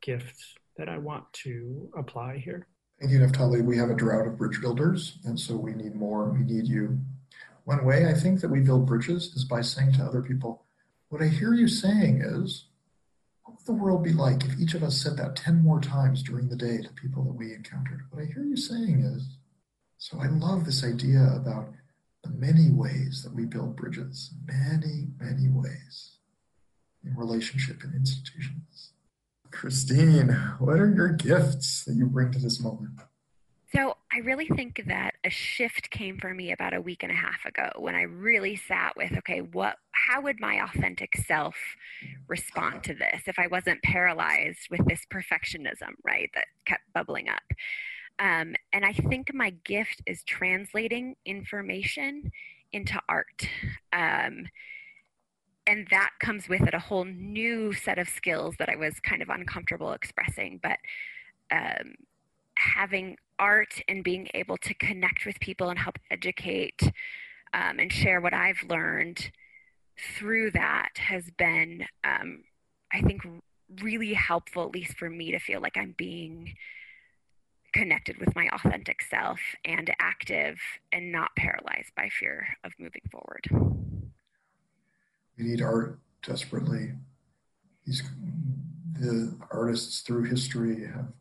gift 0.00 0.42
that 0.76 0.88
I 0.88 0.98
want 0.98 1.32
to 1.44 1.88
apply 1.96 2.38
here. 2.38 2.66
Thank 3.00 3.12
you, 3.12 3.18
Neftali. 3.20 3.64
We 3.64 3.76
have 3.78 3.90
a 3.90 3.94
drought 3.94 4.26
of 4.26 4.38
bridge 4.38 4.60
builders, 4.60 5.18
and 5.24 5.38
so 5.38 5.56
we 5.56 5.72
need 5.72 5.94
more. 5.94 6.30
We 6.30 6.44
need 6.44 6.66
you. 6.66 7.00
One 7.64 7.84
way 7.84 8.06
I 8.06 8.14
think 8.14 8.40
that 8.40 8.48
we 8.48 8.60
build 8.60 8.86
bridges 8.86 9.32
is 9.34 9.44
by 9.44 9.60
saying 9.60 9.92
to 9.94 10.04
other 10.04 10.22
people, 10.22 10.64
what 11.12 11.20
I 11.20 11.28
hear 11.28 11.52
you 11.52 11.68
saying 11.68 12.22
is, 12.24 12.64
what 13.42 13.58
would 13.58 13.66
the 13.66 13.74
world 13.74 14.02
be 14.02 14.14
like 14.14 14.46
if 14.46 14.58
each 14.58 14.72
of 14.72 14.82
us 14.82 14.98
said 14.98 15.18
that 15.18 15.36
10 15.36 15.62
more 15.62 15.78
times 15.78 16.22
during 16.22 16.48
the 16.48 16.56
day 16.56 16.80
to 16.80 16.88
people 16.94 17.22
that 17.24 17.34
we 17.34 17.52
encountered? 17.52 18.06
What 18.08 18.22
I 18.22 18.24
hear 18.32 18.42
you 18.42 18.56
saying 18.56 19.04
is, 19.04 19.36
so 19.98 20.18
I 20.18 20.28
love 20.28 20.64
this 20.64 20.82
idea 20.82 21.34
about 21.36 21.68
the 22.24 22.30
many 22.30 22.70
ways 22.70 23.22
that 23.22 23.34
we 23.34 23.44
build 23.44 23.76
bridges, 23.76 24.32
many, 24.46 25.08
many 25.20 25.50
ways 25.50 26.16
in 27.04 27.14
relationship 27.14 27.82
and 27.82 27.94
institutions. 27.94 28.92
Christine, 29.50 30.30
what 30.60 30.80
are 30.80 30.94
your 30.94 31.10
gifts 31.10 31.84
that 31.84 31.94
you 31.94 32.06
bring 32.06 32.32
to 32.32 32.38
this 32.38 32.58
moment? 32.58 33.00
I 34.14 34.18
really 34.18 34.46
think 34.46 34.82
that 34.86 35.14
a 35.24 35.30
shift 35.30 35.90
came 35.90 36.18
for 36.18 36.34
me 36.34 36.52
about 36.52 36.74
a 36.74 36.80
week 36.80 37.02
and 37.02 37.10
a 37.10 37.14
half 37.14 37.44
ago 37.46 37.70
when 37.78 37.94
I 37.94 38.02
really 38.02 38.56
sat 38.56 38.94
with, 38.96 39.12
okay, 39.18 39.40
what 39.40 39.76
how 39.92 40.20
would 40.20 40.38
my 40.38 40.62
authentic 40.62 41.16
self 41.16 41.56
respond 42.28 42.84
to 42.84 42.94
this 42.94 43.22
if 43.26 43.38
I 43.38 43.46
wasn't 43.46 43.82
paralyzed 43.82 44.68
with 44.70 44.86
this 44.86 45.06
perfectionism, 45.12 45.94
right, 46.04 46.30
that 46.34 46.46
kept 46.66 46.82
bubbling 46.92 47.28
up. 47.28 47.42
Um, 48.18 48.54
and 48.72 48.84
I 48.84 48.92
think 48.92 49.32
my 49.32 49.50
gift 49.64 50.02
is 50.06 50.22
translating 50.24 51.16
information 51.24 52.30
into 52.72 53.00
art. 53.08 53.48
Um, 53.92 54.46
and 55.66 55.86
that 55.90 56.10
comes 56.20 56.48
with 56.48 56.62
it 56.62 56.74
a 56.74 56.78
whole 56.78 57.04
new 57.04 57.72
set 57.72 57.98
of 57.98 58.08
skills 58.08 58.56
that 58.58 58.68
I 58.68 58.76
was 58.76 59.00
kind 59.00 59.22
of 59.22 59.30
uncomfortable 59.30 59.92
expressing. 59.92 60.60
But 60.62 60.78
um, 61.50 61.94
having 62.56 63.16
art 63.42 63.82
and 63.88 64.04
being 64.04 64.28
able 64.34 64.56
to 64.56 64.72
connect 64.74 65.26
with 65.26 65.40
people 65.40 65.68
and 65.68 65.78
help 65.80 65.98
educate 66.12 66.80
um, 67.52 67.80
and 67.80 67.92
share 67.92 68.20
what 68.20 68.32
I've 68.32 68.62
learned 68.68 69.32
through 70.16 70.52
that 70.52 70.90
has 70.96 71.24
been, 71.36 71.84
um, 72.04 72.44
I 72.92 73.00
think, 73.02 73.22
really 73.82 74.14
helpful, 74.14 74.62
at 74.64 74.72
least 74.72 74.96
for 74.96 75.10
me, 75.10 75.32
to 75.32 75.40
feel 75.40 75.60
like 75.60 75.76
I'm 75.76 75.94
being 75.98 76.54
connected 77.72 78.18
with 78.18 78.34
my 78.36 78.48
authentic 78.52 79.02
self 79.02 79.40
and 79.64 79.92
active 79.98 80.58
and 80.92 81.10
not 81.10 81.30
paralyzed 81.36 81.92
by 81.96 82.10
fear 82.20 82.46
of 82.62 82.72
moving 82.78 83.02
forward. 83.10 83.48
We 85.36 85.44
need 85.44 85.62
art 85.62 85.98
desperately. 86.22 86.92
These, 87.86 88.02
the 89.00 89.36
artists 89.50 90.00
through 90.02 90.24
history 90.24 90.86
have 90.86 91.12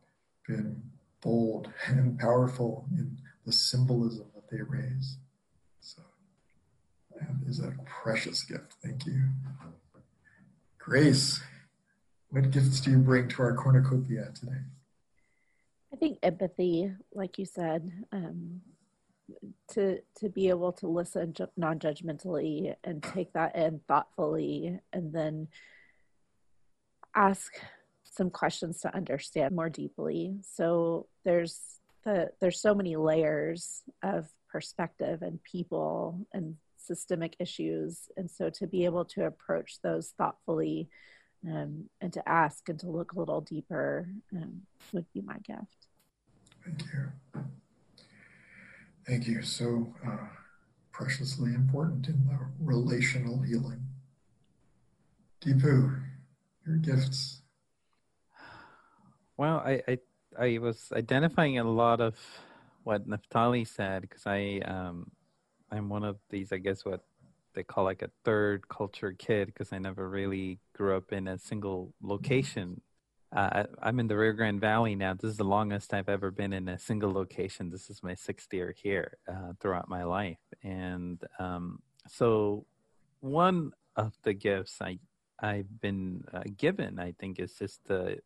been 0.47 0.83
bold 1.21 1.71
and 1.87 2.19
powerful 2.19 2.85
in 2.91 3.17
the 3.45 3.51
symbolism 3.51 4.27
that 4.35 4.49
they 4.49 4.61
raise. 4.61 5.17
So 5.79 6.01
that 7.15 7.47
is 7.47 7.59
a 7.59 7.73
precious 7.85 8.43
gift. 8.43 8.75
Thank 8.83 9.05
you. 9.05 9.29
Grace, 10.77 11.41
what 12.29 12.49
gifts 12.51 12.81
do 12.81 12.91
you 12.91 12.97
bring 12.97 13.27
to 13.29 13.41
our 13.43 13.55
cornucopia 13.55 14.31
today? 14.33 14.61
I 15.93 15.97
think 15.97 16.19
empathy, 16.23 16.91
like 17.13 17.37
you 17.37 17.45
said, 17.45 17.91
um, 18.11 18.61
to 19.69 19.99
to 20.17 20.29
be 20.29 20.49
able 20.49 20.71
to 20.73 20.87
listen 20.87 21.33
non-judgmentally 21.57 22.75
and 22.83 23.03
take 23.03 23.33
that 23.33 23.55
in 23.55 23.81
thoughtfully, 23.87 24.79
and 24.93 25.13
then 25.13 25.47
ask 27.15 27.53
some 28.11 28.29
questions 28.29 28.81
to 28.81 28.95
understand 28.95 29.55
more 29.55 29.69
deeply. 29.69 30.35
So 30.43 31.07
there's 31.23 31.59
the 32.03 32.31
there's 32.39 32.61
so 32.61 32.75
many 32.75 32.95
layers 32.95 33.81
of 34.03 34.27
perspective 34.49 35.21
and 35.21 35.41
people 35.43 36.27
and 36.33 36.55
systemic 36.77 37.35
issues, 37.39 38.09
and 38.17 38.29
so 38.29 38.49
to 38.49 38.67
be 38.67 38.85
able 38.85 39.05
to 39.05 39.25
approach 39.25 39.79
those 39.81 40.13
thoughtfully 40.17 40.89
um, 41.47 41.85
and 42.01 42.11
to 42.13 42.29
ask 42.29 42.67
and 42.69 42.79
to 42.79 42.89
look 42.89 43.13
a 43.13 43.19
little 43.19 43.41
deeper 43.41 44.07
um, 44.35 44.61
would 44.91 45.05
be 45.13 45.21
my 45.21 45.37
gift. 45.39 45.87
Thank 46.65 46.83
you. 46.93 47.43
Thank 49.07 49.27
you. 49.27 49.41
So 49.41 49.93
uh, 50.05 50.17
preciously 50.91 51.53
important 51.53 52.07
in 52.07 52.25
the 52.25 52.37
relational 52.59 53.41
healing. 53.41 53.83
Deepu, 55.43 56.03
your 56.67 56.77
gifts. 56.77 57.40
Well, 59.41 59.57
I, 59.65 59.81
I, 59.87 59.97
I 60.39 60.57
was 60.59 60.93
identifying 60.95 61.57
a 61.57 61.63
lot 61.63 61.99
of 61.99 62.15
what 62.83 63.09
Neftali 63.09 63.67
said 63.67 64.03
because 64.03 64.27
I 64.27 64.61
um 64.65 65.09
I'm 65.71 65.89
one 65.89 66.03
of 66.03 66.17
these 66.29 66.51
I 66.53 66.57
guess 66.57 66.85
what 66.85 67.01
they 67.55 67.63
call 67.63 67.85
like 67.85 68.03
a 68.03 68.11
third 68.23 68.67
culture 68.69 69.13
kid 69.13 69.47
because 69.47 69.73
I 69.73 69.79
never 69.79 70.07
really 70.07 70.59
grew 70.73 70.95
up 70.95 71.11
in 71.11 71.27
a 71.27 71.39
single 71.39 71.91
location. 72.03 72.81
Uh, 73.35 73.63
I, 73.81 73.89
am 73.89 73.99
in 73.99 74.05
the 74.05 74.15
Rio 74.15 74.33
Grande 74.33 74.61
Valley 74.61 74.93
now. 74.93 75.15
This 75.15 75.31
is 75.31 75.37
the 75.37 75.43
longest 75.43 75.91
I've 75.91 76.07
ever 76.07 76.29
been 76.29 76.53
in 76.53 76.67
a 76.67 76.77
single 76.77 77.11
location. 77.11 77.71
This 77.71 77.89
is 77.89 78.03
my 78.03 78.13
sixth 78.13 78.53
year 78.53 78.75
here 78.77 79.17
uh, 79.27 79.53
throughout 79.59 79.89
my 79.89 80.03
life, 80.03 80.45
and 80.61 81.19
um, 81.39 81.81
so 82.07 82.67
one 83.21 83.71
of 83.95 84.13
the 84.21 84.33
gifts 84.33 84.77
I 84.81 84.99
I've 85.39 85.81
been 85.81 86.25
uh, 86.31 86.43
given, 86.55 86.99
I 86.99 87.13
think, 87.13 87.39
is 87.39 87.55
just 87.55 87.83
the 87.85 88.19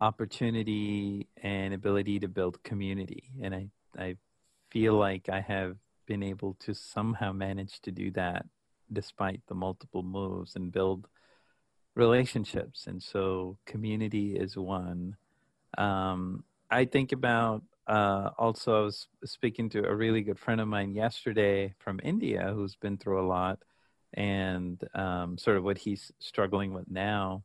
opportunity 0.00 1.28
and 1.42 1.74
ability 1.74 2.20
to 2.20 2.28
build 2.28 2.62
community. 2.62 3.24
And 3.42 3.54
I, 3.54 3.68
I 3.98 4.16
feel 4.70 4.94
like 4.94 5.28
I 5.28 5.40
have 5.40 5.76
been 6.06 6.22
able 6.22 6.54
to 6.60 6.74
somehow 6.74 7.32
manage 7.32 7.80
to 7.82 7.90
do 7.90 8.10
that 8.12 8.46
despite 8.92 9.40
the 9.46 9.54
multiple 9.54 10.02
moves 10.02 10.56
and 10.56 10.72
build 10.72 11.06
relationships. 11.94 12.86
And 12.86 13.02
so 13.02 13.58
community 13.66 14.36
is 14.36 14.56
one. 14.56 15.16
Um, 15.78 16.44
I 16.70 16.84
think 16.84 17.12
about 17.12 17.62
uh, 17.86 18.30
also, 18.38 18.82
I 18.82 18.84
was 18.84 19.08
speaking 19.24 19.68
to 19.70 19.84
a 19.84 19.94
really 19.94 20.22
good 20.22 20.38
friend 20.38 20.60
of 20.60 20.68
mine 20.68 20.94
yesterday 20.94 21.74
from 21.80 21.98
India 22.04 22.52
who's 22.54 22.76
been 22.76 22.96
through 22.96 23.20
a 23.20 23.26
lot 23.26 23.58
and 24.14 24.82
um, 24.94 25.36
sort 25.36 25.56
of 25.56 25.64
what 25.64 25.78
he's 25.78 26.12
struggling 26.20 26.72
with 26.72 26.88
now 26.88 27.42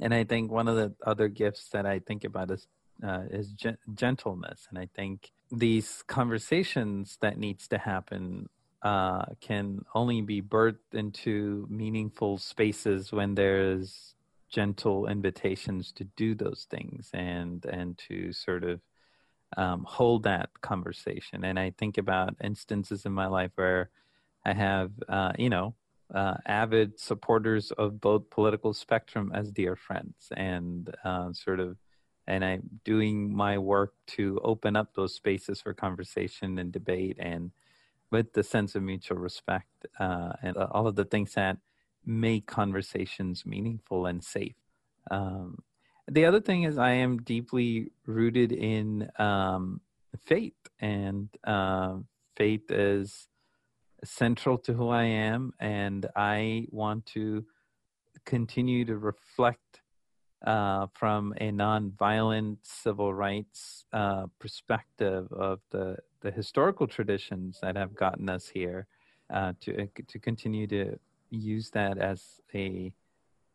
and 0.00 0.14
I 0.14 0.24
think 0.24 0.50
one 0.50 0.68
of 0.68 0.76
the 0.76 0.94
other 1.06 1.28
gifts 1.28 1.68
that 1.70 1.86
I 1.86 1.98
think 1.98 2.24
about 2.24 2.50
is 2.50 2.66
uh, 3.06 3.22
is 3.30 3.52
gen- 3.52 3.78
gentleness, 3.94 4.66
and 4.70 4.78
I 4.78 4.88
think 4.94 5.30
these 5.50 6.02
conversations 6.06 7.18
that 7.20 7.38
needs 7.38 7.68
to 7.68 7.78
happen 7.78 8.48
uh, 8.82 9.24
can 9.40 9.84
only 9.94 10.20
be 10.20 10.42
birthed 10.42 10.94
into 10.94 11.66
meaningful 11.70 12.38
spaces 12.38 13.12
when 13.12 13.34
there's 13.34 14.14
gentle 14.50 15.06
invitations 15.06 15.92
to 15.92 16.04
do 16.04 16.34
those 16.34 16.66
things 16.70 17.10
and 17.12 17.64
and 17.66 17.98
to 17.98 18.32
sort 18.32 18.64
of 18.64 18.80
um, 19.56 19.84
hold 19.88 20.24
that 20.24 20.50
conversation. 20.60 21.44
And 21.44 21.58
I 21.58 21.72
think 21.78 21.98
about 21.98 22.36
instances 22.42 23.06
in 23.06 23.12
my 23.12 23.26
life 23.26 23.50
where 23.54 23.90
I 24.44 24.52
have, 24.52 24.92
uh, 25.08 25.32
you 25.38 25.48
know, 25.48 25.74
uh, 26.14 26.34
avid 26.46 26.98
supporters 26.98 27.70
of 27.72 28.00
both 28.00 28.30
political 28.30 28.72
spectrum 28.72 29.30
as 29.34 29.50
dear 29.50 29.76
friends 29.76 30.32
and 30.36 30.94
uh, 31.04 31.32
sort 31.32 31.60
of 31.60 31.76
and 32.26 32.44
i'm 32.44 32.62
doing 32.84 33.34
my 33.34 33.58
work 33.58 33.94
to 34.06 34.40
open 34.42 34.76
up 34.76 34.94
those 34.94 35.14
spaces 35.14 35.60
for 35.60 35.74
conversation 35.74 36.58
and 36.58 36.72
debate 36.72 37.16
and 37.18 37.50
with 38.10 38.32
the 38.32 38.42
sense 38.42 38.74
of 38.74 38.82
mutual 38.82 39.18
respect 39.18 39.86
uh, 39.98 40.32
and 40.42 40.56
all 40.56 40.86
of 40.86 40.96
the 40.96 41.04
things 41.04 41.34
that 41.34 41.58
make 42.06 42.46
conversations 42.46 43.44
meaningful 43.44 44.06
and 44.06 44.24
safe. 44.24 44.54
Um, 45.10 45.62
the 46.10 46.24
other 46.24 46.40
thing 46.40 46.62
is 46.62 46.78
i 46.78 46.92
am 46.92 47.18
deeply 47.18 47.92
rooted 48.06 48.50
in 48.52 49.10
um, 49.18 49.80
faith, 50.24 50.54
and 50.80 51.28
uh, 51.44 51.96
faith 52.36 52.70
is 52.70 53.28
central 54.04 54.58
to 54.58 54.72
who 54.72 54.88
I 54.88 55.04
am, 55.04 55.52
and 55.60 56.06
I 56.16 56.66
want 56.70 57.06
to 57.06 57.44
continue 58.24 58.84
to 58.84 58.96
reflect 58.96 59.80
uh, 60.46 60.86
from 60.94 61.34
a 61.40 61.50
nonviolent 61.50 62.58
civil 62.62 63.12
rights 63.12 63.84
uh, 63.92 64.26
perspective 64.38 65.30
of 65.32 65.60
the, 65.70 65.96
the 66.20 66.30
historical 66.30 66.86
traditions 66.86 67.58
that 67.60 67.76
have 67.76 67.94
gotten 67.94 68.28
us 68.28 68.48
here 68.48 68.86
uh, 69.30 69.52
to, 69.60 69.88
to 70.06 70.18
continue 70.18 70.66
to 70.66 70.98
use 71.30 71.70
that 71.70 71.98
as 71.98 72.40
a 72.54 72.92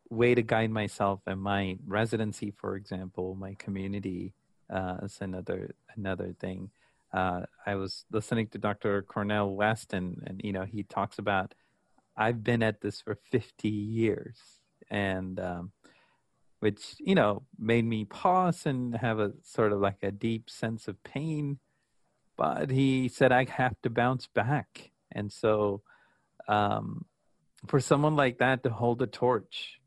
way 0.10 0.36
to 0.36 0.42
guide 0.42 0.70
myself 0.70 1.22
and 1.26 1.42
my 1.42 1.78
residency, 1.88 2.52
for 2.52 2.76
example, 2.76 3.36
my 3.36 3.56
community 3.56 4.34
uh, 4.70 4.98
is 5.04 5.18
another 5.22 5.74
another 5.96 6.36
thing. 6.40 6.70
Uh, 7.14 7.42
I 7.66 7.76
was 7.76 8.06
listening 8.12 8.48
to 8.48 8.58
Dr. 8.58 9.04
Cornel 9.04 9.56
West, 9.56 9.94
and, 9.94 10.24
and 10.26 10.42
you 10.44 10.52
know 10.52 10.66
he 10.66 10.84
talks 10.84 11.20
about 11.20 11.54
I've 12.18 12.44
been 12.44 12.64
at 12.64 12.82
this 12.82 13.02
for 13.02 13.16
50 13.32 13.70
years, 13.70 14.38
and 14.90 15.40
um, 15.40 15.72
which 16.60 16.96
you 17.00 17.16
know 17.16 17.44
made 17.58 17.86
me 17.86 18.06
pause 18.06 18.66
and 18.66 18.96
have 18.96 19.20
a 19.20 19.34
sort 19.44 19.72
of 19.72 19.80
like 19.80 20.02
a 20.02 20.12
deep 20.12 20.50
sense 20.50 20.88
of 20.88 21.04
pain. 21.04 21.60
But 22.36 22.72
he 22.72 23.10
said 23.10 23.32
I 23.32 23.46
have 23.46 23.80
to 23.84 23.90
bounce 23.92 24.28
back, 24.28 24.92
and 25.12 25.32
so 25.32 25.84
um, 26.48 27.06
for 27.68 27.80
someone 27.80 28.16
like 28.16 28.40
that 28.40 28.64
to 28.64 28.70
hold 28.70 29.02
a 29.02 29.08
torch, 29.08 29.80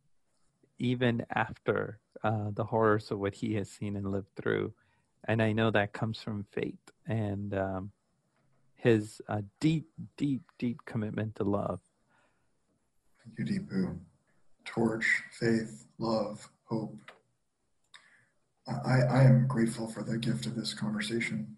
even 0.79 1.27
after 1.35 1.99
uh, 2.23 2.51
the 2.53 2.65
horrors 2.65 3.11
of 3.11 3.19
what 3.19 3.35
he 3.35 3.55
has 3.55 3.69
seen 3.69 3.97
and 3.97 4.11
lived 4.13 4.31
through, 4.37 4.73
and 5.27 5.43
I 5.43 5.53
know 5.53 5.71
that 5.71 5.93
comes 5.93 6.21
from 6.21 6.47
faith 6.53 6.79
and 7.07 7.55
um, 7.55 7.91
his 8.75 9.21
uh, 9.29 9.43
deep, 9.61 9.89
deep, 10.17 10.43
deep 10.59 10.85
commitment 10.85 11.37
to 11.37 11.45
love. 11.45 11.81
Thank 13.25 13.51
you, 13.51 13.61
Deepu. 13.61 13.99
Torch, 14.65 15.23
faith, 15.33 15.87
love, 15.99 16.49
hope. 16.65 16.97
I, 18.69 19.01
I 19.09 19.23
am 19.23 19.47
grateful 19.47 19.89
for 19.89 20.03
the 20.03 20.19
gift 20.19 20.47
of 20.47 20.57
this 20.57 20.75
conversation. 20.75 21.57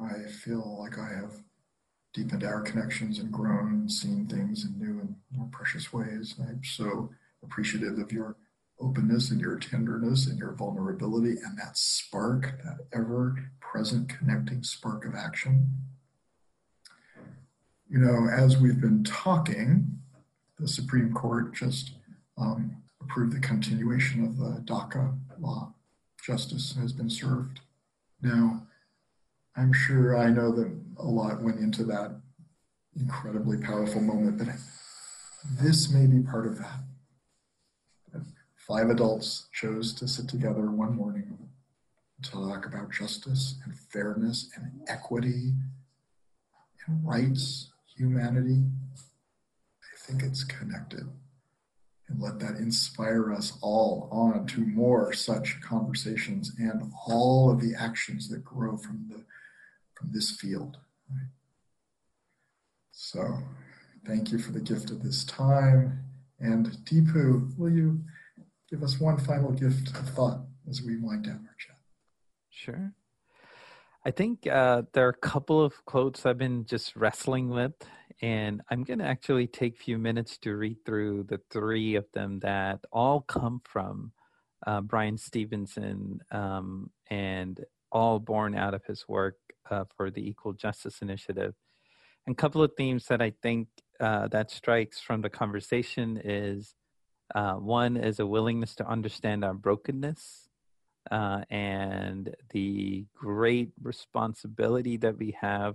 I 0.00 0.28
feel 0.28 0.78
like 0.80 0.98
I 0.98 1.08
have 1.08 1.42
deepened 2.14 2.44
our 2.44 2.60
connections 2.62 3.18
and 3.18 3.32
grown 3.32 3.72
and 3.72 3.92
seen 3.92 4.26
things 4.26 4.64
in 4.64 4.78
new 4.78 5.00
and 5.00 5.16
more 5.32 5.48
precious 5.50 5.92
ways. 5.92 6.34
I'm 6.40 6.62
so 6.64 7.10
appreciative 7.42 7.98
of 7.98 8.12
your 8.12 8.36
openness 8.80 9.30
and 9.30 9.40
your 9.40 9.58
tenderness 9.58 10.26
and 10.26 10.38
your 10.38 10.52
vulnerability 10.52 11.36
and 11.44 11.58
that 11.58 11.76
spark, 11.76 12.60
that 12.64 12.78
ever 12.92 13.50
present 13.60 14.08
connecting 14.08 14.62
spark 14.62 15.04
of 15.04 15.14
action. 15.14 15.70
You 17.88 17.98
know, 17.98 18.28
as 18.28 18.58
we've 18.58 18.80
been 18.80 19.04
talking, 19.04 19.98
the 20.58 20.68
Supreme 20.68 21.12
Court 21.12 21.54
just 21.54 21.92
um, 22.36 22.82
approved 23.00 23.34
the 23.34 23.40
continuation 23.40 24.24
of 24.24 24.36
the 24.36 24.60
DACA 24.64 25.16
law. 25.38 25.72
Justice 26.24 26.76
has 26.80 26.92
been 26.92 27.10
served. 27.10 27.60
Now, 28.20 28.66
I'm 29.56 29.72
sure 29.72 30.16
I 30.16 30.28
know 30.30 30.50
that 30.52 30.70
a 30.98 31.06
lot 31.06 31.42
went 31.42 31.60
into 31.60 31.84
that 31.84 32.16
incredibly 32.98 33.58
powerful 33.58 34.00
moment, 34.00 34.38
but 34.38 34.48
this 35.60 35.90
may 35.90 36.06
be 36.06 36.20
part 36.20 36.46
of 36.46 36.58
that. 36.58 36.80
Five 38.66 38.90
adults 38.90 39.46
chose 39.52 39.92
to 39.94 40.08
sit 40.08 40.28
together 40.28 40.70
one 40.70 40.96
morning 40.96 41.38
to 42.22 42.30
talk 42.30 42.66
about 42.66 42.90
justice 42.90 43.56
and 43.64 43.78
fairness 43.78 44.50
and 44.56 44.80
equity 44.88 45.52
and 46.86 47.06
rights, 47.06 47.70
humanity. 47.96 48.64
I 49.82 49.96
think 49.98 50.22
it's 50.22 50.42
connected 50.42 51.08
and 52.08 52.20
let 52.20 52.38
that 52.38 52.56
inspire 52.56 53.32
us 53.32 53.58
all 53.60 54.08
on 54.10 54.46
to 54.46 54.60
more 54.60 55.12
such 55.12 55.60
conversations 55.60 56.52
and 56.58 56.92
all 57.06 57.50
of 57.50 57.60
the 57.60 57.74
actions 57.78 58.28
that 58.28 58.44
grow 58.44 58.76
from 58.76 59.06
the 59.08 59.24
from 59.94 60.10
this 60.12 60.30
field 60.30 60.76
so 62.92 63.38
thank 64.06 64.30
you 64.30 64.38
for 64.38 64.52
the 64.52 64.60
gift 64.60 64.90
of 64.90 65.02
this 65.02 65.24
time 65.24 66.04
and 66.38 66.66
deepu 66.84 67.56
will 67.58 67.70
you 67.70 67.98
give 68.70 68.82
us 68.82 69.00
one 69.00 69.18
final 69.18 69.52
gift 69.52 69.88
of 69.90 70.08
thought 70.10 70.40
as 70.68 70.82
we 70.82 70.96
wind 70.96 71.24
down 71.24 71.46
our 71.48 71.56
chat 71.58 71.76
sure 72.50 72.92
i 74.04 74.10
think 74.10 74.46
uh, 74.46 74.82
there 74.92 75.06
are 75.06 75.10
a 75.10 75.26
couple 75.26 75.62
of 75.62 75.84
quotes 75.84 76.26
i've 76.26 76.38
been 76.38 76.64
just 76.64 76.96
wrestling 76.96 77.48
with 77.48 77.74
and 78.22 78.62
I'm 78.70 78.82
going 78.82 79.00
to 79.00 79.06
actually 79.06 79.46
take 79.46 79.74
a 79.74 79.82
few 79.82 79.98
minutes 79.98 80.38
to 80.38 80.56
read 80.56 80.78
through 80.84 81.24
the 81.24 81.40
three 81.50 81.96
of 81.96 82.06
them 82.14 82.40
that 82.40 82.80
all 82.90 83.20
come 83.20 83.60
from 83.64 84.12
uh, 84.66 84.80
Bryan 84.80 85.18
Stevenson 85.18 86.20
um, 86.30 86.90
and 87.10 87.62
all 87.92 88.18
born 88.18 88.54
out 88.54 88.74
of 88.74 88.84
his 88.86 89.06
work 89.06 89.36
uh, 89.70 89.84
for 89.96 90.10
the 90.10 90.26
Equal 90.26 90.54
Justice 90.54 91.02
Initiative. 91.02 91.54
And 92.26 92.34
a 92.34 92.36
couple 92.36 92.62
of 92.62 92.72
themes 92.76 93.06
that 93.06 93.20
I 93.20 93.32
think 93.42 93.68
uh, 94.00 94.28
that 94.28 94.50
strikes 94.50 95.00
from 95.00 95.20
the 95.20 95.30
conversation 95.30 96.20
is 96.24 96.74
uh, 97.34 97.54
one 97.54 97.96
is 97.96 98.20
a 98.20 98.26
willingness 98.26 98.74
to 98.76 98.86
understand 98.88 99.44
our 99.44 99.54
brokenness 99.54 100.48
uh, 101.10 101.42
and 101.50 102.34
the 102.50 103.06
great 103.14 103.70
responsibility 103.82 104.96
that 104.96 105.18
we 105.18 105.36
have 105.40 105.74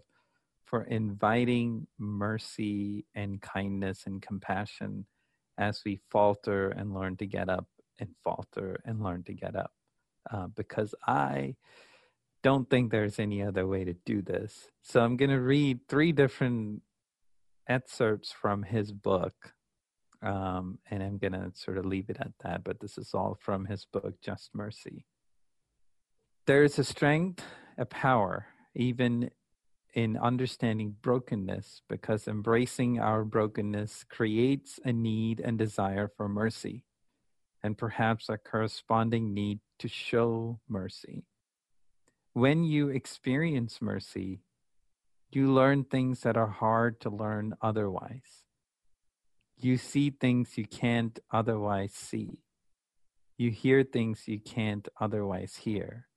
for 0.65 0.83
inviting 0.83 1.87
mercy 1.97 3.05
and 3.13 3.41
kindness 3.41 4.03
and 4.05 4.21
compassion 4.21 5.05
as 5.57 5.81
we 5.85 5.99
falter 6.09 6.69
and 6.69 6.93
learn 6.93 7.17
to 7.17 7.25
get 7.25 7.49
up 7.49 7.67
and 7.99 8.09
falter 8.23 8.79
and 8.85 9.03
learn 9.03 9.23
to 9.23 9.33
get 9.33 9.55
up. 9.55 9.71
Uh, 10.31 10.47
because 10.55 10.95
I 11.05 11.55
don't 12.43 12.69
think 12.69 12.91
there's 12.91 13.19
any 13.19 13.43
other 13.43 13.67
way 13.67 13.83
to 13.83 13.93
do 14.05 14.21
this. 14.21 14.69
So 14.81 15.01
I'm 15.01 15.17
going 15.17 15.31
to 15.31 15.39
read 15.39 15.79
three 15.87 16.11
different 16.11 16.81
excerpts 17.67 18.31
from 18.31 18.63
his 18.63 18.91
book. 18.91 19.53
Um, 20.23 20.77
and 20.89 21.01
I'm 21.01 21.17
going 21.17 21.33
to 21.33 21.51
sort 21.53 21.77
of 21.77 21.85
leave 21.85 22.09
it 22.09 22.17
at 22.19 22.33
that. 22.43 22.63
But 22.63 22.79
this 22.79 22.97
is 22.97 23.13
all 23.13 23.37
from 23.39 23.65
his 23.65 23.85
book, 23.85 24.21
Just 24.21 24.53
Mercy. 24.53 25.05
There 26.45 26.63
is 26.63 26.77
a 26.77 26.83
strength, 26.83 27.43
a 27.77 27.85
power, 27.85 28.47
even 28.75 29.31
in 29.93 30.17
understanding 30.17 30.95
brokenness 31.01 31.81
because 31.89 32.27
embracing 32.27 32.99
our 32.99 33.23
brokenness 33.23 34.05
creates 34.09 34.79
a 34.85 34.93
need 34.93 35.39
and 35.39 35.57
desire 35.57 36.07
for 36.15 36.29
mercy, 36.29 36.85
and 37.63 37.77
perhaps 37.77 38.29
a 38.29 38.37
corresponding 38.37 39.33
need 39.33 39.59
to 39.79 39.87
show 39.87 40.59
mercy. 40.69 41.25
When 42.33 42.63
you 42.63 42.89
experience 42.89 43.81
mercy, 43.81 44.43
you 45.31 45.51
learn 45.51 45.83
things 45.83 46.21
that 46.21 46.37
are 46.37 46.47
hard 46.47 47.01
to 47.01 47.09
learn 47.09 47.53
otherwise. 47.61 48.45
You 49.63 49.77
see 49.77 50.09
things 50.09 50.57
you 50.57 50.65
can't 50.65 51.19
otherwise 51.31 51.93
see. 51.93 52.39
You 53.37 53.51
hear 53.51 53.83
things 53.83 54.27
you 54.27 54.39
can't 54.39 54.87
otherwise 54.99 55.55
hear 55.55 56.07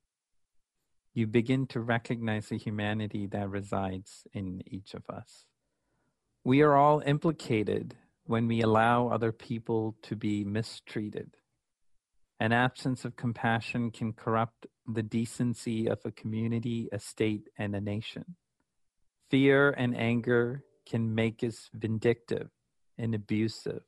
you 1.14 1.28
begin 1.28 1.66
to 1.68 1.80
recognize 1.80 2.48
the 2.48 2.58
humanity 2.58 3.26
that 3.28 3.48
resides 3.48 4.26
in 4.32 4.62
each 4.66 4.94
of 4.94 5.08
us. 5.08 5.46
We 6.42 6.60
are 6.62 6.76
all 6.76 7.02
implicated 7.06 7.94
when 8.24 8.48
we 8.48 8.60
allow 8.60 9.08
other 9.08 9.30
people 9.30 9.94
to 10.02 10.16
be 10.16 10.44
mistreated. 10.44 11.36
An 12.40 12.52
absence 12.52 13.04
of 13.04 13.14
compassion 13.14 13.92
can 13.92 14.12
corrupt 14.12 14.66
the 14.86 15.04
decency 15.04 15.86
of 15.86 16.00
a 16.04 16.10
community, 16.10 16.88
a 16.90 16.98
state, 16.98 17.48
and 17.56 17.76
a 17.76 17.80
nation. 17.80 18.34
Fear 19.30 19.70
and 19.70 19.96
anger 19.96 20.64
can 20.84 21.14
make 21.14 21.44
us 21.44 21.70
vindictive 21.72 22.50
and 22.98 23.14
abusive, 23.14 23.82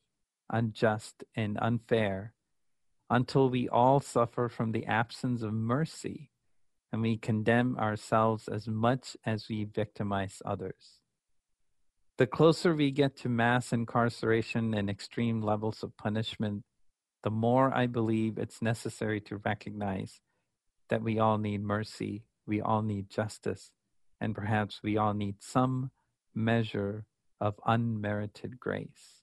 unjust 0.50 1.24
and 1.34 1.58
unfair, 1.60 2.34
until 3.10 3.48
we 3.48 3.68
all 3.68 4.00
suffer 4.00 4.48
from 4.48 4.72
the 4.72 4.86
absence 4.86 5.42
of 5.42 5.52
mercy 5.52 6.30
and 6.92 7.02
we 7.02 7.16
condemn 7.16 7.76
ourselves 7.78 8.48
as 8.48 8.66
much 8.68 9.16
as 9.24 9.48
we 9.48 9.64
victimize 9.64 10.40
others. 10.44 11.00
The 12.18 12.26
closer 12.26 12.74
we 12.74 12.90
get 12.90 13.16
to 13.18 13.28
mass 13.28 13.72
incarceration 13.72 14.72
and 14.72 14.88
extreme 14.88 15.42
levels 15.42 15.82
of 15.82 15.96
punishment, 15.96 16.64
the 17.22 17.30
more 17.30 17.74
I 17.74 17.86
believe 17.86 18.38
it's 18.38 18.62
necessary 18.62 19.20
to 19.22 19.36
recognize 19.38 20.20
that 20.88 21.02
we 21.02 21.18
all 21.18 21.36
need 21.36 21.62
mercy, 21.62 22.24
we 22.46 22.60
all 22.60 22.82
need 22.82 23.10
justice, 23.10 23.72
and 24.20 24.34
perhaps 24.34 24.80
we 24.82 24.96
all 24.96 25.12
need 25.12 25.42
some 25.42 25.90
measure 26.34 27.04
of 27.40 27.60
unmerited 27.66 28.58
grace. 28.58 29.22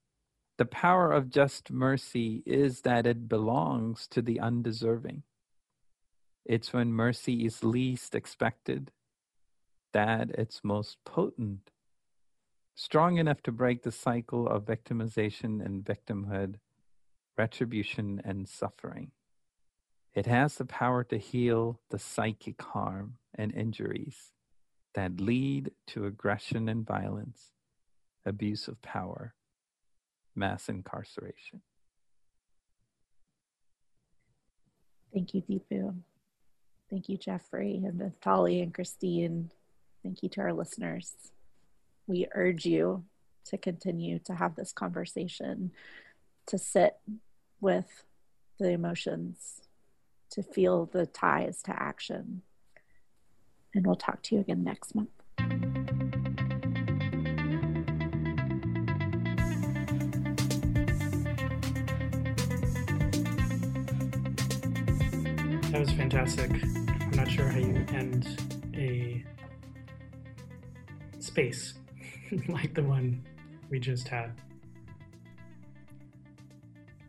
The 0.57 0.66
power 0.66 1.11
of 1.11 1.30
just 1.30 1.72
mercy 1.72 2.43
is 2.45 2.82
that 2.82 3.07
it 3.07 3.28
belongs 3.28 4.07
to 4.09 4.22
the 4.22 4.39
undeserving. 4.39 5.24
It's 6.45 6.74
when 6.74 6.91
mercy 6.91 7.45
is 7.45 7.64
least 7.64 8.14
expected 8.14 8.91
that 9.93 10.30
it's 10.32 10.64
most 10.64 10.97
potent, 11.05 11.72
strong 12.76 13.18
enough 13.18 13.41
to 13.43 13.51
break 13.51 13.84
the 13.84 13.91
cycle 13.91 14.47
of 14.47 14.66
victimization 14.66 15.64
and 15.64 15.86
victimhood, 15.86 16.55
retribution 17.38 18.22
and 18.26 18.47
suffering. 18.47 19.11
It 20.14 20.26
has 20.28 20.55
the 20.55 20.66
power 20.66 21.03
to 21.05 21.18
heal 21.18 21.80
the 21.89 21.99
psychic 21.99 22.61
harm 22.61 23.18
and 23.34 23.53
injuries 23.53 24.34
that 24.93 25.20
lead 25.20 25.72
to 25.88 26.05
aggression 26.05 26.70
and 26.70 26.86
violence, 26.86 27.53
abuse 28.26 28.68
of 28.68 28.82
power, 28.82 29.34
mass 30.36 30.70
incarceration. 30.70 31.62
Thank 35.14 35.34
you, 35.34 35.42
Deepu. 35.42 35.96
Thank 36.90 37.10
you, 37.10 37.18
Jeffrey 37.18 37.82
and 37.84 38.00
Neftali 38.00 38.62
and 38.62 38.74
Christine. 38.74 39.52
Thank 40.02 40.24
you 40.24 40.30
to 40.30 40.42
our 40.42 40.54
listeners. 40.54 41.16
We 42.08 42.28
urge 42.34 42.66
you 42.66 43.06
to 43.46 43.58
continue 43.58 44.20
to 44.20 44.36
have 44.36 44.56
this 44.56 44.72
conversation, 44.72 45.72
to 46.48 46.58
sit 46.58 46.98
with 47.62 48.06
the 48.60 48.70
emotions, 48.70 49.62
to 50.32 50.44
feel 50.44 50.86
the 50.86 51.06
ties 51.06 51.62
to 51.64 51.82
action. 51.82 52.42
And 53.74 53.86
we'll 53.86 53.96
talk 53.96 54.22
to 54.24 54.36
you 54.36 54.42
again 54.42 54.64
next 54.64 54.94
month. 54.96 55.73
That 65.74 65.80
was 65.80 65.92
fantastic. 65.92 66.52
I'm 66.52 67.10
not 67.16 67.32
sure 67.32 67.48
how 67.48 67.58
you 67.58 67.84
end 67.96 68.70
a 68.76 69.26
space 71.18 71.74
like 72.48 72.76
the 72.76 72.84
one 72.84 73.24
we 73.72 73.80
just 73.80 74.08
had. 74.08 74.34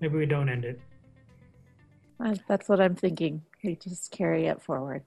Maybe 0.01 0.17
we 0.17 0.25
don't 0.25 0.49
end 0.49 0.65
it. 0.65 0.81
Uh, 2.19 2.37
that's 2.49 2.67
what 2.67 2.81
I'm 2.81 2.95
thinking. 2.95 3.43
We 3.62 3.77
just 3.77 4.11
carry 4.11 4.47
it 4.47 4.62
forward. 4.62 5.03